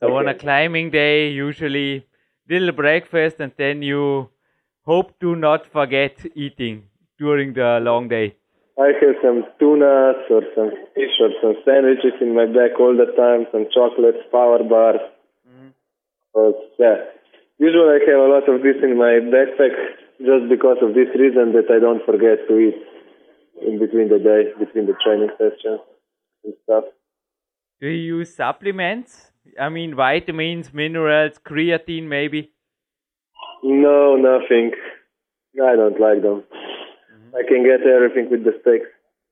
So 0.00 0.14
on 0.16 0.28
a 0.28 0.34
climbing 0.34 0.90
day, 0.90 1.28
usually 1.28 2.06
little 2.48 2.72
breakfast, 2.72 3.36
and 3.40 3.52
then 3.56 3.80
you 3.80 4.28
hope 4.82 5.18
to 5.20 5.34
not 5.34 5.66
forget 5.66 6.26
eating 6.34 6.82
during 7.18 7.54
the 7.54 7.78
long 7.80 8.08
day. 8.08 8.36
I 8.76 8.90
have 9.00 9.16
some 9.22 9.44
tunas 9.60 10.18
or 10.30 10.42
some 10.54 10.70
fish 10.94 11.14
or 11.20 11.30
some 11.40 11.54
sandwiches 11.64 12.18
in 12.20 12.34
my 12.34 12.46
bag 12.46 12.74
all 12.80 12.96
the 12.96 13.06
time, 13.14 13.46
some 13.52 13.66
chocolates, 13.72 14.26
power 14.32 14.62
bars. 14.64 15.00
Mhm. 15.46 15.72
But 16.34 16.58
yeah, 16.78 17.04
usually 17.58 17.94
I 17.94 18.10
have 18.10 18.20
a 18.20 18.28
lot 18.34 18.48
of 18.48 18.62
this 18.62 18.82
in 18.82 18.96
my 18.98 19.20
backpack 19.34 19.74
just 20.18 20.48
because 20.48 20.78
of 20.82 20.94
this 20.94 21.08
reason 21.14 21.52
that 21.52 21.70
I 21.70 21.78
don't 21.78 22.04
forget 22.04 22.48
to 22.48 22.58
eat 22.58 22.82
in 23.62 23.78
between 23.78 24.08
the 24.08 24.18
day, 24.18 24.52
between 24.58 24.86
the 24.86 24.96
training 25.04 25.30
sessions 25.38 25.80
and 26.42 26.54
stuff. 26.64 26.84
Do 27.80 27.88
you 27.88 28.16
use 28.16 28.34
supplements? 28.34 29.32
I 29.60 29.68
mean, 29.68 29.94
vitamins, 29.94 30.72
minerals, 30.72 31.38
creatine, 31.38 32.04
maybe. 32.04 32.50
No, 33.62 34.16
nothing. 34.16 34.72
I 35.62 35.76
don't 35.76 36.00
like 36.00 36.22
them. 36.22 36.42
I 37.36 37.42
can 37.48 37.64
get 37.64 37.86
everything 37.86 38.30
with 38.30 38.44
the 38.44 38.52
sticks. 38.60 38.86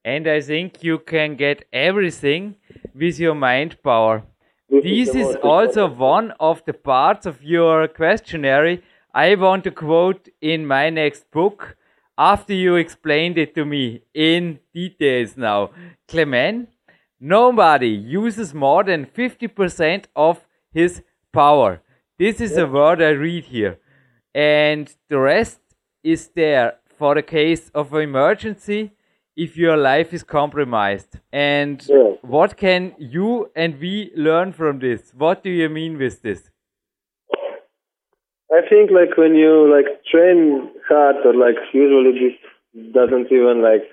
And 0.04 0.26
I 0.26 0.40
think 0.40 0.82
you 0.82 0.98
can 0.98 1.36
get 1.36 1.64
everything 1.72 2.56
with 2.94 3.18
your 3.20 3.34
mind 3.34 3.80
power. 3.82 4.24
This 4.68 4.82
This 4.82 5.12
the 5.12 5.20
is 5.20 5.36
also 5.36 5.84
important. 5.84 6.00
one 6.00 6.30
of 6.40 6.64
the 6.64 6.72
parts 6.72 7.26
of 7.26 7.42
your 7.42 7.86
questionnaire 7.88 8.78
I 9.14 9.34
want 9.34 9.64
to 9.64 9.70
quote 9.70 10.28
in 10.40 10.66
my 10.66 10.90
next 10.90 11.30
book 11.30 11.76
after 12.18 12.54
you 12.54 12.76
explained 12.76 13.38
it 13.38 13.54
to 13.54 13.64
me 13.64 14.02
in 14.14 14.58
details 14.74 15.36
now. 15.36 15.70
Clement, 16.08 16.68
nobody 17.20 17.88
uses 17.88 18.54
more 18.54 18.82
than 18.84 19.06
50% 19.06 20.06
of 20.16 20.46
his 20.72 21.02
power. 21.32 21.80
This 22.18 22.40
is 22.40 22.56
a 22.56 22.66
word 22.66 23.02
I 23.02 23.10
read 23.10 23.44
here. 23.44 23.78
And 24.34 24.92
the 25.08 25.18
rest 25.18 25.60
is 26.02 26.28
there 26.28 26.78
for 27.02 27.16
the 27.16 27.22
case 27.38 27.68
of 27.74 27.92
emergency 27.94 28.92
if 29.44 29.56
your 29.56 29.76
life 29.76 30.10
is 30.16 30.22
compromised. 30.38 31.12
And 31.32 31.76
Yeah. 31.88 32.10
what 32.36 32.50
can 32.64 32.82
you 33.14 33.28
and 33.62 33.80
we 33.84 33.94
learn 34.26 34.52
from 34.60 34.74
this? 34.86 35.00
What 35.24 35.42
do 35.46 35.50
you 35.60 35.68
mean 35.78 35.98
with 36.04 36.16
this? 36.26 36.40
I 38.58 38.60
think 38.70 38.86
like 39.00 39.12
when 39.22 39.34
you 39.42 39.52
like 39.76 39.90
train 40.12 40.40
hard 40.88 41.18
or 41.28 41.34
like 41.46 41.60
usually 41.84 42.12
this 42.22 42.36
doesn't 42.98 43.28
even 43.38 43.56
like 43.70 43.86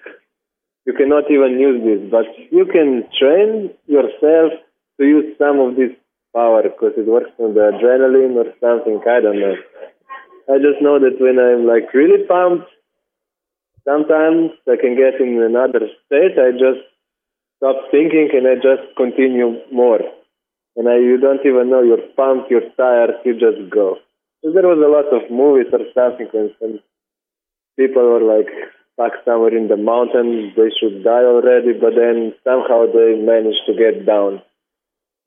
you 0.86 0.94
cannot 1.00 1.26
even 1.36 1.54
use 1.68 1.80
this, 1.90 2.02
but 2.16 2.28
you 2.58 2.66
can 2.76 2.90
train 3.20 3.52
yourself 3.98 4.52
to 4.98 5.04
use 5.18 5.28
some 5.44 5.58
of 5.66 5.70
this 5.80 5.94
power 6.40 6.62
because 6.72 6.94
it 7.02 7.08
works 7.16 7.34
on 7.44 7.54
the 7.58 7.64
adrenaline 7.72 8.36
or 8.42 8.48
something. 8.66 8.98
I 9.18 9.20
don't 9.26 9.40
know. 9.46 9.56
I 10.54 10.58
just 10.68 10.80
know 10.86 10.98
that 11.06 11.16
when 11.26 11.38
I'm 11.48 11.64
like 11.74 11.88
really 12.02 12.22
pumped, 12.34 12.70
sometimes 13.90 14.54
I 14.70 14.78
can 14.78 14.94
get 14.94 15.18
in 15.18 15.42
another 15.42 15.90
state. 16.06 16.38
I 16.38 16.54
just 16.54 16.86
stop 17.58 17.90
thinking 17.90 18.30
and 18.34 18.46
I 18.46 18.56
just 18.62 18.94
continue 18.96 19.58
more. 19.74 20.02
And 20.78 20.88
I, 20.88 21.02
you 21.02 21.18
don't 21.18 21.42
even 21.42 21.70
know 21.70 21.82
you're 21.82 22.06
pumped, 22.16 22.52
you're 22.52 22.70
tired, 22.78 23.18
you 23.26 23.34
just 23.34 23.70
go. 23.70 23.98
So 24.42 24.54
there 24.54 24.70
was 24.70 24.80
a 24.80 24.88
lot 24.88 25.10
of 25.12 25.30
movies 25.32 25.74
or 25.74 25.84
something 25.98 26.30
when 26.32 26.54
some 26.62 26.80
people 27.76 28.06
were 28.06 28.24
like 28.24 28.48
stuck 28.94 29.18
somewhere 29.26 29.58
in 29.58 29.68
the 29.68 29.76
mountain, 29.76 30.54
they 30.56 30.70
should 30.78 31.04
die 31.04 31.26
already, 31.26 31.74
but 31.74 31.98
then 31.98 32.32
somehow 32.46 32.86
they 32.86 33.18
managed 33.18 33.66
to 33.68 33.74
get 33.74 34.06
down. 34.06 34.42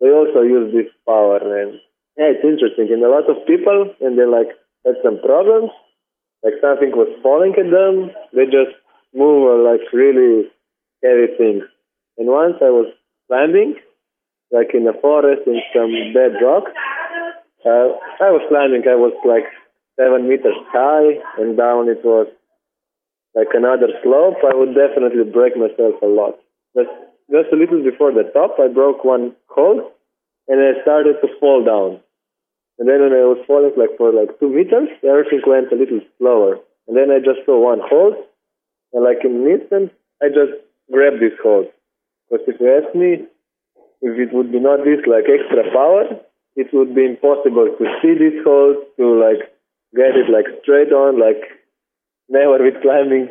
They 0.01 0.09
also 0.09 0.41
use 0.41 0.73
this 0.73 0.91
power 1.05 1.43
and 1.43 1.81
yeah, 2.17 2.37
it's 2.37 2.45
interesting. 2.45 2.93
And 2.93 3.03
a 3.03 3.09
lot 3.09 3.29
of 3.29 3.45
people, 3.47 3.93
and 4.01 4.19
they 4.19 4.29
like 4.29 4.53
had 4.85 4.97
some 5.03 5.21
problems, 5.21 5.71
like 6.43 6.55
something 6.61 6.91
was 6.91 7.09
falling 7.23 7.55
at 7.55 7.71
them, 7.71 8.11
they 8.35 8.47
just 8.47 8.75
move 9.15 9.47
uh, 9.47 9.63
like 9.63 9.81
really 9.93 10.51
heavy 11.03 11.31
things. 11.39 11.65
And 12.19 12.29
once 12.29 12.59
I 12.61 12.71
was 12.71 12.93
climbing, 13.29 13.77
like 14.51 14.75
in 14.75 14.87
a 14.87 14.93
forest 15.01 15.43
in 15.47 15.63
some 15.73 15.93
dead 16.13 16.37
rock, 16.43 16.65
uh, 17.65 17.95
I 18.21 18.31
was 18.35 18.43
climbing. 18.51 18.83
I 18.91 18.99
was 18.99 19.15
like 19.25 19.47
seven 19.95 20.29
meters 20.29 20.59
high, 20.75 21.23
and 21.39 21.57
down 21.57 21.89
it 21.89 22.05
was 22.05 22.27
like 23.35 23.55
another 23.55 23.89
slope. 24.03 24.43
I 24.43 24.55
would 24.55 24.75
definitely 24.75 25.25
break 25.31 25.57
myself 25.57 25.95
a 26.03 26.07
lot. 26.07 26.39
But 26.75 26.91
just 27.31 27.53
a 27.53 27.57
little 27.57 27.83
before 27.83 28.13
the 28.13 28.29
top, 28.35 28.59
I 28.59 28.69
broke 28.69 29.05
one 29.05 29.33
hold, 29.49 29.81
and 30.49 30.61
I 30.61 30.83
started 30.83 31.17
to 31.23 31.29
fall 31.39 31.65
down. 31.65 32.01
And 32.79 32.89
then 32.89 33.01
when 33.01 33.13
I 33.13 33.29
was 33.29 33.39
falling 33.47 33.73
like 33.77 33.97
for 33.97 34.13
like 34.13 34.39
two 34.41 34.49
meters, 34.49 34.89
everything 35.05 35.43
went 35.47 35.73
a 35.73 35.77
little 35.77 36.01
slower. 36.19 36.59
And 36.89 36.97
then 36.97 37.11
I 37.11 37.19
just 37.19 37.47
saw 37.47 37.61
one 37.61 37.81
hold, 37.81 38.17
and 38.93 39.05
like 39.05 39.25
in 39.25 39.47
an 39.47 39.49
instant, 39.49 39.93
I 40.23 40.29
just 40.29 40.59
grabbed 40.91 41.23
this 41.23 41.37
hold. 41.43 41.67
Because 42.29 42.49
if 42.49 42.61
you 42.61 42.69
ask 42.69 42.91
me, 42.95 43.29
if 44.03 44.13
it 44.19 44.35
would 44.35 44.51
be 44.51 44.59
not 44.59 44.83
this 44.83 45.05
like 45.07 45.31
extra 45.31 45.63
power, 45.71 46.11
it 46.57 46.69
would 46.73 46.95
be 46.95 47.07
impossible 47.07 47.71
to 47.79 47.85
see 48.03 48.19
this 48.19 48.37
hold, 48.43 48.77
to 48.99 49.05
like 49.15 49.47
get 49.95 50.17
it 50.19 50.29
like 50.29 50.49
straight 50.63 50.91
on, 50.91 51.21
like 51.21 51.41
never 52.29 52.59
with 52.59 52.83
climbing 52.83 53.31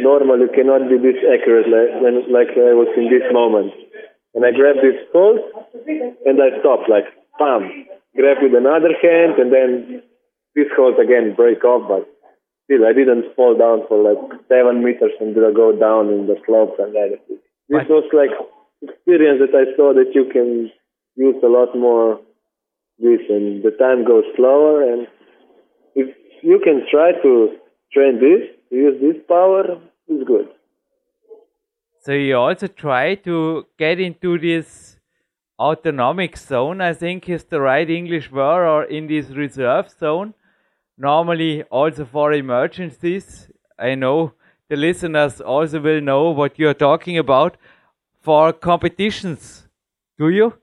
normal, 0.00 0.38
you 0.38 0.48
cannot 0.54 0.88
be 0.88 0.98
this 0.98 1.20
accurate 1.26 1.68
like 1.68 2.02
when 2.02 2.24
like 2.32 2.50
I 2.56 2.74
was 2.74 2.88
in 2.96 3.10
this 3.10 3.26
moment. 3.32 3.72
And 4.34 4.44
I 4.44 4.52
grabbed 4.52 4.80
this 4.80 4.98
hold 5.12 5.40
and 6.24 6.38
I 6.40 6.58
stopped 6.60 6.88
like 6.88 7.06
bam, 7.38 7.86
grab 8.16 8.38
with 8.42 8.54
another 8.54 8.92
hand 9.00 9.38
and 9.38 9.52
then 9.52 10.02
this 10.54 10.66
hold 10.76 10.98
again 10.98 11.34
break 11.34 11.64
off 11.64 11.88
but 11.88 12.08
still 12.64 12.86
I 12.86 12.92
didn't 12.92 13.34
fall 13.36 13.56
down 13.56 13.86
for 13.88 14.02
like 14.02 14.40
seven 14.48 14.82
meters 14.84 15.12
and 15.20 15.34
did 15.34 15.44
I 15.44 15.52
go 15.52 15.72
down 15.72 16.08
in 16.10 16.26
the 16.26 16.36
slope 16.46 16.76
and 16.78 16.94
everything. 16.96 17.38
This 17.68 17.84
But- 17.86 17.90
was 17.90 18.04
like 18.12 18.30
experience 18.82 19.40
that 19.40 19.54
I 19.54 19.74
saw 19.76 19.92
that 19.94 20.14
you 20.14 20.26
can 20.26 20.70
use 21.16 21.42
a 21.42 21.48
lot 21.48 21.74
more 21.76 22.20
this 22.98 23.20
and 23.28 23.62
the 23.62 23.70
time 23.72 24.04
goes 24.04 24.24
slower 24.36 24.82
and 24.82 25.06
if 25.94 26.14
you 26.42 26.58
can 26.60 26.86
try 26.90 27.12
to 27.12 27.56
train 27.92 28.20
this, 28.20 28.48
use 28.70 29.00
this 29.00 29.16
power, 29.26 29.78
it's 30.08 30.24
good. 30.24 30.48
So 32.00 32.12
you 32.12 32.36
also 32.36 32.66
try 32.68 33.16
to 33.16 33.66
get 33.78 33.98
into 34.00 34.38
this 34.38 34.97
autonomic 35.58 36.36
zone, 36.36 36.80
I 36.80 36.92
think 36.94 37.28
is 37.28 37.44
the 37.44 37.60
right 37.60 37.88
English 37.88 38.30
word, 38.30 38.66
or 38.66 38.84
in 38.84 39.06
this 39.06 39.30
reserve 39.30 39.90
zone, 39.90 40.34
normally 40.96 41.62
also 41.64 42.04
for 42.04 42.32
emergencies. 42.32 43.50
I 43.78 43.94
know 43.94 44.32
the 44.68 44.76
listeners 44.76 45.40
also 45.40 45.80
will 45.80 46.00
know 46.00 46.30
what 46.30 46.58
you're 46.58 46.74
talking 46.74 47.18
about 47.18 47.56
for 48.20 48.52
competitions. 48.52 49.68
Do 50.18 50.28
you? 50.28 50.54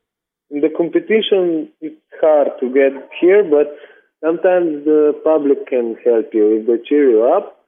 In 0.52 0.62
the 0.62 0.70
competition, 0.70 1.70
it's 1.82 1.96
hard 2.22 2.50
to 2.60 2.70
get 2.74 2.94
here, 3.20 3.44
but 3.44 3.76
sometimes 4.24 4.86
the 4.86 5.20
public 5.24 5.68
can 5.68 5.96
help 6.04 6.34
you 6.34 6.60
if 6.60 6.68
they 6.68 6.88
cheer 6.88 7.10
you 7.10 7.24
up. 7.24 7.60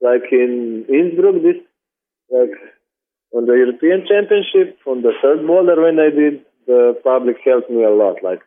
Like 0.00 0.32
in 0.32 0.84
Innsbruck, 0.88 1.42
this 1.42 1.62
like 2.30 2.50
on 3.32 3.46
the 3.46 3.52
European 3.52 4.06
Championship, 4.08 4.78
on 4.86 5.02
the 5.02 5.12
third 5.22 5.46
boulder 5.46 5.80
when 5.80 5.98
I 6.00 6.10
did, 6.10 6.44
the 6.66 6.94
public 7.02 7.36
helped 7.44 7.70
me 7.70 7.84
a 7.84 7.90
lot. 7.90 8.22
Like 8.22 8.40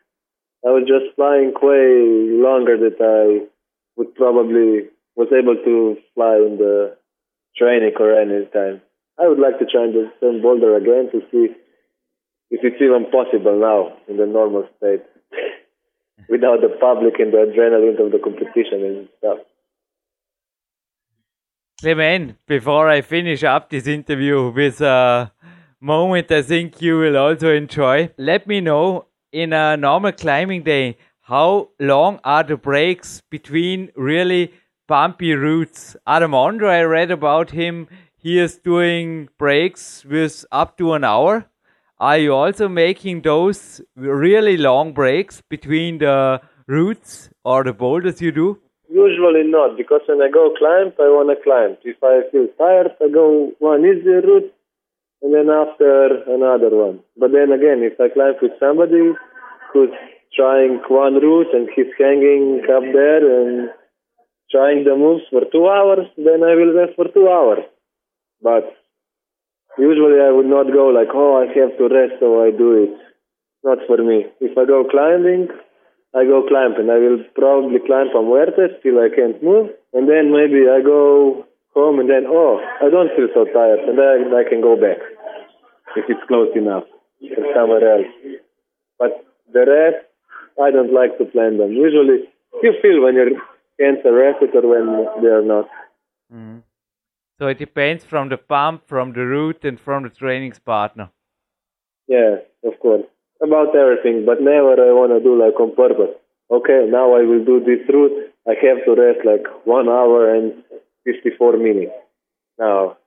I 0.64 0.70
was 0.70 0.84
just 0.86 1.14
flying 1.16 1.52
way 1.60 2.42
longer 2.42 2.76
than 2.76 2.96
I 3.00 3.46
would 3.96 4.14
probably 4.14 4.88
was 5.14 5.28
able 5.32 5.56
to 5.56 5.96
fly 6.14 6.36
in 6.36 6.58
the 6.58 6.96
training 7.56 7.92
or 7.98 8.12
any 8.18 8.46
time. 8.46 8.82
I 9.18 9.28
would 9.28 9.38
like 9.38 9.58
to 9.58 9.64
try 9.64 9.86
the 9.86 10.12
same 10.20 10.42
boulder 10.42 10.76
again 10.76 11.08
to 11.12 11.20
see 11.30 11.54
if 12.50 12.60
it's 12.62 12.80
even 12.80 13.06
possible 13.10 13.58
now 13.58 13.96
in 14.08 14.18
the 14.18 14.26
normal 14.26 14.68
state 14.76 15.02
without 16.28 16.60
the 16.60 16.76
public 16.80 17.14
and 17.18 17.32
the 17.32 17.48
adrenaline 17.48 18.04
of 18.04 18.12
the 18.12 18.18
competition 18.18 18.84
and 18.84 19.08
stuff. 19.18 19.38
Clement, 21.80 22.36
before 22.46 22.88
I 22.88 23.02
finish 23.02 23.44
up 23.44 23.70
this 23.70 23.86
interview 23.86 24.50
with 24.50 24.80
a 24.80 25.32
moment 25.80 26.30
I 26.30 26.42
think 26.42 26.80
you 26.80 26.98
will 26.98 27.16
also 27.16 27.52
enjoy, 27.52 28.10
let 28.16 28.46
me 28.46 28.60
know 28.60 29.06
in 29.32 29.52
a 29.52 29.76
normal 29.76 30.12
climbing 30.12 30.62
day 30.62 30.96
how 31.20 31.68
long 31.78 32.20
are 32.24 32.44
the 32.44 32.56
breaks 32.56 33.20
between 33.30 33.90
really 33.96 34.52
bumpy 34.86 35.34
routes? 35.34 35.96
Adam 36.06 36.30
Ondra, 36.32 36.70
I 36.70 36.82
read 36.82 37.10
about 37.10 37.50
him, 37.50 37.88
he 38.16 38.38
is 38.38 38.56
doing 38.58 39.28
breaks 39.38 40.04
with 40.04 40.44
up 40.50 40.78
to 40.78 40.94
an 40.94 41.04
hour. 41.04 41.46
Are 41.98 42.18
you 42.18 42.34
also 42.34 42.68
making 42.68 43.22
those 43.22 43.80
really 43.94 44.56
long 44.56 44.92
breaks 44.92 45.42
between 45.48 45.98
the 45.98 46.40
routes 46.66 47.30
or 47.44 47.64
the 47.64 47.72
boulders 47.72 48.20
you 48.20 48.32
do? 48.32 48.58
Usually 48.88 49.42
not, 49.44 49.76
because 49.76 50.02
when 50.06 50.22
I 50.22 50.30
go 50.30 50.54
climb, 50.56 50.92
I 50.98 51.08
want 51.10 51.36
to 51.36 51.42
climb. 51.42 51.76
If 51.82 51.96
I 52.02 52.22
feel 52.30 52.48
tired, 52.56 52.92
I 53.00 53.08
go 53.08 53.52
one 53.58 53.84
easier 53.84 54.20
route, 54.20 54.52
and 55.26 55.34
then 55.34 55.50
after 55.50 56.22
another 56.30 56.70
one. 56.70 57.02
But 57.18 57.34
then 57.34 57.50
again, 57.50 57.82
if 57.82 57.98
I 57.98 58.14
climb 58.14 58.38
with 58.40 58.54
somebody 58.62 59.10
who's 59.72 59.90
trying 60.38 60.78
one 60.86 61.18
route 61.18 61.50
and 61.50 61.66
he's 61.74 61.90
hanging 61.98 62.62
up 62.70 62.86
there 62.94 63.26
and 63.26 63.70
trying 64.54 64.84
the 64.84 64.94
moves 64.94 65.26
for 65.30 65.42
two 65.50 65.66
hours, 65.66 66.06
then 66.14 66.46
I 66.46 66.54
will 66.54 66.78
rest 66.78 66.94
for 66.94 67.10
two 67.10 67.26
hours. 67.26 67.66
But 68.40 68.70
usually 69.78 70.22
I 70.22 70.30
would 70.30 70.46
not 70.46 70.70
go 70.70 70.94
like, 70.94 71.10
oh, 71.10 71.42
I 71.42 71.50
have 71.58 71.74
to 71.74 71.90
rest, 71.90 72.22
so 72.22 72.46
I 72.46 72.54
do 72.54 72.86
it. 72.86 72.94
Not 73.64 73.78
for 73.88 73.98
me. 73.98 74.30
If 74.38 74.56
I 74.56 74.62
go 74.62 74.86
climbing, 74.86 75.48
I 76.14 76.22
go 76.22 76.46
climbing. 76.46 76.86
I 76.86 77.02
will 77.02 77.26
probably 77.34 77.82
climb 77.82 78.14
from 78.14 78.30
Huertas 78.30 78.78
till 78.84 79.02
I 79.02 79.10
can't 79.10 79.42
move, 79.42 79.74
and 79.92 80.06
then 80.06 80.30
maybe 80.30 80.70
I 80.70 80.86
go 80.86 81.45
home 81.76 82.00
and 82.00 82.08
then, 82.08 82.24
oh, 82.26 82.58
I 82.80 82.88
don't 82.88 83.12
feel 83.14 83.28
so 83.36 83.44
tired, 83.44 83.80
and 83.84 83.98
then 84.00 84.32
I 84.32 84.48
can 84.48 84.62
go 84.62 84.74
back 84.80 84.96
if 85.94 86.04
it's 86.08 86.26
close 86.26 86.48
enough 86.56 86.84
or 87.20 87.44
somewhere 87.54 87.84
else. 87.84 88.10
But 88.98 89.12
the 89.52 89.64
rest, 89.68 90.00
I 90.56 90.70
don't 90.70 90.92
like 90.92 91.18
to 91.18 91.26
plan 91.26 91.58
them. 91.58 91.72
Usually, 91.72 92.24
you 92.62 92.72
feel 92.80 93.04
when 93.04 93.14
your 93.14 93.28
hands 93.78 94.00
are 94.06 94.16
rested 94.16 94.56
or 94.56 94.64
when 94.64 94.86
they 95.22 95.28
are 95.28 95.44
not. 95.44 95.68
Mm. 96.32 96.62
So 97.38 97.48
it 97.48 97.58
depends 97.58 98.02
from 98.04 98.30
the 98.30 98.38
pump, 98.38 98.88
from 98.88 99.12
the 99.12 99.26
route, 99.26 99.62
and 99.64 99.78
from 99.78 100.04
the 100.04 100.08
training 100.08 100.54
partner. 100.64 101.10
Yeah, 102.08 102.36
of 102.64 102.80
course. 102.80 103.04
About 103.42 103.76
everything, 103.76 104.24
but 104.24 104.40
never 104.40 104.72
I 104.80 104.92
want 104.96 105.12
to 105.12 105.20
do 105.20 105.36
like 105.36 105.60
on 105.60 105.76
purpose. 105.76 106.16
Okay, 106.50 106.86
now 106.88 107.14
I 107.14 107.22
will 107.28 107.44
do 107.44 107.60
this 107.60 107.84
route. 107.92 108.32
I 108.48 108.54
have 108.64 108.84
to 108.86 108.94
rest 108.94 109.26
like 109.26 109.44
one 109.66 109.88
hour 109.88 110.34
and 110.34 110.54
54 111.06 111.56
minutes. 111.56 111.92
Now, 112.58 112.98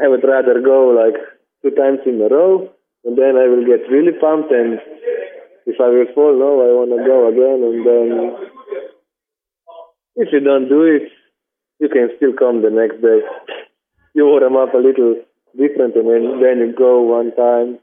I 0.00 0.08
would 0.08 0.24
rather 0.24 0.60
go 0.62 0.94
like 0.94 1.20
two 1.62 1.74
times 1.74 2.00
in 2.06 2.22
a 2.22 2.28
row, 2.32 2.70
and 3.04 3.18
then 3.18 3.36
I 3.36 3.48
will 3.48 3.66
get 3.66 3.90
really 3.90 4.12
pumped. 4.18 4.52
And 4.52 4.80
if 5.66 5.76
I 5.80 5.88
will 5.88 6.06
fall, 6.14 6.38
no, 6.38 6.62
I 6.62 6.70
want 6.78 6.94
to 6.94 7.02
go 7.04 7.28
again. 7.28 7.60
And 7.66 7.80
then, 7.84 8.08
if 10.16 10.32
you 10.32 10.40
don't 10.40 10.68
do 10.68 10.82
it, 10.82 11.10
you 11.80 11.88
can 11.88 12.08
still 12.16 12.32
come 12.32 12.62
the 12.62 12.70
next 12.70 13.02
day. 13.02 13.20
You 14.14 14.24
warm 14.24 14.56
up 14.56 14.72
a 14.72 14.78
little 14.78 15.16
different, 15.52 15.96
and 15.96 16.08
then, 16.08 16.40
then 16.40 16.58
you 16.58 16.74
go 16.76 17.02
one 17.02 17.34
time. 17.34 17.78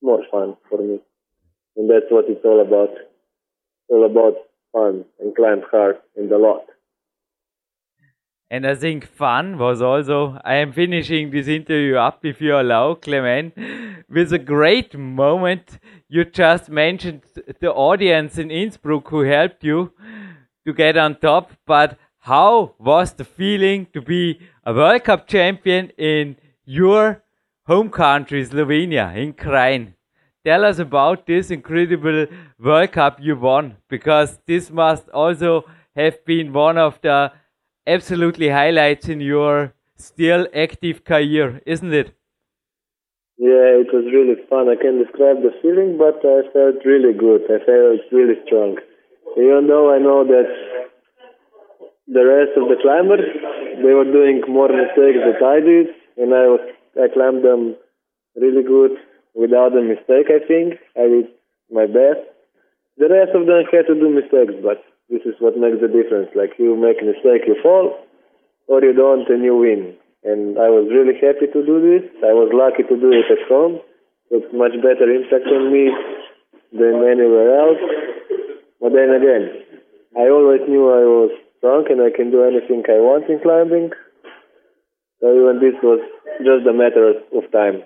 More 0.00 0.22
fun 0.30 0.56
for 0.68 0.78
me, 0.78 1.00
and 1.76 1.88
that's 1.88 2.10
what 2.10 2.26
it's 2.28 2.44
all 2.44 2.60
about. 2.60 2.90
all 3.88 4.04
about 4.04 4.34
fun 4.72 5.04
and 5.20 5.34
climb 5.34 5.62
hard 5.70 5.96
and 6.16 6.30
a 6.30 6.38
lot. 6.38 6.64
And 8.50 8.66
I 8.66 8.74
think 8.74 9.06
fun 9.06 9.58
was 9.58 9.82
also. 9.82 10.38
I 10.44 10.56
am 10.56 10.72
finishing 10.72 11.30
this 11.30 11.48
interview 11.48 11.96
up, 11.96 12.24
if 12.24 12.40
you 12.40 12.54
allow, 12.56 12.94
Clement, 12.94 13.54
with 14.08 14.32
a 14.32 14.38
great 14.38 14.96
moment. 14.96 15.78
You 16.08 16.24
just 16.24 16.68
mentioned 16.68 17.22
the 17.60 17.72
audience 17.72 18.38
in 18.38 18.50
Innsbruck 18.50 19.08
who 19.08 19.22
helped 19.22 19.64
you 19.64 19.92
to 20.66 20.72
get 20.72 20.96
on 20.96 21.16
top, 21.16 21.52
but 21.66 21.98
how 22.18 22.74
was 22.78 23.12
the 23.12 23.24
feeling 23.24 23.86
to 23.92 24.00
be 24.00 24.40
a 24.64 24.72
World 24.72 25.04
Cup 25.04 25.26
champion 25.26 25.90
in 25.98 26.36
your 26.64 27.22
home 27.66 27.90
country, 27.90 28.46
Slovenia, 28.46 29.16
in 29.16 29.32
Kranj? 29.32 29.94
Tell 30.44 30.64
us 30.64 30.78
about 30.78 31.26
this 31.26 31.50
incredible 31.50 32.26
World 32.58 32.92
Cup 32.92 33.18
you 33.20 33.36
won, 33.36 33.78
because 33.88 34.38
this 34.46 34.70
must 34.70 35.08
also 35.08 35.64
have 35.96 36.24
been 36.24 36.52
one 36.52 36.78
of 36.78 37.00
the 37.02 37.32
absolutely 37.86 38.48
highlights 38.48 39.08
in 39.08 39.20
your 39.20 39.74
still 39.96 40.46
active 40.54 41.04
career, 41.04 41.60
isn't 41.66 41.92
it? 41.92 42.12
Yeah, 43.36 43.82
it 43.82 43.90
was 43.92 44.06
really 44.14 44.38
fun. 44.48 44.68
I 44.68 44.76
can't 44.76 45.02
describe 45.02 45.42
the 45.42 45.50
feeling, 45.60 45.98
but 45.98 46.22
I 46.22 46.46
felt 46.54 46.84
really 46.84 47.12
good. 47.12 47.42
I 47.50 47.58
felt 47.64 48.00
really 48.12 48.38
strong. 48.46 48.78
Even 49.36 49.66
though 49.66 49.92
I 49.92 49.98
know 49.98 50.22
that 50.24 50.46
the 52.06 52.24
rest 52.24 52.54
of 52.56 52.68
the 52.68 52.78
climbers, 52.80 53.26
they 53.82 53.92
were 53.92 54.06
doing 54.06 54.42
more 54.46 54.68
mistakes 54.68 55.18
than 55.18 55.36
I 55.42 55.58
did, 55.60 55.86
and 56.16 56.30
I 56.32 56.46
was 56.46 56.62
I 56.94 57.10
climbed 57.12 57.42
them 57.42 57.74
really 58.36 58.62
good 58.62 58.92
without 59.34 59.74
a 59.74 59.82
mistake. 59.82 60.30
I 60.30 60.38
think 60.46 60.78
I 60.94 61.10
did 61.10 61.26
my 61.72 61.86
best. 61.86 62.22
The 62.98 63.10
rest 63.10 63.34
of 63.34 63.46
them 63.46 63.66
had 63.66 63.90
to 63.90 63.98
do 63.98 64.08
mistakes, 64.14 64.54
but 64.62 64.78
this 65.08 65.22
is 65.24 65.34
what 65.38 65.56
makes 65.56 65.80
the 65.80 65.88
difference. 65.88 66.30
Like 66.34 66.56
you 66.58 66.76
make 66.76 67.02
a 67.02 67.06
mistake, 67.06 67.46
you 67.46 67.56
fall, 67.62 67.96
or 68.68 68.82
you 68.82 68.92
don't, 68.92 69.28
and 69.28 69.44
you 69.44 69.56
win. 69.56 69.94
And 70.24 70.56
I 70.56 70.72
was 70.72 70.88
really 70.88 71.14
happy 71.20 71.52
to 71.52 71.60
do 71.60 71.76
this. 71.84 72.08
I 72.24 72.32
was 72.32 72.48
lucky 72.52 72.82
to 72.88 72.96
do 72.96 73.12
it 73.12 73.28
at 73.28 73.44
home. 73.48 73.80
It's 74.30 74.48
much 74.56 74.72
better 74.80 75.04
impact 75.04 75.46
on 75.52 75.68
me 75.68 75.92
than 76.72 77.04
anywhere 77.04 77.60
else. 77.60 77.82
But 78.80 78.92
then 78.96 79.12
again, 79.12 79.64
I 80.16 80.32
always 80.32 80.60
knew 80.66 80.88
I 80.88 81.04
was 81.04 81.30
strong 81.58 81.84
and 81.90 82.00
I 82.00 82.10
can 82.14 82.30
do 82.30 82.42
anything 82.42 82.82
I 82.88 83.00
want 83.04 83.28
in 83.28 83.40
climbing. 83.40 83.90
So 85.20 85.28
even 85.32 85.60
this 85.60 85.76
was 85.82 86.00
just 86.38 86.66
a 86.66 86.72
matter 86.72 87.20
of 87.32 87.52
time. 87.52 87.84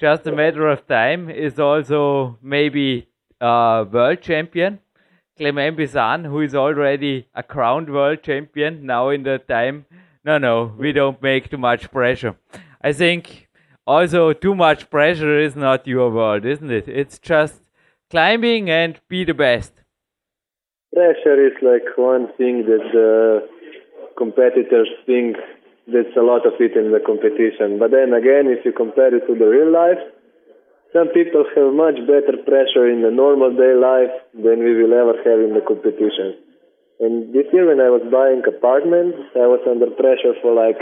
Just 0.00 0.26
a 0.26 0.32
matter 0.32 0.68
of 0.68 0.86
time 0.86 1.30
is 1.30 1.58
also 1.58 2.38
maybe 2.42 3.08
a 3.40 3.86
world 3.90 4.20
champion 4.22 4.80
Clement 5.36 5.76
Bečan, 5.76 6.26
who 6.26 6.40
is 6.40 6.54
already 6.54 7.26
a 7.34 7.42
crowned 7.42 7.92
world 7.92 8.22
champion 8.22 8.86
now 8.86 9.08
in 9.08 9.24
the 9.24 9.38
time. 9.38 9.84
No, 10.24 10.38
no, 10.38 10.72
we 10.78 10.92
don't 10.92 11.20
make 11.20 11.50
too 11.50 11.58
much 11.58 11.90
pressure. 11.90 12.36
I 12.80 12.92
think 12.92 13.48
also 13.86 14.32
too 14.32 14.54
much 14.54 14.88
pressure 14.90 15.40
is 15.40 15.56
not 15.56 15.86
your 15.86 16.10
world, 16.10 16.44
isn't 16.44 16.70
it? 16.70 16.86
It's 16.86 17.18
just 17.18 17.62
climbing 18.10 18.70
and 18.70 19.00
be 19.08 19.24
the 19.24 19.34
best. 19.34 19.72
Pressure 20.94 21.44
is 21.44 21.54
like 21.62 21.96
one 21.96 22.28
thing 22.38 22.66
that 22.66 22.84
the 22.92 23.48
competitors 24.16 24.88
think 25.04 25.36
that's 25.88 26.16
a 26.16 26.22
lot 26.22 26.46
of 26.46 26.52
it 26.60 26.76
in 26.76 26.92
the 26.92 27.00
competition. 27.04 27.80
But 27.80 27.90
then 27.90 28.14
again, 28.14 28.46
if 28.46 28.64
you 28.64 28.72
compare 28.72 29.12
it 29.12 29.26
to 29.26 29.34
the 29.34 29.46
real 29.46 29.72
life, 29.72 29.98
some 30.94 31.10
people 31.10 31.42
have 31.42 31.74
much 31.74 31.98
better 32.06 32.38
pressure 32.46 32.86
in 32.86 33.02
the 33.02 33.10
normal 33.10 33.50
day 33.50 33.74
life 33.74 34.14
than 34.30 34.62
we 34.62 34.78
will 34.78 34.94
ever 34.94 35.18
have 35.26 35.40
in 35.42 35.50
the 35.50 35.64
competition. 35.66 36.38
And 37.02 37.34
this 37.34 37.50
year 37.50 37.66
when 37.66 37.82
I 37.82 37.90
was 37.90 38.06
buying 38.06 38.46
apartments, 38.46 39.18
I 39.34 39.50
was 39.50 39.58
under 39.66 39.90
pressure 39.90 40.38
for 40.38 40.54
like 40.54 40.78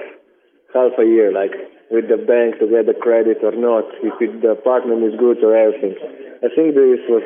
half 0.77 0.93
a 1.01 1.09
year, 1.09 1.33
like 1.33 1.57
with 1.89 2.13
the 2.13 2.21
bank 2.21 2.61
to 2.61 2.69
get 2.69 2.85
the 2.85 2.97
credit 2.97 3.41
or 3.41 3.57
not, 3.57 3.89
if 4.05 4.13
it, 4.21 4.45
the 4.45 4.53
apartment 4.53 5.01
is 5.09 5.17
good 5.17 5.41
or 5.41 5.57
everything. 5.57 5.97
I 6.45 6.53
think 6.53 6.77
this 6.77 7.01
was 7.09 7.25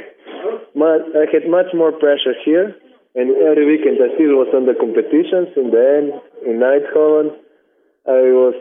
much, 0.79 1.03
I 1.19 1.27
had 1.27 1.51
much 1.51 1.75
more 1.75 1.91
pressure 1.91 2.39
here, 2.47 2.79
And 3.17 3.33
every 3.49 3.65
weekend 3.65 3.97
I 3.97 4.13
still 4.15 4.37
was 4.37 4.53
on 4.53 4.69
the 4.69 4.77
competitions. 4.77 5.49
In 5.57 5.73
the 5.73 5.81
end, 5.81 6.09
in 6.45 6.61
Eindhoven, 6.61 7.33
I 8.05 8.29
was 8.37 8.55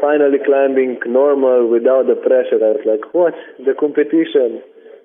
finally 0.00 0.38
climbing 0.44 0.98
normal 1.06 1.68
without 1.70 2.06
the 2.06 2.16
pressure. 2.16 2.58
I 2.58 2.76
was 2.76 2.84
like, 2.86 3.14
what? 3.14 3.34
The 3.58 3.74
competition? 3.78 4.62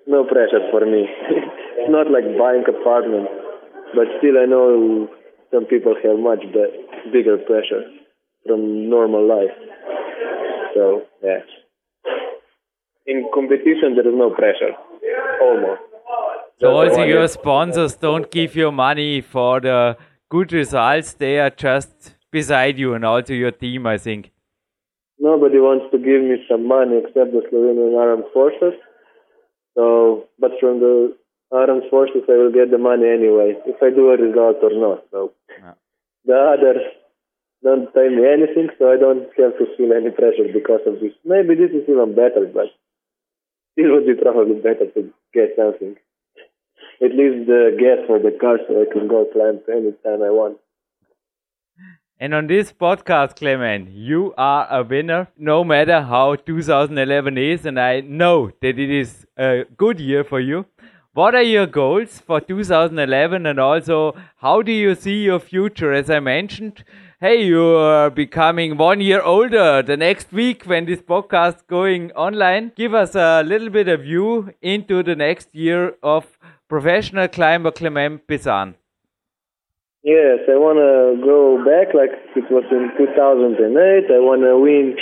No 0.07 0.23
pressure 0.23 0.61
for 0.71 0.85
me. 0.85 1.05
it's 1.77 1.91
not 1.91 2.11
like 2.11 2.25
buying 2.37 2.63
apartment, 2.67 3.27
but 3.93 4.07
still 4.19 4.37
I 4.37 4.45
know 4.45 5.07
some 5.51 5.65
people 5.65 5.95
have 6.03 6.19
much 6.19 6.41
be- 6.53 7.11
bigger 7.11 7.37
pressure 7.37 7.83
from 8.45 8.89
normal 8.89 9.27
life. 9.27 9.55
So 10.73 11.03
yeah. 11.23 11.39
In 13.07 13.29
competition, 13.33 13.95
there 13.95 14.07
is 14.07 14.15
no 14.15 14.31
pressure, 14.31 14.73
almost. 15.41 15.81
So 16.57 16.71
also 16.71 17.03
your 17.03 17.27
sponsors 17.27 17.95
don't 17.95 18.31
give 18.31 18.55
you 18.55 18.71
money 18.71 19.21
for 19.21 19.59
the 19.59 19.97
good 20.29 20.53
results. 20.53 21.13
They 21.13 21.39
are 21.39 21.49
just 21.49 22.15
beside 22.31 22.79
you 22.79 22.93
and 22.93 23.05
also 23.05 23.33
your 23.33 23.51
team, 23.51 23.85
I 23.85 23.97
think. 23.97 24.31
Nobody 25.19 25.59
wants 25.59 25.85
to 25.91 25.97
give 25.97 26.21
me 26.21 26.43
some 26.49 26.67
money 26.67 26.97
except 26.97 27.31
the 27.31 27.41
Slovenian 27.51 27.97
Armed 27.97 28.25
Forces. 28.33 28.73
So, 29.75 30.25
but 30.39 30.51
from 30.59 30.79
the 30.79 31.15
Armed 31.51 31.83
Forces, 31.89 32.23
I 32.27 32.33
will 32.33 32.51
get 32.51 32.71
the 32.71 32.77
money 32.77 33.07
anyway, 33.07 33.55
if 33.65 33.81
I 33.81 33.89
do 33.89 34.09
a 34.11 34.17
result 34.17 34.57
or 34.61 34.73
not. 34.73 35.05
So, 35.11 35.31
Yeah. 35.49 35.73
the 36.25 36.37
others 36.37 36.83
don't 37.63 37.93
pay 37.93 38.09
me 38.09 38.27
anything, 38.27 38.69
so 38.77 38.91
I 38.91 38.97
don't 38.97 39.27
have 39.37 39.57
to 39.57 39.65
feel 39.75 39.93
any 39.93 40.11
pressure 40.11 40.51
because 40.51 40.85
of 40.85 40.99
this. 40.99 41.13
Maybe 41.23 41.55
this 41.55 41.71
is 41.71 41.87
even 41.87 42.13
better, 42.13 42.45
but 42.45 42.69
it 43.77 43.87
would 43.87 44.05
be 44.05 44.15
probably 44.15 44.55
better 44.55 44.87
to 44.87 45.13
get 45.33 45.55
something. 45.55 45.97
At 47.01 47.11
least 47.11 47.47
the 47.47 47.75
gas 47.79 48.05
for 48.07 48.19
the 48.19 48.31
car, 48.31 48.59
so 48.67 48.81
I 48.81 48.85
can 48.91 49.07
go 49.07 49.25
climb 49.25 49.59
anytime 49.67 50.21
I 50.23 50.31
want. 50.31 50.57
And 52.17 52.33
on 52.33 52.47
this 52.47 52.71
podcast, 52.71 53.35
Clement, 53.35 53.89
you 53.89 54.33
are 54.37 54.67
a 54.71 54.83
winner, 54.83 55.27
no 55.37 55.65
matter 55.65 56.01
how 56.01 56.35
2011 56.35 57.37
is, 57.37 57.65
and 57.65 57.77
I 57.77 57.99
know 57.99 58.51
that 58.61 58.79
it 58.79 58.89
is 58.89 59.27
a 59.37 59.65
good 59.75 59.99
year 59.99 60.23
for 60.23 60.39
you. 60.39 60.65
What 61.11 61.35
are 61.35 61.41
your 61.41 61.65
goals 61.67 62.19
for 62.19 62.39
2011, 62.39 63.45
and 63.45 63.59
also 63.59 64.15
how 64.37 64.61
do 64.61 64.71
you 64.71 64.95
see 64.95 65.23
your 65.23 65.39
future? 65.39 65.91
As 65.91 66.09
I 66.09 66.21
mentioned, 66.21 66.85
hey, 67.19 67.43
you 67.43 67.61
are 67.75 68.09
becoming 68.09 68.77
one 68.77 69.01
year 69.01 69.21
older 69.21 69.81
the 69.81 69.97
next 69.97 70.31
week 70.31 70.63
when 70.63 70.85
this 70.85 71.01
podcast 71.01 71.67
going 71.67 72.13
online. 72.13 72.71
Give 72.77 72.93
us 72.93 73.15
a 73.15 73.43
little 73.43 73.69
bit 73.69 73.89
of 73.89 74.03
view 74.03 74.53
into 74.61 75.03
the 75.03 75.17
next 75.17 75.53
year 75.53 75.95
of 76.01 76.39
professional 76.69 77.27
climber 77.27 77.71
Clement 77.71 78.25
Bečan. 78.25 78.75
Yes, 80.05 80.45
I 80.45 80.53
want 80.61 80.77
to 80.77 81.17
go 81.17 81.57
back 81.65 81.97
like 81.97 82.13
it 82.37 82.45
was 82.53 82.61
in 82.69 82.93
2008. 82.93 83.57
I 83.57 84.21
want 84.21 84.45
to 84.45 84.53
win 84.53 84.93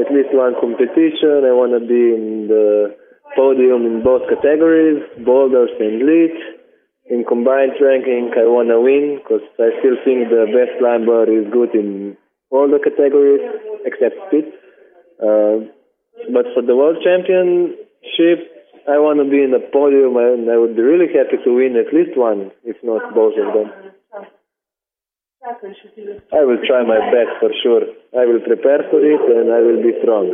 at 0.00 0.08
least 0.08 0.32
one 0.32 0.56
competition. 0.56 1.44
I 1.44 1.52
want 1.52 1.76
to 1.76 1.84
be 1.84 2.16
in 2.16 2.48
the 2.48 2.96
podium 3.36 3.84
in 3.84 4.00
both 4.00 4.24
categories, 4.32 5.04
boulders 5.20 5.68
and 5.76 6.08
lead. 6.08 6.32
In 7.12 7.28
combined 7.28 7.76
ranking, 7.84 8.32
I 8.32 8.48
want 8.48 8.72
to 8.72 8.80
win 8.80 9.20
because 9.20 9.44
I 9.60 9.76
still 9.84 10.00
think 10.08 10.32
the 10.32 10.48
best 10.48 10.72
climber 10.80 11.28
is 11.28 11.44
good 11.52 11.76
in 11.76 12.16
all 12.48 12.64
the 12.64 12.80
categories 12.80 13.44
except 13.84 14.24
speed. 14.32 14.48
Uh, 15.20 15.68
but 16.32 16.48
for 16.56 16.64
the 16.64 16.72
world 16.72 16.96
championship, 17.04 18.40
I 18.88 18.96
want 19.04 19.20
to 19.20 19.28
be 19.28 19.44
in 19.44 19.52
the 19.52 19.60
podium 19.68 20.16
and 20.16 20.48
I 20.48 20.56
would 20.56 20.80
be 20.80 20.80
really 20.80 21.12
happy 21.12 21.36
to 21.44 21.50
win 21.52 21.76
at 21.76 21.92
least 21.92 22.16
one, 22.16 22.56
if 22.64 22.80
not 22.80 23.04
both 23.12 23.36
of 23.36 23.52
them. 23.52 23.99
I 25.42 26.44
will 26.44 26.58
try 26.66 26.82
my 26.84 27.00
best 27.10 27.32
for 27.40 27.50
sure. 27.62 27.82
I 28.12 28.26
will 28.26 28.40
prepare 28.40 28.84
for 28.90 29.00
it 29.00 29.22
and 29.36 29.50
I 29.50 29.60
will 29.60 29.82
be 29.82 29.92
strong. 30.02 30.26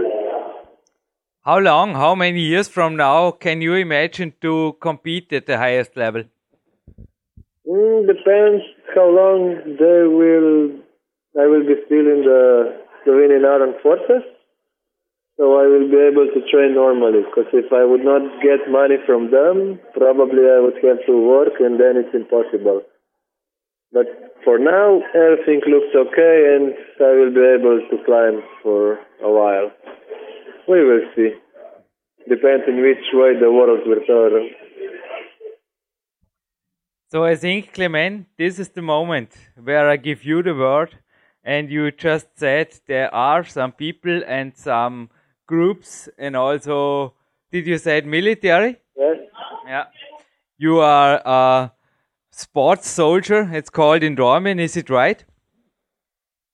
How 1.45 1.59
long, 1.61 1.95
how 1.95 2.17
many 2.17 2.41
years 2.41 2.67
from 2.67 2.97
now 2.97 3.31
can 3.31 3.61
you 3.61 3.75
imagine 3.75 4.33
to 4.41 4.77
compete 4.81 5.33
at 5.33 5.47
the 5.47 5.59
highest 5.59 5.97
level? 5.97 6.25
Mm, 7.69 8.07
depends 8.09 8.65
how 8.97 9.09
long 9.09 9.77
they 9.79 10.01
will. 10.11 10.75
I 11.41 11.47
will 11.47 11.63
be 11.63 11.77
still 11.87 12.07
in 12.15 12.23
the 12.27 12.75
Slovenian 13.07 13.47
Armed 13.47 13.77
Forces, 13.85 14.25
so 15.37 15.55
I 15.55 15.67
will 15.69 15.89
be 15.89 16.03
able 16.03 16.27
to 16.35 16.41
train 16.51 16.75
normally. 16.75 17.23
Because 17.23 17.53
if 17.53 17.73
I 17.73 17.85
would 17.85 18.03
not 18.03 18.23
get 18.43 18.67
money 18.69 18.97
from 19.07 19.31
them, 19.31 19.79
probably 19.95 20.51
I 20.51 20.59
would 20.59 20.83
have 20.83 21.07
to 21.07 21.15
work, 21.15 21.61
and 21.61 21.79
then 21.79 21.95
it's 21.95 22.15
impossible. 22.15 22.83
But 23.93 24.07
for 24.45 24.59
now, 24.59 25.01
everything 25.15 25.61
looks 25.69 25.95
okay, 25.95 26.55
and 26.55 26.75
I 27.01 27.13
will 27.19 27.33
be 27.33 27.47
able 27.59 27.81
to 27.91 28.05
climb 28.05 28.43
for 28.63 28.99
a 29.23 29.31
while. 29.31 29.71
We 30.69 30.85
will 30.85 31.03
see. 31.15 31.31
Depends 32.29 32.65
in 32.67 32.83
which 32.83 33.05
way 33.15 33.39
the 33.39 33.51
world 33.53 33.81
will 33.87 34.05
turn. 34.07 34.51
So 37.13 37.25
I 37.25 37.37
think, 37.37 37.73
Clement, 37.73 38.27
this 38.37 38.59
is 38.59 38.71
the 38.71 38.83
moment 38.83 39.37
where 39.63 39.89
I 39.89 39.97
give 39.97 40.25
you 40.25 40.43
the 40.43 40.55
word. 40.55 40.99
And 41.45 41.71
you 41.71 41.93
just 41.93 42.27
said 42.35 42.77
there 42.89 43.15
are 43.15 43.45
some 43.45 43.71
people 43.71 44.23
and 44.27 44.57
some 44.57 45.11
groups, 45.47 46.09
and 46.19 46.35
also, 46.35 47.15
did 47.53 47.69
you 47.69 47.79
say 47.79 48.01
military? 48.01 48.79
Yes. 48.97 49.17
Yeah. 49.65 49.85
You 50.59 50.81
are 50.81 51.23
a 51.25 51.73
sports 52.37 52.89
soldier, 52.89 53.49
it's 53.53 53.71
called 53.71 54.03
in 54.03 54.15
Dormen, 54.15 54.61
is 54.61 54.77
it 54.77 54.91
right? 54.91 55.25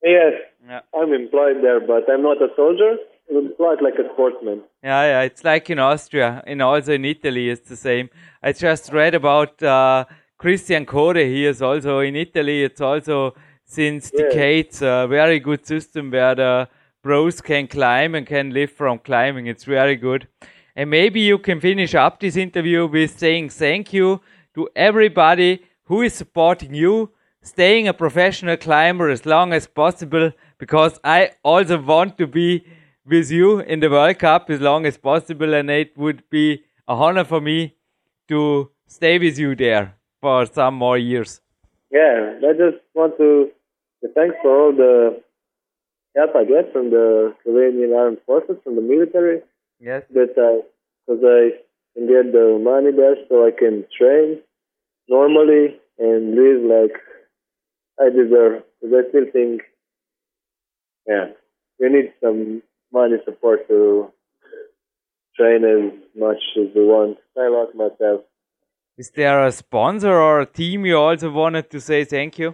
Yes. 0.01 0.33
Yeah. 0.65 0.79
I'm 0.95 1.13
employed 1.13 1.57
there, 1.61 1.81
but 1.81 2.09
I'm 2.09 2.23
not 2.23 2.41
a 2.41 2.47
soldier. 2.55 2.95
I'm 3.29 3.37
employed 3.37 3.81
like 3.81 3.95
a 3.95 4.11
sportsman. 4.13 4.61
Yeah, 4.81 5.03
yeah, 5.03 5.21
it's 5.21 5.43
like 5.43 5.69
in 5.69 5.79
Austria, 5.79 6.41
and 6.47 6.61
also 6.61 6.93
in 6.93 7.05
Italy, 7.05 7.49
it's 7.49 7.67
the 7.69 7.75
same. 7.75 8.09
I 8.41 8.53
just 8.53 8.93
read 8.93 9.13
about 9.13 9.61
uh, 9.61 10.05
Christian 10.37 10.85
Core. 10.85 11.15
He 11.15 11.45
is 11.45 11.61
also 11.61 11.99
in 11.99 12.15
Italy. 12.15 12.63
It's 12.63 12.81
also 12.81 13.35
since 13.65 14.11
Yeah. 14.13 14.23
decades 14.23 14.81
a 14.81 15.07
very 15.09 15.39
good 15.39 15.65
system 15.65 16.11
where 16.11 16.35
the 16.35 16.67
pros 17.01 17.41
can 17.41 17.67
climb 17.67 18.15
and 18.15 18.25
can 18.25 18.51
live 18.51 18.71
from 18.71 18.99
climbing. 18.99 19.47
It's 19.47 19.65
very 19.65 19.97
good. 19.97 20.27
And 20.75 20.89
maybe 20.89 21.19
you 21.19 21.37
can 21.37 21.59
finish 21.59 21.93
up 21.93 22.19
this 22.19 22.37
interview 22.37 22.87
with 22.87 23.17
saying 23.19 23.49
thank 23.49 23.93
you 23.93 24.21
to 24.55 24.69
everybody 24.75 25.61
who 25.85 26.01
is 26.01 26.13
supporting 26.13 26.73
you, 26.73 27.11
staying 27.41 27.87
a 27.87 27.93
professional 27.93 28.57
climber 28.57 29.09
as 29.09 29.25
long 29.25 29.53
as 29.53 29.67
possible, 29.67 30.31
because 30.57 30.99
I 31.03 31.31
also 31.43 31.81
want 31.81 32.17
to 32.17 32.27
be 32.27 32.65
with 33.05 33.29
you 33.31 33.59
in 33.59 33.79
the 33.81 33.89
World 33.89 34.19
Cup 34.19 34.49
as 34.49 34.61
long 34.61 34.85
as 34.85 34.97
possible, 34.97 35.53
and 35.53 35.69
it 35.69 35.97
would 35.97 36.23
be 36.29 36.63
a 36.87 36.93
honor 36.93 37.25
for 37.25 37.41
me 37.41 37.75
to 38.29 38.71
stay 38.87 39.19
with 39.19 39.37
you 39.37 39.55
there 39.55 39.95
for 40.21 40.45
some 40.45 40.75
more 40.75 40.97
years. 40.97 41.41
Yeah, 41.91 42.39
I 42.39 42.53
just 42.53 42.81
want 42.95 43.17
to 43.17 43.51
thanks 44.15 44.35
for 44.41 44.51
all 44.57 44.71
the 44.73 45.21
help 46.15 46.35
I 46.35 46.43
get 46.45 46.71
from 46.73 46.89
the 46.91 47.33
Slovenian 47.45 47.95
Armed 47.97 48.19
Forces, 48.25 48.57
from 48.63 48.75
the 48.75 48.81
military, 48.81 49.41
Yes. 49.79 50.03
that 50.11 50.33
I, 50.37 50.59
uh, 50.59 50.61
because 51.07 51.23
I 51.23 51.41
can 51.93 52.07
get 52.07 52.31
the 52.31 52.59
money 52.63 52.91
there 52.95 53.15
so 53.27 53.45
I 53.45 53.51
can 53.51 53.85
train 53.97 54.39
normally 55.07 55.79
and 55.99 56.35
live 56.35 56.63
like 56.63 56.95
I 57.99 58.09
deserve. 58.09 58.63
Because 58.81 59.05
I 59.05 59.09
still 59.09 59.25
think, 59.31 59.61
yeah, 61.07 61.27
we 61.79 61.89
need 61.89 62.13
some 62.21 62.61
money 62.91 63.17
support 63.25 63.67
to 63.67 64.11
train 65.35 65.63
as 65.63 65.91
much 66.15 66.41
as 66.57 66.67
we 66.75 66.85
want. 66.85 67.17
I 67.37 67.47
like 67.47 67.75
myself. 67.75 68.21
Is 68.97 69.09
there 69.09 69.43
a 69.43 69.51
sponsor 69.51 70.13
or 70.13 70.41
a 70.41 70.45
team 70.45 70.85
you 70.85 70.97
also 70.97 71.31
wanted 71.31 71.71
to 71.71 71.81
say 71.81 72.05
thank 72.05 72.37
you? 72.37 72.49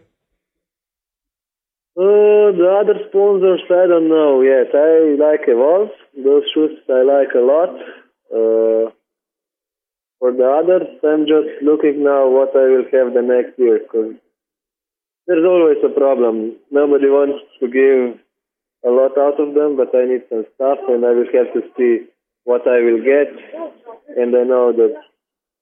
Uh, 1.97 2.55
the 2.55 2.77
other 2.79 2.97
sponsors, 3.09 3.59
I 3.69 3.87
don't 3.87 4.07
know 4.07 4.41
yet. 4.41 4.73
I 4.73 5.19
like 5.19 5.47
Evolv. 5.47 5.89
Those 6.15 6.43
shoes 6.53 6.79
I 6.87 7.01
like 7.03 7.33
a 7.35 7.39
lot. 7.39 7.75
Uh, 8.33 8.91
for 10.19 10.31
the 10.31 10.43
others, 10.43 10.87
I'm 11.03 11.25
just 11.25 11.63
looking 11.63 12.03
now 12.03 12.27
what 12.27 12.51
I 12.55 12.67
will 12.67 12.87
have 12.91 13.15
the 13.15 13.23
next 13.23 13.57
year 13.57 13.79
because 13.79 14.15
there's 15.27 15.45
always 15.47 15.79
a 15.83 15.89
problem. 15.89 16.57
Nobody 16.71 17.07
wants 17.07 17.39
to 17.59 17.67
give 17.67 18.19
a 18.85 18.91
lot 18.91 19.17
out 19.17 19.39
of 19.39 19.55
them, 19.55 19.77
but 19.77 19.95
I 19.95 20.05
need 20.05 20.23
some 20.29 20.45
stuff 20.55 20.79
and 20.87 21.05
I 21.05 21.11
will 21.11 21.31
have 21.33 21.53
to 21.55 21.61
see 21.77 22.05
what 22.43 22.67
I 22.67 22.79
will 22.83 22.99
get. 22.99 23.31
And 24.17 24.35
I 24.35 24.43
know 24.43 24.73
that 24.73 24.93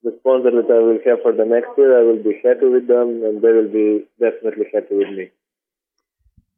the 0.04 0.16
sponsor 0.20 0.52
that 0.52 0.70
I 0.70 0.80
will 0.82 1.00
have 1.06 1.22
for 1.22 1.34
the 1.34 1.46
next 1.46 1.70
year, 1.78 2.00
I 2.00 2.04
will 2.04 2.22
be 2.24 2.42
happy 2.44 2.68
with 2.68 2.88
them 2.88 3.22
and 3.26 3.42
they 3.42 3.52
will 3.52 3.72
be 3.72 4.06
definitely 4.20 4.66
happy 4.74 4.96
with 4.96 5.10
me. 5.10 5.32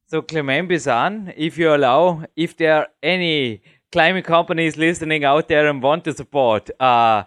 So, 0.08 0.22
Clement 0.22 0.70
Bečan, 0.70 1.34
if 1.38 1.58
you 1.58 1.74
allow, 1.74 2.26
if 2.36 2.58
there 2.58 2.76
are 2.76 2.88
any 3.04 3.62
climbing 3.92 4.24
companies 4.24 4.78
listening 4.78 5.24
out 5.24 5.48
there 5.48 5.68
and 5.68 5.82
want 5.82 6.04
to 6.06 6.14
support 6.14 6.70
a 6.80 7.26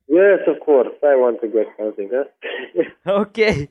Yes, 0.08 0.40
of 0.48 0.60
course. 0.66 0.88
I 1.04 1.16
want 1.16 1.40
to 1.42 1.48
get 1.48 1.68
something. 1.78 2.10
Huh? 2.12 2.24
okay. 3.22 3.70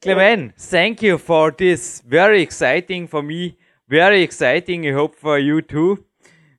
Clement, 0.00 0.54
thank 0.56 1.02
you 1.02 1.18
for 1.18 1.50
this. 1.50 2.00
Very 2.06 2.40
exciting 2.40 3.06
for 3.06 3.22
me. 3.22 3.58
Very 3.88 4.22
exciting. 4.22 4.86
I 4.88 4.92
hope 4.92 5.14
for 5.14 5.38
you 5.38 5.60
too. 5.60 6.04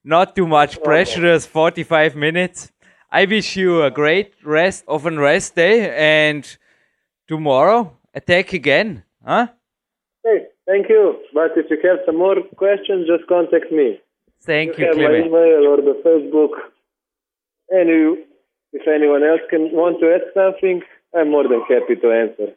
Not 0.03 0.35
too 0.35 0.45
much 0.45 0.81
pressure 0.83 1.25
as 1.25 1.45
45 1.45 2.15
minutes. 2.15 2.71
I 3.09 3.25
wish 3.25 3.55
you 3.55 3.83
a 3.83 3.89
great 3.89 4.33
rest 4.43 4.83
of 4.87 5.05
a 5.05 5.11
rest 5.11 5.55
day 5.55 5.95
and 5.95 6.45
tomorrow 7.27 7.97
attack 8.13 8.53
again. 8.53 9.03
Huh? 9.25 9.47
Hey, 10.23 10.47
thank 10.67 10.89
you. 10.89 11.17
But 11.33 11.51
if 11.55 11.69
you 11.71 11.77
have 11.89 11.99
some 12.05 12.17
more 12.17 12.35
questions, 12.55 13.07
just 13.07 13.27
contact 13.27 13.71
me. 13.71 13.99
Thank 14.41 14.77
you, 14.77 14.83
you 14.83 14.87
have 14.87 14.95
Clement. 14.95 15.31
my 15.31 15.37
email 15.37 15.67
or 15.67 15.77
the 15.77 16.01
Facebook. 16.05 16.53
And 17.69 17.89
you, 17.89 18.23
if 18.71 18.87
anyone 18.87 19.23
else 19.23 19.41
can 19.49 19.71
want 19.71 19.99
to 20.01 20.13
add 20.13 20.25
something, 20.33 20.81
I'm 21.15 21.31
more 21.31 21.47
than 21.47 21.61
happy 21.61 21.95
to 21.95 22.11
answer. 22.11 22.53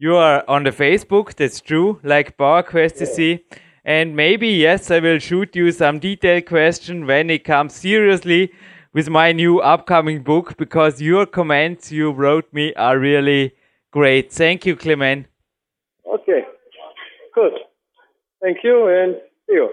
You 0.00 0.14
are 0.14 0.44
on 0.46 0.62
the 0.62 0.70
Facebook, 0.70 1.34
that's 1.34 1.60
true, 1.60 1.98
like 2.04 2.36
PowerQuest 2.36 3.02
CC. 3.02 3.40
And 3.84 4.14
maybe, 4.14 4.46
yes, 4.46 4.92
I 4.92 5.00
will 5.00 5.18
shoot 5.18 5.56
you 5.56 5.72
some 5.72 5.98
detailed 5.98 6.46
question 6.46 7.04
when 7.04 7.30
it 7.30 7.42
comes 7.42 7.74
seriously 7.74 8.52
with 8.94 9.08
my 9.08 9.32
new 9.32 9.58
upcoming 9.58 10.22
book 10.22 10.56
because 10.56 11.02
your 11.02 11.26
comments 11.26 11.90
you 11.90 12.12
wrote 12.12 12.46
me 12.52 12.72
are 12.74 12.96
really 12.96 13.54
great. 13.90 14.30
Thank 14.30 14.66
you, 14.66 14.76
Clement. 14.76 15.26
Okay. 16.06 16.46
Good. 17.34 17.54
Thank 18.40 18.58
you 18.62 18.86
and 18.86 19.16
see 19.46 19.54
you. 19.54 19.68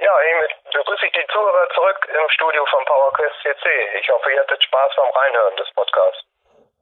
Ja, 0.00 0.10
hiermit 0.26 0.50
begrüße 0.74 1.06
ich 1.06 1.12
die 1.12 1.26
Zuhörer 1.30 1.68
zurück 1.74 2.08
im 2.08 2.28
Studio 2.30 2.66
von 2.66 2.84
PowerQuest 2.84 3.36
CC. 3.42 3.68
Ich 4.00 4.08
hoffe, 4.08 4.32
ihr 4.32 4.40
hattet 4.40 4.60
Spaß 4.64 4.90
beim 4.96 5.10
Reinhören 5.14 5.56
des 5.56 5.70
Podcasts. 5.74 6.29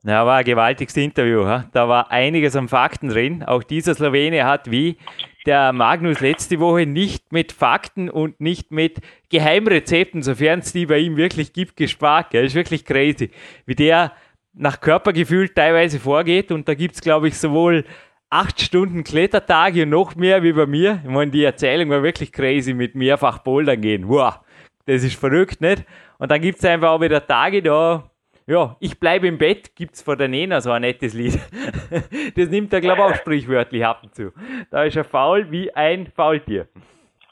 Ja, 0.08 0.24
war 0.24 0.38
ein 0.38 0.44
gewaltiges 0.46 0.96
Interview. 0.96 1.44
Da 1.72 1.86
war 1.86 2.10
einiges 2.10 2.56
an 2.56 2.66
Fakten 2.68 3.10
drin. 3.10 3.42
Auch 3.42 3.62
dieser 3.62 3.94
Slowene 3.94 4.46
hat 4.46 4.70
wie 4.70 4.96
der 5.44 5.74
Magnus 5.74 6.20
letzte 6.20 6.58
Woche 6.60 6.86
nicht 6.86 7.30
mit 7.30 7.52
Fakten 7.52 8.08
und 8.08 8.40
nicht 8.40 8.70
mit 8.70 9.00
Geheimrezepten, 9.28 10.22
sofern 10.22 10.60
es 10.60 10.72
die 10.72 10.86
bei 10.86 10.96
ihm 10.96 11.18
wirklich 11.18 11.52
gibt, 11.52 11.76
gespart. 11.76 12.30
Gell? 12.30 12.46
Ist 12.46 12.54
wirklich 12.54 12.86
crazy, 12.86 13.30
wie 13.66 13.74
der 13.74 14.12
nach 14.54 14.80
Körpergefühl 14.80 15.50
teilweise 15.50 16.00
vorgeht. 16.00 16.52
Und 16.52 16.68
da 16.68 16.74
gibt 16.74 16.94
es, 16.94 17.02
glaube 17.02 17.28
ich, 17.28 17.36
sowohl 17.36 17.84
acht 18.30 18.62
Stunden 18.62 19.04
Klettertage 19.04 19.82
und 19.82 19.90
noch 19.90 20.16
mehr 20.16 20.42
wie 20.42 20.54
bei 20.54 20.64
mir. 20.64 21.02
Ich 21.04 21.10
meine, 21.10 21.30
die 21.30 21.44
Erzählung 21.44 21.90
war 21.90 22.02
wirklich 22.02 22.32
crazy 22.32 22.72
mit 22.72 22.94
mehrfach 22.94 23.40
Bouldern 23.40 23.82
gehen. 23.82 24.08
Wow, 24.08 24.40
das 24.86 25.04
ist 25.04 25.16
verrückt, 25.16 25.60
nicht? 25.60 25.84
Und 26.16 26.30
dann 26.30 26.40
gibt 26.40 26.60
es 26.60 26.64
einfach 26.64 26.92
auch 26.92 27.00
wieder 27.02 27.26
Tage 27.26 27.62
da, 27.62 28.10
ja, 28.48 28.76
ich 28.80 28.98
bleibe 28.98 29.28
im 29.28 29.36
Bett, 29.36 29.76
gibt's 29.76 30.02
vor 30.02 30.16
der 30.16 30.28
Nena 30.28 30.62
so 30.62 30.72
ein 30.72 30.80
nettes 30.80 31.12
Lied. 31.12 31.34
das 32.36 32.48
nimmt 32.48 32.72
er, 32.72 32.80
glaube 32.80 33.02
ich, 33.02 33.06
auch 33.06 33.14
sprichwörtlich 33.14 33.84
ab 33.84 34.00
und 34.02 34.14
zu. 34.14 34.32
Da 34.70 34.84
ist 34.84 34.96
er 34.96 35.04
faul 35.04 35.50
wie 35.50 35.70
ein 35.74 36.10
Faultier. 36.16 36.66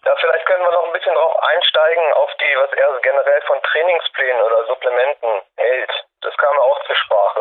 Ja, 0.04 0.14
vielleicht 0.20 0.46
können 0.46 0.62
wir 0.62 0.72
noch 0.72 0.86
ein 0.86 0.92
bisschen 0.92 1.14
drauf 1.14 1.32
einsteigen, 1.54 2.04
auf 2.22 2.30
die, 2.38 2.54
was 2.60 2.70
er 2.70 3.00
generell 3.00 3.40
von 3.46 3.56
Trainingsplänen 3.62 4.42
oder 4.42 4.66
Supplementen 4.68 5.30
hält. 5.56 5.90
Das 6.20 6.36
kam 6.36 6.54
auch 6.58 6.84
zur 6.86 6.96
Sprache. 6.96 7.40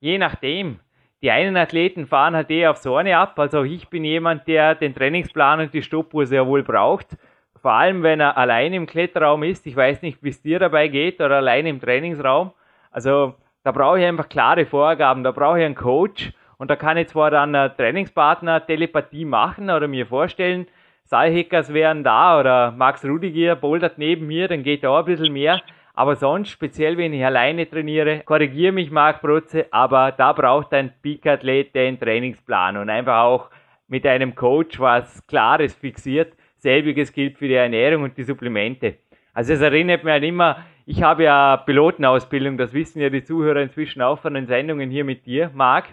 Je 0.00 0.18
nachdem. 0.18 0.80
Die 1.22 1.30
einen 1.30 1.56
Athleten 1.56 2.06
fahren 2.06 2.36
halt 2.36 2.50
eh 2.50 2.66
auf 2.66 2.76
Sorne 2.76 3.16
ab. 3.16 3.38
Also 3.38 3.62
ich 3.62 3.88
bin 3.88 4.04
jemand, 4.04 4.46
der 4.46 4.74
den 4.74 4.94
Trainingsplan 4.94 5.60
und 5.60 5.72
die 5.72 5.82
Stoppuhr 5.82 6.26
sehr 6.26 6.46
wohl 6.46 6.62
braucht. 6.62 7.16
Vor 7.62 7.72
allem, 7.72 8.02
wenn 8.02 8.20
er 8.20 8.36
allein 8.36 8.74
im 8.74 8.84
Kletterraum 8.84 9.42
ist. 9.42 9.66
Ich 9.66 9.74
weiß 9.74 10.02
nicht, 10.02 10.22
wie 10.22 10.28
es 10.28 10.42
dir 10.42 10.58
dabei 10.58 10.88
geht 10.88 11.22
oder 11.22 11.36
allein 11.36 11.64
im 11.64 11.80
Trainingsraum. 11.80 12.52
Also 12.94 13.34
da 13.64 13.72
brauche 13.72 13.98
ich 13.98 14.06
einfach 14.06 14.28
klare 14.28 14.66
Vorgaben, 14.66 15.24
da 15.24 15.32
brauche 15.32 15.58
ich 15.58 15.66
einen 15.66 15.74
Coach 15.74 16.32
und 16.58 16.70
da 16.70 16.76
kann 16.76 16.96
ich 16.96 17.08
zwar 17.08 17.32
dann 17.32 17.52
einen 17.52 17.76
Trainingspartner 17.76 18.64
Telepathie 18.64 19.24
machen 19.24 19.68
oder 19.68 19.88
mir 19.88 20.06
vorstellen, 20.06 20.68
Saalheckers 21.02 21.74
wären 21.74 22.04
da 22.04 22.38
oder 22.38 22.70
Max 22.70 23.04
Rudiger 23.04 23.56
bouldert 23.56 23.98
neben 23.98 24.28
mir, 24.28 24.46
dann 24.46 24.62
geht 24.62 24.84
da 24.84 25.00
ein 25.00 25.04
bisschen 25.06 25.32
mehr. 25.32 25.60
Aber 25.92 26.14
sonst, 26.14 26.50
speziell 26.50 26.96
wenn 26.96 27.12
ich 27.12 27.24
alleine 27.24 27.68
trainiere, 27.68 28.20
korrigiere 28.20 28.72
mich 28.72 28.92
Marc 28.92 29.20
Brutze, 29.20 29.66
aber 29.72 30.12
da 30.12 30.32
braucht 30.32 30.72
ein 30.72 30.92
Peak-Athlet 31.02 31.74
den 31.74 31.98
Trainingsplan 31.98 32.76
und 32.76 32.90
einfach 32.90 33.22
auch 33.22 33.50
mit 33.88 34.06
einem 34.06 34.36
Coach 34.36 34.78
was 34.78 35.26
Klares 35.26 35.74
fixiert. 35.74 36.32
Selbiges 36.58 37.12
gilt 37.12 37.38
für 37.38 37.48
die 37.48 37.54
Ernährung 37.54 38.04
und 38.04 38.16
die 38.16 38.22
Supplemente. 38.22 38.98
Also 39.34 39.52
es 39.52 39.60
erinnert 39.60 40.04
mich 40.04 40.12
halt 40.12 40.24
immer, 40.24 40.64
ich 40.86 41.02
habe 41.02 41.24
ja 41.24 41.56
Pilotenausbildung, 41.58 42.56
das 42.56 42.72
wissen 42.72 43.00
ja 43.00 43.10
die 43.10 43.24
Zuhörer 43.24 43.60
inzwischen 43.60 44.00
auch 44.00 44.20
von 44.20 44.34
den 44.34 44.46
Sendungen 44.46 44.90
hier 44.90 45.04
mit 45.04 45.26
dir, 45.26 45.50
Marc. 45.52 45.86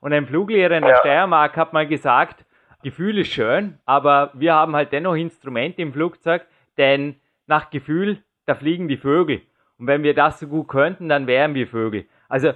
Und 0.00 0.12
ein 0.12 0.26
Fluglehrer 0.26 0.76
in 0.76 0.82
der 0.82 0.92
Ja. 0.92 0.98
Steiermark 0.98 1.56
hat 1.56 1.72
mal 1.72 1.86
gesagt, 1.86 2.44
Gefühl 2.82 3.18
ist 3.18 3.32
schön, 3.32 3.78
aber 3.86 4.30
wir 4.34 4.54
haben 4.54 4.76
halt 4.76 4.92
dennoch 4.92 5.14
Instrumente 5.14 5.82
im 5.82 5.92
Flugzeug, 5.92 6.46
denn 6.76 7.16
nach 7.46 7.70
Gefühl, 7.70 8.18
da 8.46 8.54
fliegen 8.54 8.88
die 8.88 8.98
Vögel. 8.98 9.40
Und 9.78 9.86
wenn 9.86 10.02
wir 10.02 10.14
das 10.14 10.38
so 10.38 10.46
gut 10.46 10.68
könnten, 10.68 11.08
dann 11.08 11.26
wären 11.26 11.54
wir 11.54 11.66
Vögel. 11.66 12.04
Also 12.28 12.52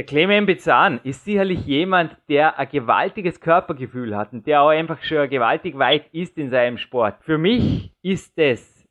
der 0.00 0.06
Clement 0.06 0.46
Bezan 0.46 0.98
ist 1.02 1.26
sicherlich 1.26 1.66
jemand, 1.66 2.16
der 2.26 2.58
ein 2.58 2.70
gewaltiges 2.70 3.38
Körpergefühl 3.38 4.16
hat 4.16 4.32
und 4.32 4.46
der 4.46 4.62
auch 4.62 4.70
einfach 4.70 5.02
schon 5.02 5.28
gewaltig 5.28 5.76
weit 5.76 6.06
ist 6.14 6.38
in 6.38 6.48
seinem 6.48 6.78
Sport. 6.78 7.22
Für 7.22 7.36
mich 7.36 7.92
ist 8.00 8.32
es 8.38 8.88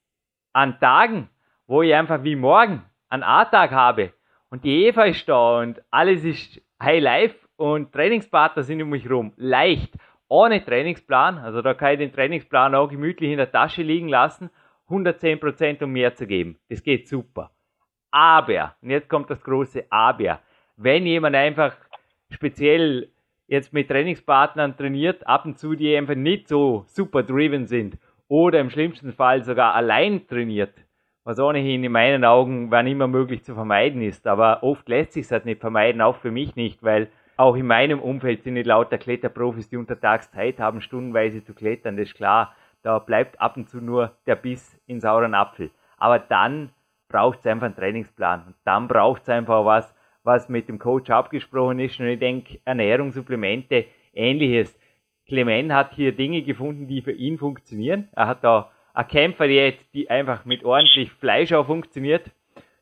an 0.53 0.80
Tagen, 0.80 1.28
wo 1.66 1.82
ich 1.82 1.95
einfach 1.95 2.24
wie 2.24 2.36
morgen 2.36 2.84
einen 3.10 3.24
A-Tag 3.24 3.72
habe 3.72 4.14
und 4.51 4.64
die 4.64 4.86
Eva 4.86 5.05
ist 5.05 5.28
da 5.28 5.62
und 5.62 5.82
alles 5.89 6.24
ist 6.24 6.62
High 6.80 7.01
Life 7.01 7.38
und 7.55 7.91
Trainingspartner 7.91 8.62
sind 8.62 8.80
um 8.80 8.91
mich 8.91 9.10
rum, 9.10 9.34
leicht, 9.36 9.97
ohne 10.28 10.64
Trainingsplan, 10.64 11.39
also 11.39 11.64
da 11.64 11.74
kann 11.74 11.93
ich 11.93 11.97
den 11.97 12.14
Trainingsplan 12.14 12.76
auch 12.76 12.88
gemütlich 12.88 13.32
in 13.32 13.38
der 13.38 13.51
Tasche 13.51 13.82
liegen 13.82 14.10
lassen, 14.10 14.51
110% 14.88 15.84
um 15.84 15.91
mehr 15.91 16.14
zu 16.14 16.28
geben. 16.28 16.60
Das 16.70 16.84
geht 16.84 17.07
super. 17.07 17.49
Aber, 18.12 18.76
und 18.84 18.91
jetzt 18.91 19.10
kommt 19.10 19.32
das 19.32 19.41
große 19.41 19.86
Aber, 19.89 20.39
wenn 20.82 21.05
jemand 21.05 21.36
einfach 21.36 21.75
speziell 22.30 23.09
jetzt 23.47 23.73
mit 23.73 23.89
Trainingspartnern 23.89 24.77
trainiert, 24.77 25.27
ab 25.27 25.45
und 25.45 25.59
zu 25.59 25.75
die 25.75 25.95
einfach 25.95 26.15
nicht 26.15 26.47
so 26.47 26.84
super 26.88 27.23
driven 27.23 27.65
sind 27.67 27.97
oder 28.27 28.59
im 28.59 28.69
schlimmsten 28.69 29.11
Fall 29.11 29.43
sogar 29.43 29.75
allein 29.75 30.25
trainiert, 30.27 30.73
was 31.25 31.39
ohnehin 31.39 31.84
in 31.84 31.91
meinen 31.91 32.23
Augen 32.23 32.71
wann 32.71 32.88
immer 32.88 33.07
möglich 33.07 33.43
zu 33.43 33.55
vermeiden 33.55 34.01
ist, 34.01 34.25
aber 34.25 34.63
oft 34.63 34.88
lässt 34.88 35.13
sich 35.13 35.25
es 35.25 35.32
halt 35.32 35.45
nicht 35.45 35.59
vermeiden, 35.59 36.01
auch 36.01 36.15
für 36.15 36.32
mich 36.32 36.55
nicht, 36.55 36.82
weil 36.82 37.09
auch 37.36 37.55
in 37.55 37.67
meinem 37.67 37.99
Umfeld 37.99 38.43
sind 38.43 38.53
nicht 38.55 38.67
lauter 38.67 38.97
Kletterprofis, 38.97 39.69
die 39.69 39.77
untertags 39.77 40.32
Zeit 40.32 40.59
haben, 40.59 40.82
stundenweise 40.82 41.43
zu 41.43 41.53
klettern, 41.53 41.97
das 41.97 42.09
ist 42.09 42.15
klar. 42.15 42.53
Da 42.82 42.99
bleibt 42.99 43.41
ab 43.41 43.57
und 43.57 43.69
zu 43.69 43.82
nur 43.82 44.11
der 44.25 44.36
Biss 44.36 44.77
in 44.88 45.01
sauren 45.01 45.34
Apfel. 45.34 45.71
Aber 45.97 46.19
dann 46.19 46.71
braucht 47.09 47.39
es 47.39 47.47
einfach 47.47 47.65
einen 47.65 47.75
Trainingsplan. 47.75 48.43
Und 48.47 48.55
dann 48.63 48.88
braucht 48.88 49.23
es 49.23 49.30
einfach 49.30 49.65
was, 49.65 49.93
was 50.30 50.47
mit 50.47 50.69
dem 50.69 50.77
Coach 50.77 51.09
abgesprochen 51.09 51.80
ist. 51.80 51.99
Und 51.99 52.07
ich 52.07 52.19
denke, 52.19 52.59
Ernährung, 52.63 53.11
Supplemente, 53.11 53.86
ähnliches. 54.13 54.77
Clement 55.27 55.71
hat 55.71 55.95
hier 55.95 56.11
Dinge 56.11 56.43
gefunden, 56.43 56.88
die 56.88 57.01
für 57.01 57.11
ihn 57.11 57.39
funktionieren. 57.39 58.09
Er 58.13 58.27
hat 58.27 58.43
da 58.43 58.71
eine 58.93 59.07
Kämpferdiät, 59.07 59.80
die 59.93 60.09
einfach 60.09 60.45
mit 60.45 60.63
ordentlich 60.63 61.11
Fleisch 61.11 61.51
auch 61.51 61.65
funktioniert. 61.65 62.30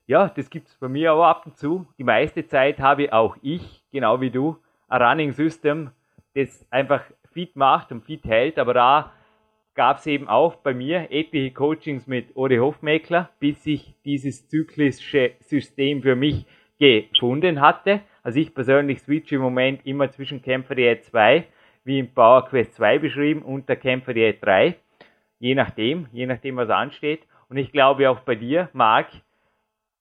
Ja, 0.07 0.27
das 0.29 0.49
gibt 0.49 0.67
es 0.67 0.75
bei 0.75 0.89
mir 0.89 1.13
auch 1.13 1.23
ab 1.23 1.45
und 1.45 1.57
zu. 1.57 1.87
Die 1.97 2.03
meiste 2.03 2.45
Zeit 2.45 2.79
habe 2.79 3.13
auch 3.13 3.37
ich, 3.41 3.81
genau 3.91 4.19
wie 4.19 4.29
du, 4.29 4.57
ein 4.89 5.01
Running 5.01 5.31
System, 5.31 5.91
das 6.33 6.65
einfach 6.69 7.03
fit 7.31 7.55
macht 7.55 7.91
und 7.93 8.03
fit 8.03 8.25
hält. 8.25 8.59
Aber 8.59 8.73
da 8.73 9.13
gab 9.73 9.99
es 9.99 10.07
eben 10.07 10.27
auch 10.27 10.55
bei 10.55 10.73
mir 10.73 11.11
etliche 11.11 11.53
Coachings 11.53 12.07
mit 12.07 12.35
Ode 12.35 12.59
Hofmeckler, 12.59 13.29
bis 13.39 13.65
ich 13.65 13.93
dieses 14.03 14.47
zyklische 14.49 15.31
System 15.39 16.01
für 16.01 16.15
mich 16.15 16.45
gefunden 16.79 17.61
hatte. 17.61 18.01
Also 18.23 18.39
ich 18.39 18.53
persönlich 18.53 18.99
switche 18.99 19.35
im 19.35 19.41
Moment 19.41 19.85
immer 19.85 20.09
zwischen 20.11 20.41
Kämpfer 20.41 20.75
Diät 20.75 21.05
2, 21.05 21.45
wie 21.83 21.99
im 21.99 22.13
Power 22.13 22.45
Quest 22.45 22.75
2 22.75 22.99
beschrieben, 22.99 23.41
und 23.41 23.67
der 23.69 23.77
Kämpfer 23.77 24.13
Diät 24.13 24.43
3. 24.43 24.75
Je 25.39 25.55
nachdem, 25.55 26.07
je 26.11 26.25
nachdem 26.25 26.57
was 26.57 26.69
ansteht. 26.69 27.21
Und 27.49 27.57
ich 27.57 27.71
glaube 27.71 28.09
auch 28.09 28.19
bei 28.21 28.35
dir, 28.35 28.69
Marc, 28.73 29.07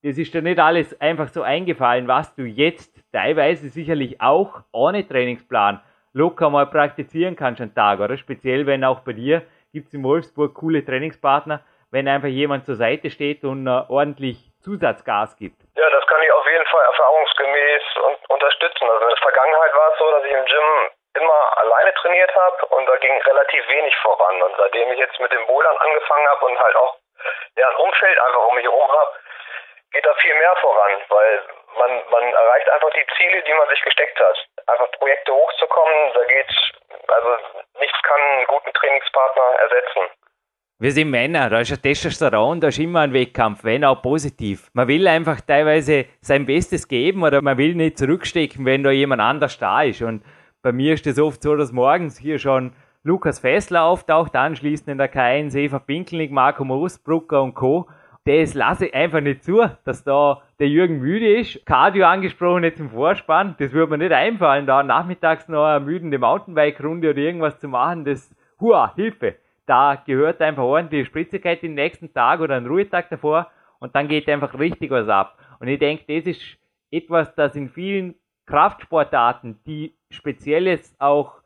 das 0.03 0.19
ist 0.19 0.35
dir 0.35 0.43
nicht 0.43 0.59
alles 0.59 1.01
einfach 1.01 1.29
so 1.29 1.43
eingefallen, 1.43 2.09
was 2.09 2.35
du 2.35 2.43
jetzt 2.43 3.03
teilweise 3.13 3.69
sicherlich 3.69 4.21
auch 4.21 4.63
ohne 4.73 5.07
Trainingsplan 5.07 5.81
locker 6.13 6.49
mal 6.49 6.67
praktizieren 6.67 7.37
kannst 7.37 7.61
einen 7.61 7.75
Tag, 7.75 8.01
oder? 8.01 8.17
Speziell, 8.17 8.67
wenn 8.67 8.85
auch 8.85 9.01
bei 9.01 9.13
dir 9.13 9.43
gibt 9.73 9.89
es 9.89 9.95
in 9.95 10.03
Wolfsburg 10.03 10.55
coole 10.55 10.85
Trainingspartner, 10.85 11.61
wenn 11.91 12.09
einfach 12.09 12.29
jemand 12.29 12.65
zur 12.65 12.77
Seite 12.77 13.11
steht 13.11 13.45
und 13.45 13.69
uh, 13.69 13.85
ordentlich 13.89 14.51
Zusatzgas 14.61 15.37
gibt. 15.37 15.61
Ja, 15.77 15.91
das 15.91 16.07
kann 16.07 16.23
ich 16.25 16.33
Fall 16.33 16.46
erfahrungsgemäß 17.07 17.83
un 18.05 18.17
unterstützen. 18.29 18.91
Also 18.91 19.05
in 19.05 19.09
der 19.09 19.19
Vergangenheit 19.19 19.75
war 19.75 19.93
es 19.93 19.99
so, 19.99 20.11
dass 20.11 20.25
ich 20.25 20.33
im 20.33 20.45
Gym 20.45 20.91
immer 21.15 21.59
alleine 21.59 21.95
trainiert 21.95 22.35
habe 22.35 22.67
und 22.67 22.87
da 22.87 22.97
ging 22.97 23.23
relativ 23.23 23.69
wenig 23.69 23.97
voran. 23.97 24.43
Und 24.43 24.57
seitdem 24.57 24.93
ich 24.93 24.99
jetzt 24.99 25.19
mit 25.21 25.33
dem 25.33 25.47
Bouldern 25.47 25.77
angefangen 25.79 26.29
habe 26.29 26.45
und 26.47 26.59
halt 26.59 26.77
auch 26.77 26.97
ja, 27.57 27.69
ein 27.69 27.77
Umfeld 27.77 28.21
einfach 28.21 28.47
um 28.47 28.55
mich 28.55 28.65
herum 28.65 28.93
habe, 28.93 29.13
geht 29.93 30.05
da 30.05 30.15
viel 30.15 30.35
mehr 30.35 30.57
voran, 30.57 31.01
weil 31.09 31.43
man, 31.77 32.03
man 32.11 32.35
erreicht 32.35 32.69
einfach 32.71 32.91
die 32.91 33.07
Ziele, 33.17 33.43
die 33.43 33.55
man 33.55 33.69
sich 33.69 33.81
gesteckt 33.83 34.21
hat. 34.21 34.47
Einfach 34.67 34.91
Projekte 34.93 35.33
hochzukommen, 35.33 36.13
da 36.13 36.25
geht, 36.25 36.51
also 37.09 37.39
nichts 37.79 38.03
kann 38.03 38.21
einen 38.21 38.47
guten 38.47 38.73
Trainingspartner 38.75 39.55
ersetzen. 39.61 40.11
Wir 40.79 40.93
sind 40.93 41.11
Männer, 41.11 41.49
da 41.49 41.61
ist 41.61 41.73
ein 41.73 41.81
Testosteron, 41.81 42.61
da 42.61 42.69
ist 42.69 42.79
immer 42.79 43.01
ein 43.01 43.15
Wettkampf, 43.15 43.65
wenn 43.65 43.83
auch 43.83 44.03
positiv. 44.03 44.71
Man 44.75 44.89
will 44.89 45.09
einfach 45.09 45.41
teilweise 45.41 46.05
sein 46.21 46.45
Bestes 46.45 46.87
geben 46.87 47.23
oder 47.23 47.41
man 47.41 47.57
will 47.57 47.75
nicht 47.75 47.97
zurückstecken, 47.97 48.67
wenn 48.67 48.83
da 48.83 48.91
jemand 48.91 49.23
anders 49.23 49.59
da 49.59 49.83
ist. 49.83 50.03
Und 50.03 50.23
bei 50.61 50.73
mir 50.73 50.93
ist 50.93 51.07
es 51.07 51.19
oft 51.19 51.43
so, 51.43 51.57
dass 51.57 51.73
morgens 51.73 52.19
hier 52.19 52.39
schon 52.39 52.73
Lukas 53.05 53.39
Fessler 53.39 53.85
auftaucht, 53.85 54.37
anschließend 54.37 54.89
in 54.89 54.99
der 54.99 55.11
K1 55.11 55.57
Eva 55.57 55.79
Pinkelnick, 55.79 56.31
Marco 56.31 56.65
Moosbrucker 56.65 57.43
und 57.43 57.55
Co 57.55 57.87
das 58.27 58.55
lasse 58.55 58.87
ich 58.87 58.95
einfach 58.95 59.21
nicht 59.21 59.45
zu, 59.45 59.63
dass 59.85 60.03
da 60.03 60.43
der 60.59 60.69
Jürgen 60.69 60.99
müde 60.99 61.39
ist. 61.39 61.65
Cardio 61.65 62.07
angesprochen 62.07 62.65
jetzt 62.65 62.81
im 62.81 62.91
Vorspann, 62.91 63.55
das 63.59 63.73
würde 63.73 63.93
mir 63.93 63.99
nicht 63.99 64.13
einfallen, 64.13 64.67
da 64.67 64.83
nachmittags 64.83 65.49
noch 65.49 65.65
eine 65.65 65.85
müdende 65.85 66.19
Mountainbike-Runde 66.19 67.11
oder 67.11 67.19
irgendwas 67.19 67.61
zu 67.61 67.69
machen, 67.69 68.05
das, 68.05 68.35
hua, 68.61 68.93
Hilfe. 68.97 69.37
Da 69.67 70.03
gehört 70.07 70.41
einfach 70.41 70.63
ordentliche 70.63 71.07
Spritzigkeit 71.07 71.63
den 71.63 71.75
nächsten 71.75 72.13
Tag 72.13 72.41
oder 72.41 72.57
einen 72.57 72.67
Ruhetag 72.67 73.11
davor 73.11 73.51
und 73.79 73.95
dann 73.95 74.09
geht 74.09 74.29
einfach 74.29 74.59
richtig 74.59 74.91
was 74.91 75.09
ab. 75.09 75.39
Und 75.59 75.69
ich 75.69 75.79
denke, 75.79 76.05
das 76.07 76.27
ist 76.27 76.43
etwas, 76.91 77.35
das 77.35 77.57
in 77.57 77.69
vielen 77.69 78.15
Kraftsportarten, 78.47 79.61
die 79.67 79.95
spezielles 80.11 80.95
auch 80.99 81.41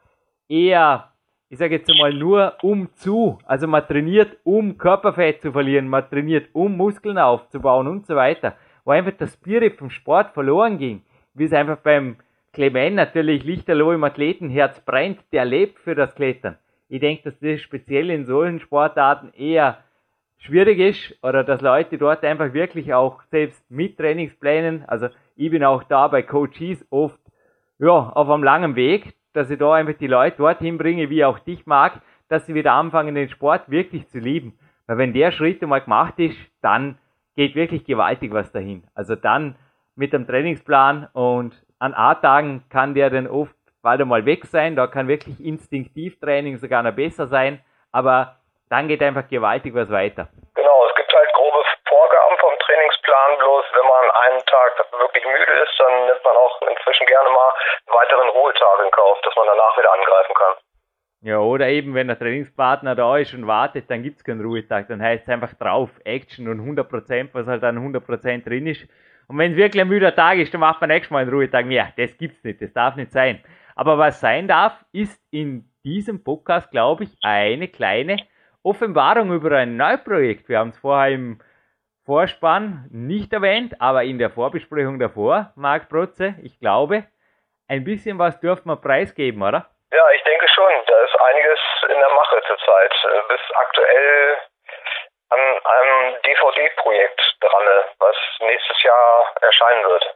eher 0.48 1.10
ich 1.52 1.58
sage 1.58 1.74
jetzt 1.74 1.90
einmal 1.90 2.14
nur 2.14 2.54
um 2.62 2.94
zu. 2.94 3.38
Also 3.44 3.66
man 3.66 3.84
trainiert, 3.84 4.36
um 4.44 4.78
Körperfett 4.78 5.42
zu 5.42 5.50
verlieren, 5.50 5.88
man 5.88 6.08
trainiert, 6.08 6.48
um 6.52 6.76
Muskeln 6.76 7.18
aufzubauen 7.18 7.88
und 7.88 8.06
so 8.06 8.14
weiter. 8.14 8.54
Wo 8.84 8.92
einfach 8.92 9.14
das 9.18 9.34
Spirit 9.34 9.76
vom 9.76 9.90
Sport 9.90 10.30
verloren 10.32 10.78
ging. 10.78 11.02
Wie 11.34 11.46
es 11.46 11.52
einfach 11.52 11.78
beim 11.78 12.18
Clement 12.52 12.94
natürlich 12.94 13.42
lichterloh 13.42 13.90
im 13.90 14.04
Athletenherz 14.04 14.80
brennt, 14.80 15.18
der 15.32 15.44
lebt 15.44 15.80
für 15.80 15.96
das 15.96 16.14
Klettern. 16.14 16.56
Ich 16.90 16.98
denke, 16.98 17.22
dass 17.22 17.38
das 17.38 17.60
speziell 17.60 18.10
in 18.10 18.24
solchen 18.26 18.58
Sportarten 18.58 19.32
eher 19.32 19.78
schwierig 20.38 20.80
ist 20.80 21.22
oder 21.22 21.44
dass 21.44 21.60
Leute 21.60 21.98
dort 21.98 22.24
einfach 22.24 22.52
wirklich 22.52 22.92
auch 22.92 23.22
selbst 23.30 23.70
mit 23.70 23.96
Trainingsplänen, 23.96 24.84
also 24.88 25.08
ich 25.36 25.50
bin 25.52 25.62
auch 25.62 25.84
da 25.84 26.08
bei 26.08 26.22
Coaches 26.22 26.84
oft 26.90 27.20
ja, 27.78 27.92
auf 27.92 28.28
einem 28.28 28.42
langen 28.42 28.74
Weg, 28.74 29.14
dass 29.32 29.50
ich 29.50 29.58
da 29.58 29.74
einfach 29.74 29.94
die 29.98 30.08
Leute 30.08 30.38
dorthin 30.38 30.78
bringe, 30.78 31.10
wie 31.10 31.24
auch 31.24 31.38
dich 31.38 31.64
mag, 31.64 32.02
dass 32.28 32.46
sie 32.46 32.54
wieder 32.54 32.72
anfangen, 32.72 33.14
den 33.14 33.28
Sport 33.28 33.70
wirklich 33.70 34.08
zu 34.08 34.18
lieben. 34.18 34.58
Weil 34.88 34.98
wenn 34.98 35.12
der 35.12 35.30
Schritt 35.30 35.62
einmal 35.62 35.82
gemacht 35.82 36.18
ist, 36.18 36.36
dann 36.60 36.98
geht 37.36 37.54
wirklich 37.54 37.84
gewaltig 37.84 38.32
was 38.32 38.50
dahin. 38.50 38.82
Also 38.94 39.14
dann 39.14 39.54
mit 39.94 40.12
dem 40.12 40.26
Trainingsplan 40.26 41.06
und 41.12 41.54
an 41.78 41.94
A-Tagen 41.94 42.64
kann 42.68 42.94
der 42.94 43.10
dann 43.10 43.28
oft 43.28 43.54
bald 43.82 44.00
einmal 44.00 44.24
weg 44.26 44.44
sein. 44.46 44.76
Da 44.76 44.86
kann 44.86 45.08
wirklich 45.08 45.40
Instinktivtraining 45.40 46.58
sogar 46.58 46.82
noch 46.82 46.94
besser 46.94 47.26
sein. 47.26 47.60
Aber 47.92 48.36
dann 48.68 48.88
geht 48.88 49.02
einfach 49.02 49.28
gewaltig 49.28 49.74
was 49.74 49.90
weiter. 49.90 50.28
Genau, 50.54 50.86
es 50.88 50.94
gibt 50.94 51.12
halt 51.12 51.32
grobe 51.32 51.62
Vorgaben 51.88 52.38
vom 52.38 52.54
Trainingsplan. 52.58 53.38
Bloß 53.38 53.64
wenn 53.74 53.86
man 53.86 54.04
einen 54.26 54.40
Tag 54.46 54.70
wirklich 54.98 55.24
müde 55.24 55.52
ist, 55.62 55.74
dann 55.78 56.06
nimmt 56.06 56.24
man 56.24 56.36
auch 56.36 56.62
inzwischen 56.62 57.06
gerne 57.06 57.30
mal 57.30 57.50
einen 57.50 57.96
weiteren 57.98 58.28
Ruhetag 58.30 58.84
in 58.84 58.90
Kauf, 58.92 59.18
dass 59.22 59.34
man 59.36 59.46
danach 59.46 59.76
wieder 59.76 59.92
angreifen 59.92 60.34
kann. 60.34 60.54
Ja, 61.22 61.38
oder 61.38 61.68
eben, 61.68 61.94
wenn 61.94 62.06
der 62.06 62.18
Trainingspartner 62.18 62.94
da 62.94 63.18
ist 63.18 63.34
und 63.34 63.46
wartet, 63.46 63.90
dann 63.90 64.02
gibt 64.02 64.16
es 64.18 64.24
keinen 64.24 64.40
Ruhetag. 64.40 64.88
Dann 64.88 65.02
heißt 65.02 65.24
es 65.24 65.28
einfach 65.28 65.52
drauf, 65.52 65.90
Action 66.04 66.48
und 66.48 66.60
100%, 66.60 67.30
was 67.34 67.46
halt 67.46 67.62
dann 67.62 67.76
100% 67.76 68.44
drin 68.44 68.66
ist. 68.66 68.88
Und 69.28 69.36
wenn 69.36 69.52
es 69.52 69.58
wirklich 69.58 69.82
ein 69.82 69.88
müder 69.88 70.14
Tag 70.14 70.38
ist, 70.38 70.54
dann 70.54 70.60
macht 70.60 70.80
man 70.80 70.88
nächstes 70.88 71.10
Mal 71.10 71.20
einen 71.20 71.30
Ruhetag. 71.30 71.66
Ja, 71.66 71.88
das 71.96 72.16
gibt's 72.16 72.42
nicht, 72.42 72.62
das 72.62 72.72
darf 72.72 72.96
nicht 72.96 73.12
sein. 73.12 73.44
Aber 73.74 73.98
was 73.98 74.20
sein 74.20 74.48
darf, 74.48 74.84
ist 74.92 75.20
in 75.30 75.64
diesem 75.84 76.22
Podcast, 76.24 76.70
glaube 76.70 77.04
ich, 77.04 77.10
eine 77.22 77.68
kleine 77.68 78.16
Offenbarung 78.62 79.32
über 79.32 79.56
ein 79.56 79.76
Neuprojekt. 79.76 80.48
Wir 80.48 80.58
haben 80.58 80.70
es 80.70 80.78
vorher 80.78 81.12
im 81.12 81.40
Vorspann 82.04 82.88
nicht 82.90 83.32
erwähnt, 83.32 83.80
aber 83.80 84.04
in 84.04 84.18
der 84.18 84.30
Vorbesprechung 84.30 84.98
davor, 84.98 85.52
Marc 85.54 85.88
Protze, 85.88 86.34
ich 86.42 86.58
glaube, 86.58 87.04
ein 87.68 87.84
bisschen 87.84 88.18
was 88.18 88.40
dürfen 88.40 88.68
wir 88.68 88.76
preisgeben, 88.76 89.42
oder? 89.42 89.70
Ja, 89.92 90.10
ich 90.10 90.22
denke 90.24 90.46
schon. 90.48 90.72
Da 90.86 90.98
ist 91.04 91.16
einiges 91.20 91.58
in 91.88 91.98
der 91.98 92.10
Mache 92.10 92.42
zurzeit. 92.46 92.92
Bis 93.28 93.40
aktuell 93.54 94.36
an 95.30 95.38
einem 95.38 96.16
DVD-Projekt 96.24 97.36
dran, 97.40 97.66
was 97.98 98.16
nächstes 98.40 98.82
Jahr 98.82 99.34
erscheinen 99.40 99.84
wird. 99.84 100.09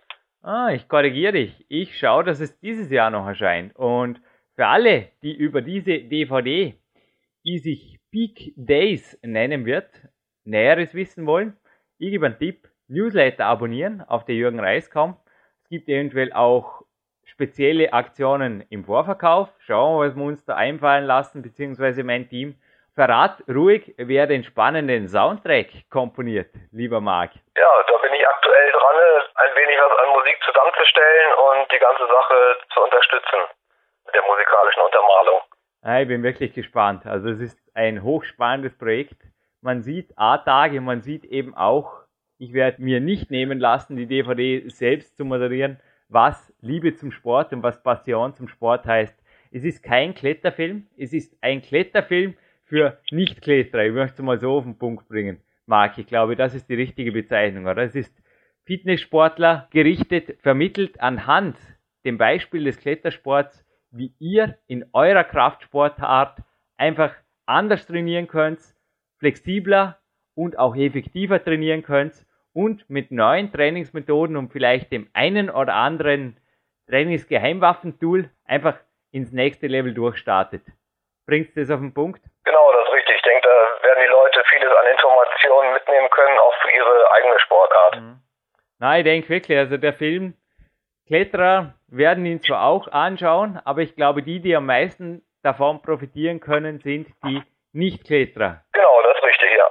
Ah, 0.47 0.72
ich 0.74 0.88
korrigiere 0.88 1.32
dich. 1.32 1.64
Ich 1.70 1.99
schaue, 1.99 2.22
dass 2.22 2.38
es 2.38 2.61
dieses 2.61 2.90
Jahr 2.90 3.09
noch 3.09 3.26
erscheint. 3.26 3.74
Und 3.76 4.20
für 4.57 4.66
alle, 4.66 5.09
die 5.22 5.34
über 5.34 5.62
diese 5.62 6.01
DVD, 6.01 6.74
die 7.47 7.59
sich 7.59 7.99
Peak 8.11 8.53
Days 8.55 9.18
nennen 9.22 9.64
wird, 9.64 9.88
Näheres 10.45 10.92
wissen 10.92 11.24
wollen, 11.24 11.57
ich 11.97 12.11
gebe 12.11 12.26
einen 12.26 12.38
Tipp, 12.38 12.68
Newsletter 12.88 13.47
abonnieren 13.47 14.03
auf 14.03 14.26
der 14.26 14.34
Jürgen 14.34 14.61
Reis.com. 14.61 15.16
Es 15.62 15.70
gibt 15.70 15.88
eventuell 15.88 16.34
auch 16.34 16.82
spezielle 17.24 17.95
Aktionen 17.95 18.64
im 18.68 18.84
Vorverkauf. 18.84 19.49
Schauen 19.61 19.99
wir, 19.99 20.09
was 20.11 20.14
wir 20.14 20.24
uns 20.24 20.45
da 20.45 20.57
einfallen 20.57 21.07
lassen, 21.07 21.40
beziehungsweise 21.40 22.05
mein 22.05 22.28
Team. 22.28 22.57
Verrat 22.95 23.42
ruhig, 23.49 23.95
wer 23.97 24.26
den 24.26 24.45
spannenden 24.45 25.09
Soundtrack 25.09 25.90
komponiert, 25.90 26.51
lieber 26.70 27.01
Marc. 27.01 27.32
Ja, 27.57 27.72
da 27.88 27.99
bin 27.99 28.12
ich 28.12 28.26
aktuell 28.26 28.72
dran, 28.72 28.97
ein 29.34 29.57
wenig 29.57 29.76
was 29.78 29.99
an 29.99 30.12
Musik 30.12 30.38
zusammenzustellen 30.45 31.32
und 31.34 31.72
die 31.72 31.78
ganze 31.78 32.07
Sache 32.07 32.57
zu 32.72 32.80
unterstützen 32.82 33.38
mit 34.07 34.14
der 34.14 34.22
musikalischen 34.22 34.82
Untermalung. 34.82 35.40
Ja, 35.82 36.01
ich 36.01 36.09
bin 36.09 36.22
wirklich 36.22 36.55
gespannt. 36.55 37.05
Also 37.05 37.28
es 37.30 37.40
ist 37.40 37.59
ein 37.74 38.03
hochspannendes 38.03 38.78
Projekt 38.78 39.20
man 39.64 39.80
sieht 39.80 40.12
A-Tage, 40.16 40.82
man 40.82 41.01
sieht 41.01 41.24
eben 41.24 41.55
auch, 41.55 42.03
ich 42.36 42.53
werde 42.53 42.82
mir 42.82 43.01
nicht 43.01 43.30
nehmen 43.30 43.59
lassen, 43.59 43.97
die 43.97 44.07
DVD 44.07 44.68
selbst 44.68 45.16
zu 45.16 45.24
moderieren, 45.24 45.80
was 46.11 46.53
Liebe 46.61 46.95
zum 46.95 47.11
Sport 47.11 47.55
und 47.55 47.62
was 47.62 47.82
Passion 47.82 48.34
zum 48.34 48.47
Sport 48.47 48.84
heißt. 48.84 49.18
Es 49.53 49.64
ist 49.64 49.82
kein 49.82 50.14
Kletterfilm, 50.14 50.86
es 50.99 51.14
ist 51.14 51.34
ein 51.40 51.62
Kletterfilm 51.62 52.36
für 52.65 52.99
Nicht-Kletterer. 53.11 53.85
Ich 53.87 53.93
möchte 53.93 54.15
es 54.15 54.23
mal 54.23 54.39
so 54.39 54.53
auf 54.53 54.65
den 54.65 54.79
Punkt 54.79 55.09
bringen, 55.09 55.41
Marc. 55.67 55.99
Ich 55.99 56.07
glaube, 56.07 56.37
das 56.37 56.55
ist 56.55 56.69
die 56.69 56.75
richtige 56.75 57.12
Bezeichnung, 57.12 57.67
oder? 57.67 57.83
Es 57.83 57.95
ist 57.95 58.15
Fitnesssportler 58.65 59.69
gerichtet, 59.71 60.39
vermittelt 60.41 61.01
anhand 61.01 61.57
dem 62.05 62.19
Beispiel 62.19 62.65
des 62.65 62.79
Klettersports, 62.79 63.65
wie 63.91 64.15
ihr 64.19 64.59
in 64.67 64.85
eurer 64.93 65.25
Kraftsportart 65.25 66.39
einfach 66.77 67.15
anders 67.47 67.87
trainieren 67.87 68.27
könnt, 68.27 68.61
flexibler 69.19 69.99
und 70.35 70.59
auch 70.59 70.75
effektiver 70.75 71.43
trainieren 71.43 71.83
könnt 71.83 72.27
und 72.53 72.89
mit 72.89 73.11
neuen 73.11 73.53
Trainingsmethoden 73.53 74.37
und 74.37 74.53
vielleicht 74.53 74.91
dem 74.93 75.09
einen 75.12 75.51
oder 75.51 75.75
anderen 75.75 76.37
Trainingsgeheimwaffentool 76.89 78.31
einfach 78.45 78.79
ins 79.11 79.33
nächste 79.33 79.67
Level 79.67 79.95
durchstartet. 79.95 80.62
Bringst 81.27 81.57
du 81.57 81.61
das 81.61 81.70
auf 81.70 81.81
den 81.81 81.95
Punkt? 81.95 82.22
Genau, 82.45 82.72
das 82.72 82.87
ist 82.87 82.95
richtig. 82.95 83.16
Ich 83.16 83.22
denke, 83.22 83.49
da 83.49 83.87
werden 83.87 84.03
die 84.03 84.11
Leute 84.11 84.43
vieles 84.51 84.70
an 84.70 84.87
Informationen 84.93 85.72
mitnehmen 85.72 86.11
können, 86.11 86.39
auch 86.39 86.55
für 86.62 86.70
ihre 86.70 87.12
eigene 87.12 87.39
Sportart. 87.41 88.01
Mhm. 88.01 88.20
Na, 88.79 88.99
ich 88.99 89.05
denke 89.05 89.29
wirklich, 89.29 89.57
also 89.57 89.77
der 89.77 89.95
Film, 89.95 90.35
Kletterer 91.07 91.75
werden 91.89 92.27
ihn 92.27 92.43
zwar 92.43 92.64
auch 92.64 92.89
anschauen, 92.89 93.61
aber 93.64 93.83
ich 93.83 93.95
glaube, 93.95 94.22
die, 94.22 94.41
die 94.41 94.57
am 94.57 94.66
meisten 94.66 95.22
davon 95.43 95.83
profitieren 95.83 96.41
können, 96.41 96.81
sind 96.81 97.09
die 97.25 97.43
Nicht-Kletterer. 97.72 98.62
Genau, 98.72 99.03
das 99.03 99.16
ist 99.16 99.25
richtig, 99.25 99.49
ja. 99.57 99.70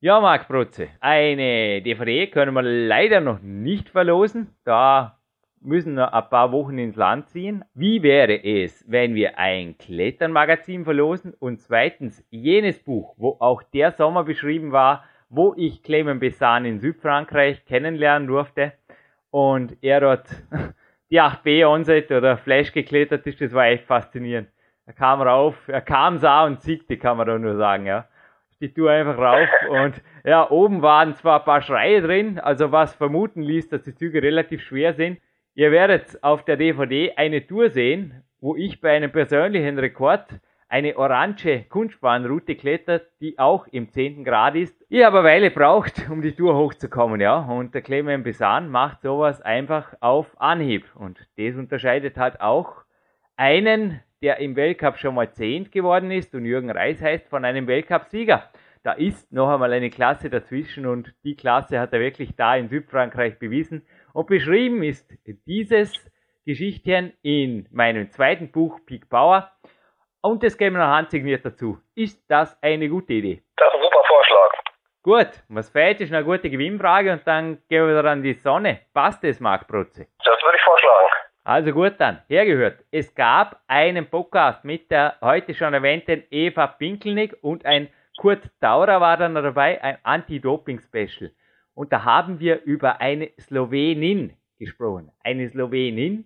Ja, 0.00 0.20
Marc 0.20 0.48
Brutze, 0.48 0.88
eine 1.00 1.80
DVD 1.82 2.26
können 2.28 2.54
wir 2.54 2.62
leider 2.62 3.20
noch 3.20 3.38
nicht 3.40 3.88
verlosen. 3.88 4.56
Da 4.64 5.18
müssen 5.60 5.94
wir 5.94 6.14
ein 6.14 6.28
paar 6.28 6.52
Wochen 6.52 6.78
ins 6.78 6.96
Land 6.96 7.28
ziehen. 7.28 7.64
Wie 7.74 8.02
wäre 8.02 8.42
es, 8.44 8.84
wenn 8.88 9.14
wir 9.14 9.38
ein 9.38 9.76
Kletternmagazin 9.78 10.84
verlosen 10.84 11.34
und 11.38 11.60
zweitens 11.60 12.24
jenes 12.30 12.78
Buch, 12.82 13.14
wo 13.16 13.36
auch 13.40 13.62
der 13.62 13.92
Sommer 13.92 14.24
beschrieben 14.24 14.72
war, 14.72 15.04
wo 15.28 15.54
ich 15.56 15.82
Clement 15.82 16.20
Bessan 16.20 16.64
in 16.64 16.78
Südfrankreich 16.78 17.64
kennenlernen 17.64 18.28
durfte 18.28 18.72
und 19.30 19.76
er 19.82 20.00
dort 20.00 20.28
die 21.10 21.20
8B 21.20 21.66
Onset 21.66 22.10
oder 22.12 22.36
Flash 22.36 22.72
geklettert 22.72 23.26
ist, 23.26 23.40
das 23.40 23.52
war 23.52 23.66
echt 23.66 23.84
faszinierend. 23.84 24.48
Er 24.86 24.92
kam 24.92 25.20
rauf, 25.20 25.66
er 25.66 25.80
kam, 25.80 26.18
sah 26.18 26.44
und 26.44 26.60
siegte, 26.60 26.96
kann 26.96 27.16
man 27.16 27.26
da 27.26 27.38
nur 27.38 27.56
sagen, 27.56 27.86
ja. 27.86 28.06
Die 28.60 28.72
Tour 28.72 28.90
einfach 28.90 29.18
rauf 29.18 29.48
und 29.68 30.00
ja, 30.24 30.48
oben 30.50 30.80
waren 30.80 31.14
zwar 31.14 31.40
ein 31.40 31.44
paar 31.44 31.60
Schreie 31.60 32.00
drin, 32.00 32.38
also 32.38 32.72
was 32.72 32.94
vermuten 32.94 33.42
ließ, 33.42 33.68
dass 33.68 33.82
die 33.82 33.94
Züge 33.94 34.22
relativ 34.22 34.62
schwer 34.62 34.94
sind. 34.94 35.18
Ihr 35.58 35.70
werdet 35.70 36.22
auf 36.22 36.44
der 36.44 36.58
DVD 36.58 37.14
eine 37.16 37.46
Tour 37.46 37.70
sehen, 37.70 38.22
wo 38.42 38.56
ich 38.56 38.82
bei 38.82 38.94
einem 38.94 39.10
persönlichen 39.10 39.78
Rekord 39.78 40.26
eine 40.68 40.98
orange 40.98 41.64
Kunstbahnroute 41.70 42.56
klettert, 42.56 43.06
die 43.22 43.38
auch 43.38 43.66
im 43.68 43.90
10. 43.90 44.22
Grad 44.22 44.54
ist. 44.54 44.76
Ich 44.90 45.02
habe 45.02 45.20
eine 45.20 45.28
Weile 45.28 45.50
braucht, 45.50 46.10
um 46.10 46.20
die 46.20 46.32
Tour 46.32 46.58
hochzukommen, 46.58 47.22
ja. 47.22 47.38
Und 47.38 47.74
der 47.74 47.80
Clement 47.80 48.22
Besan 48.22 48.68
macht 48.68 49.00
sowas 49.00 49.40
einfach 49.40 49.94
auf 50.00 50.38
Anhieb. 50.38 50.94
Und 50.94 51.26
das 51.38 51.56
unterscheidet 51.56 52.18
halt 52.18 52.42
auch 52.42 52.84
einen, 53.36 54.02
der 54.20 54.40
im 54.40 54.56
Weltcup 54.56 54.98
schon 54.98 55.14
mal 55.14 55.32
Zehnt 55.32 55.72
geworden 55.72 56.10
ist 56.10 56.34
und 56.34 56.44
Jürgen 56.44 56.70
Reis 56.70 57.00
heißt, 57.00 57.30
von 57.30 57.46
einem 57.46 57.66
Weltcup-Sieger. 57.66 58.50
Da 58.82 58.92
ist 58.92 59.32
noch 59.32 59.48
einmal 59.48 59.72
eine 59.72 59.88
Klasse 59.88 60.28
dazwischen 60.28 60.84
und 60.84 61.14
die 61.24 61.34
Klasse 61.34 61.80
hat 61.80 61.94
er 61.94 62.00
wirklich 62.00 62.36
da 62.36 62.56
in 62.56 62.68
Südfrankreich 62.68 63.38
bewiesen. 63.38 63.86
Und 64.16 64.28
beschrieben 64.28 64.82
ist 64.82 65.12
dieses 65.46 65.92
Geschichtchen 66.46 67.12
in 67.20 67.68
meinem 67.70 68.10
zweiten 68.10 68.50
Buch 68.50 68.80
Peak 68.86 69.10
Power. 69.10 69.52
Und 70.22 70.42
es 70.42 70.56
geben 70.56 70.76
noch 70.76 70.86
handsigniert 70.86 71.44
dazu. 71.44 71.78
Ist 71.94 72.24
das 72.26 72.56
eine 72.62 72.88
gute 72.88 73.12
Idee? 73.12 73.42
Das 73.58 73.68
ist 73.68 73.74
ein 73.74 73.82
super 73.82 74.02
Vorschlag. 74.06 74.52
Gut, 75.02 75.42
was 75.50 75.68
fehlt, 75.68 76.00
ist 76.00 76.14
eine 76.14 76.24
gute 76.24 76.48
Gewinnfrage 76.48 77.12
und 77.12 77.26
dann 77.26 77.58
gehen 77.68 77.86
wir 77.86 77.88
wieder 77.88 78.10
an 78.10 78.22
die 78.22 78.32
Sonne. 78.32 78.80
Passt 78.94 79.22
es, 79.22 79.38
Marc 79.38 79.68
Protze? 79.68 80.06
Das 80.24 80.42
würde 80.42 80.56
ich 80.56 80.64
vorschlagen. 80.64 81.12
Also 81.44 81.72
gut 81.72 81.96
dann, 81.98 82.22
hergehört. 82.26 82.84
Es 82.90 83.14
gab 83.14 83.60
einen 83.66 84.08
Podcast 84.08 84.64
mit 84.64 84.90
der 84.90 85.16
heute 85.20 85.52
schon 85.52 85.74
erwähnten 85.74 86.24
Eva 86.30 86.68
Pinkelnick 86.68 87.36
und 87.42 87.66
ein 87.66 87.90
Kurt 88.16 88.48
Taurer 88.62 88.98
war 89.02 89.18
dann 89.18 89.34
dabei, 89.34 89.82
ein 89.82 89.98
Anti-Doping-Special. 90.04 91.32
Und 91.76 91.92
da 91.92 92.04
haben 92.04 92.40
wir 92.40 92.62
über 92.64 93.00
eine 93.00 93.30
Slowenin 93.38 94.32
gesprochen. 94.58 95.10
Eine 95.22 95.48
Slowenin, 95.48 96.24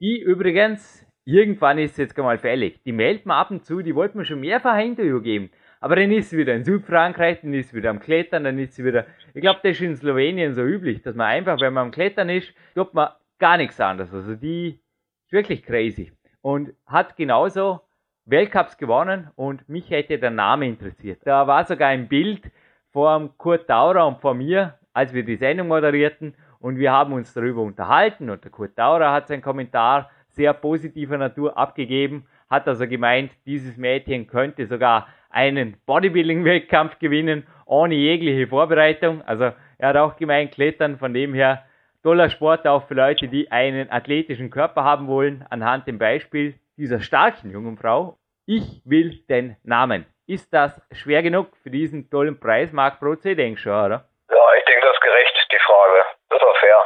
die 0.00 0.18
übrigens 0.18 1.06
irgendwann 1.26 1.76
ist 1.78 1.98
jetzt 1.98 2.16
mal 2.16 2.38
fällig. 2.38 2.82
Die 2.84 2.92
meldet 2.92 3.26
man 3.26 3.36
ab 3.36 3.50
und 3.50 3.66
zu, 3.66 3.82
die 3.82 3.94
wollte 3.94 4.16
mir 4.16 4.24
schon 4.24 4.40
mehrfach 4.40 4.72
ein 4.72 4.88
Interview 4.88 5.20
geben. 5.20 5.50
Aber 5.80 5.96
dann 5.96 6.10
ist 6.10 6.30
sie 6.30 6.38
wieder 6.38 6.54
in 6.54 6.64
Südfrankreich, 6.64 7.42
dann 7.42 7.52
ist 7.52 7.68
sie 7.68 7.76
wieder 7.76 7.90
am 7.90 8.00
Klettern, 8.00 8.44
dann 8.44 8.58
ist 8.58 8.74
sie 8.74 8.84
wieder. 8.84 9.06
Ich 9.34 9.42
glaube, 9.42 9.60
das 9.62 9.72
ist 9.72 9.82
in 9.82 9.94
Slowenien 9.94 10.54
so 10.54 10.62
üblich, 10.62 11.02
dass 11.02 11.14
man 11.14 11.26
einfach, 11.26 11.60
wenn 11.60 11.74
man 11.74 11.86
am 11.86 11.90
Klettern 11.90 12.30
ist, 12.30 12.54
tut 12.74 12.94
man 12.94 13.10
gar 13.38 13.58
nichts 13.58 13.78
anderes. 13.78 14.12
Also 14.14 14.36
die 14.36 14.80
ist 15.26 15.32
wirklich 15.32 15.62
crazy. 15.62 16.12
Und 16.40 16.72
hat 16.86 17.14
genauso 17.14 17.82
Weltcups 18.24 18.78
gewonnen 18.78 19.30
und 19.36 19.68
mich 19.68 19.90
hätte 19.90 20.18
der 20.18 20.30
Name 20.30 20.66
interessiert. 20.66 21.20
Da 21.24 21.46
war 21.46 21.64
sogar 21.64 21.88
ein 21.88 22.08
Bild 22.08 22.50
vor 22.90 23.34
Kurt 23.36 23.68
Taurer 23.68 24.06
und 24.06 24.20
vor 24.20 24.34
mir, 24.34 24.77
als 24.98 25.14
wir 25.14 25.22
die 25.22 25.36
Sendung 25.36 25.68
moderierten 25.68 26.34
und 26.58 26.76
wir 26.76 26.90
haben 26.90 27.12
uns 27.12 27.32
darüber 27.32 27.62
unterhalten 27.62 28.30
und 28.30 28.42
der 28.42 28.50
Kurt 28.50 28.74
Taurer 28.74 29.12
hat 29.12 29.28
seinen 29.28 29.42
Kommentar 29.42 30.10
sehr 30.26 30.52
positiver 30.52 31.16
Natur 31.16 31.56
abgegeben, 31.56 32.26
hat 32.50 32.66
also 32.66 32.84
gemeint, 32.88 33.30
dieses 33.46 33.76
Mädchen 33.76 34.26
könnte 34.26 34.66
sogar 34.66 35.06
einen 35.30 35.76
Bodybuilding-Wettkampf 35.86 36.98
gewinnen, 36.98 37.46
ohne 37.64 37.94
jegliche 37.94 38.48
Vorbereitung. 38.48 39.22
Also 39.22 39.52
er 39.78 39.88
hat 39.88 39.96
auch 39.96 40.16
gemeint, 40.16 40.50
Klettern, 40.50 40.98
von 40.98 41.14
dem 41.14 41.32
her 41.32 41.64
toller 42.02 42.28
Sport 42.28 42.66
auch 42.66 42.88
für 42.88 42.94
Leute, 42.94 43.28
die 43.28 43.52
einen 43.52 43.92
athletischen 43.92 44.50
Körper 44.50 44.82
haben 44.82 45.06
wollen, 45.06 45.46
anhand 45.48 45.86
dem 45.86 45.98
Beispiel 45.98 46.58
dieser 46.76 46.98
starken 46.98 47.52
jungen 47.52 47.76
Frau. 47.76 48.18
Ich 48.46 48.82
will 48.84 49.20
den 49.28 49.56
Namen. 49.62 50.06
Ist 50.26 50.52
das 50.52 50.82
schwer 50.90 51.22
genug 51.22 51.56
für 51.62 51.70
diesen 51.70 52.10
tollen 52.10 52.40
Preis, 52.40 52.72
Marc 52.72 52.98
Proze? 52.98 53.36
Denkst 53.36 53.62
du, 53.62 53.70
oder? 53.70 54.08
Ja, 54.30 54.44
ich 54.58 54.64
denke, 54.64 54.86
das 54.86 54.94
ist 54.94 55.00
gerecht, 55.00 55.48
die 55.52 55.58
Frage. 55.58 56.04
Das 56.30 56.42
war 56.42 56.54
fair. 56.60 56.76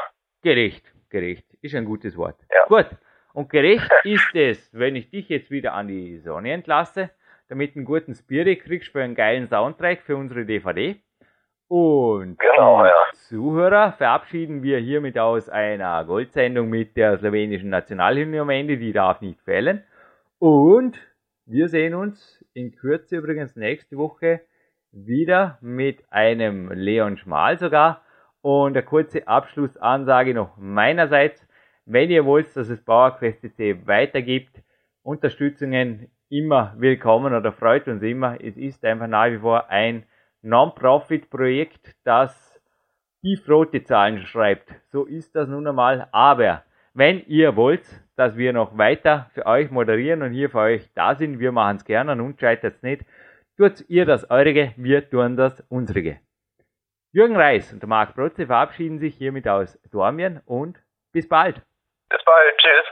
Gerecht, 0.42 0.84
gerecht. 1.08 1.46
Ist 1.60 1.74
ein 1.74 1.84
gutes 1.84 2.16
Wort. 2.16 2.36
Ja. 2.50 2.66
Gut. 2.66 2.88
Und 3.32 3.48
gerecht 3.48 3.90
ist 4.04 4.34
es, 4.34 4.70
wenn 4.72 4.96
ich 4.96 5.10
dich 5.10 5.28
jetzt 5.28 5.50
wieder 5.50 5.74
an 5.74 5.88
die 5.88 6.18
Sonne 6.18 6.52
entlasse, 6.52 7.10
damit 7.48 7.74
du 7.74 7.80
einen 7.80 7.84
guten 7.84 8.14
Spirit 8.14 8.62
kriegst 8.62 8.90
für 8.90 9.02
einen 9.02 9.14
geilen 9.14 9.46
Soundtrack 9.46 10.02
für 10.02 10.16
unsere 10.16 10.44
DVD. 10.44 11.00
Und 11.68 12.38
Genau, 12.38 12.84
ja. 12.84 12.92
Zuhörer 13.14 13.92
verabschieden 13.92 14.62
wir 14.62 14.78
hiermit 14.78 15.18
aus 15.18 15.48
einer 15.48 16.04
Goldsendung 16.04 16.68
mit 16.68 16.96
der 16.96 17.16
slowenischen 17.18 17.70
Nationalhymne 17.70 18.40
am 18.40 18.50
Ende, 18.50 18.76
die 18.76 18.92
darf 18.92 19.20
nicht 19.20 19.40
fehlen. 19.42 19.82
Und 20.38 20.98
wir 21.46 21.68
sehen 21.68 21.94
uns 21.94 22.44
in 22.52 22.72
Kürze 22.72 23.16
übrigens 23.16 23.56
nächste 23.56 23.96
Woche 23.96 24.40
wieder 24.90 25.58
mit 25.62 26.04
einem 26.10 26.70
Leon 26.72 27.16
Schmal 27.16 27.58
sogar. 27.58 28.02
Und 28.42 28.76
eine 28.76 28.84
kurze 28.84 29.26
Abschlussansage 29.26 30.34
noch 30.34 30.56
meinerseits. 30.56 31.46
Wenn 31.86 32.10
ihr 32.10 32.24
wollt, 32.24 32.54
dass 32.56 32.68
es 32.68 32.84
PowerQuest 32.84 33.40
CC 33.40 33.86
weitergibt, 33.86 34.62
Unterstützungen 35.02 36.10
immer 36.28 36.74
willkommen 36.76 37.34
oder 37.34 37.52
freut 37.52 37.86
uns 37.86 38.02
immer. 38.02 38.40
Es 38.40 38.56
ist 38.56 38.84
einfach 38.84 39.06
nach 39.06 39.30
wie 39.30 39.38
vor 39.38 39.70
ein 39.70 40.04
Non-Profit-Projekt, 40.42 41.94
das 42.04 42.60
tiefrote 43.20 43.84
Zahlen 43.84 44.18
schreibt. 44.18 44.74
So 44.90 45.04
ist 45.04 45.36
das 45.36 45.48
nun 45.48 45.68
einmal. 45.68 46.08
Aber 46.10 46.64
wenn 46.94 47.24
ihr 47.26 47.54
wollt, 47.54 47.84
dass 48.16 48.36
wir 48.36 48.52
noch 48.52 48.76
weiter 48.76 49.30
für 49.34 49.46
euch 49.46 49.70
moderieren 49.70 50.22
und 50.22 50.32
hier 50.32 50.50
für 50.50 50.58
euch 50.58 50.90
da 50.94 51.14
sind, 51.14 51.38
wir 51.38 51.52
machen 51.52 51.76
es 51.76 51.84
gerne 51.84 52.20
und 52.20 52.40
scheitert 52.40 52.74
es 52.74 52.82
nicht, 52.82 53.04
tut 53.56 53.88
ihr 53.88 54.04
das 54.04 54.30
eurige, 54.30 54.72
wir 54.76 55.08
tun 55.08 55.36
das 55.36 55.60
unsrige. 55.68 56.18
Jürgen 57.14 57.36
Reis 57.36 57.70
und 57.74 57.86
Marc 57.86 58.14
Protze 58.14 58.46
verabschieden 58.46 58.98
sich 58.98 59.14
hiermit 59.16 59.46
aus 59.46 59.78
Dormien 59.90 60.40
und 60.46 60.78
bis 61.12 61.28
bald. 61.28 61.56
Bis 62.08 62.24
bald. 62.24 62.56
Tschüss. 62.56 62.91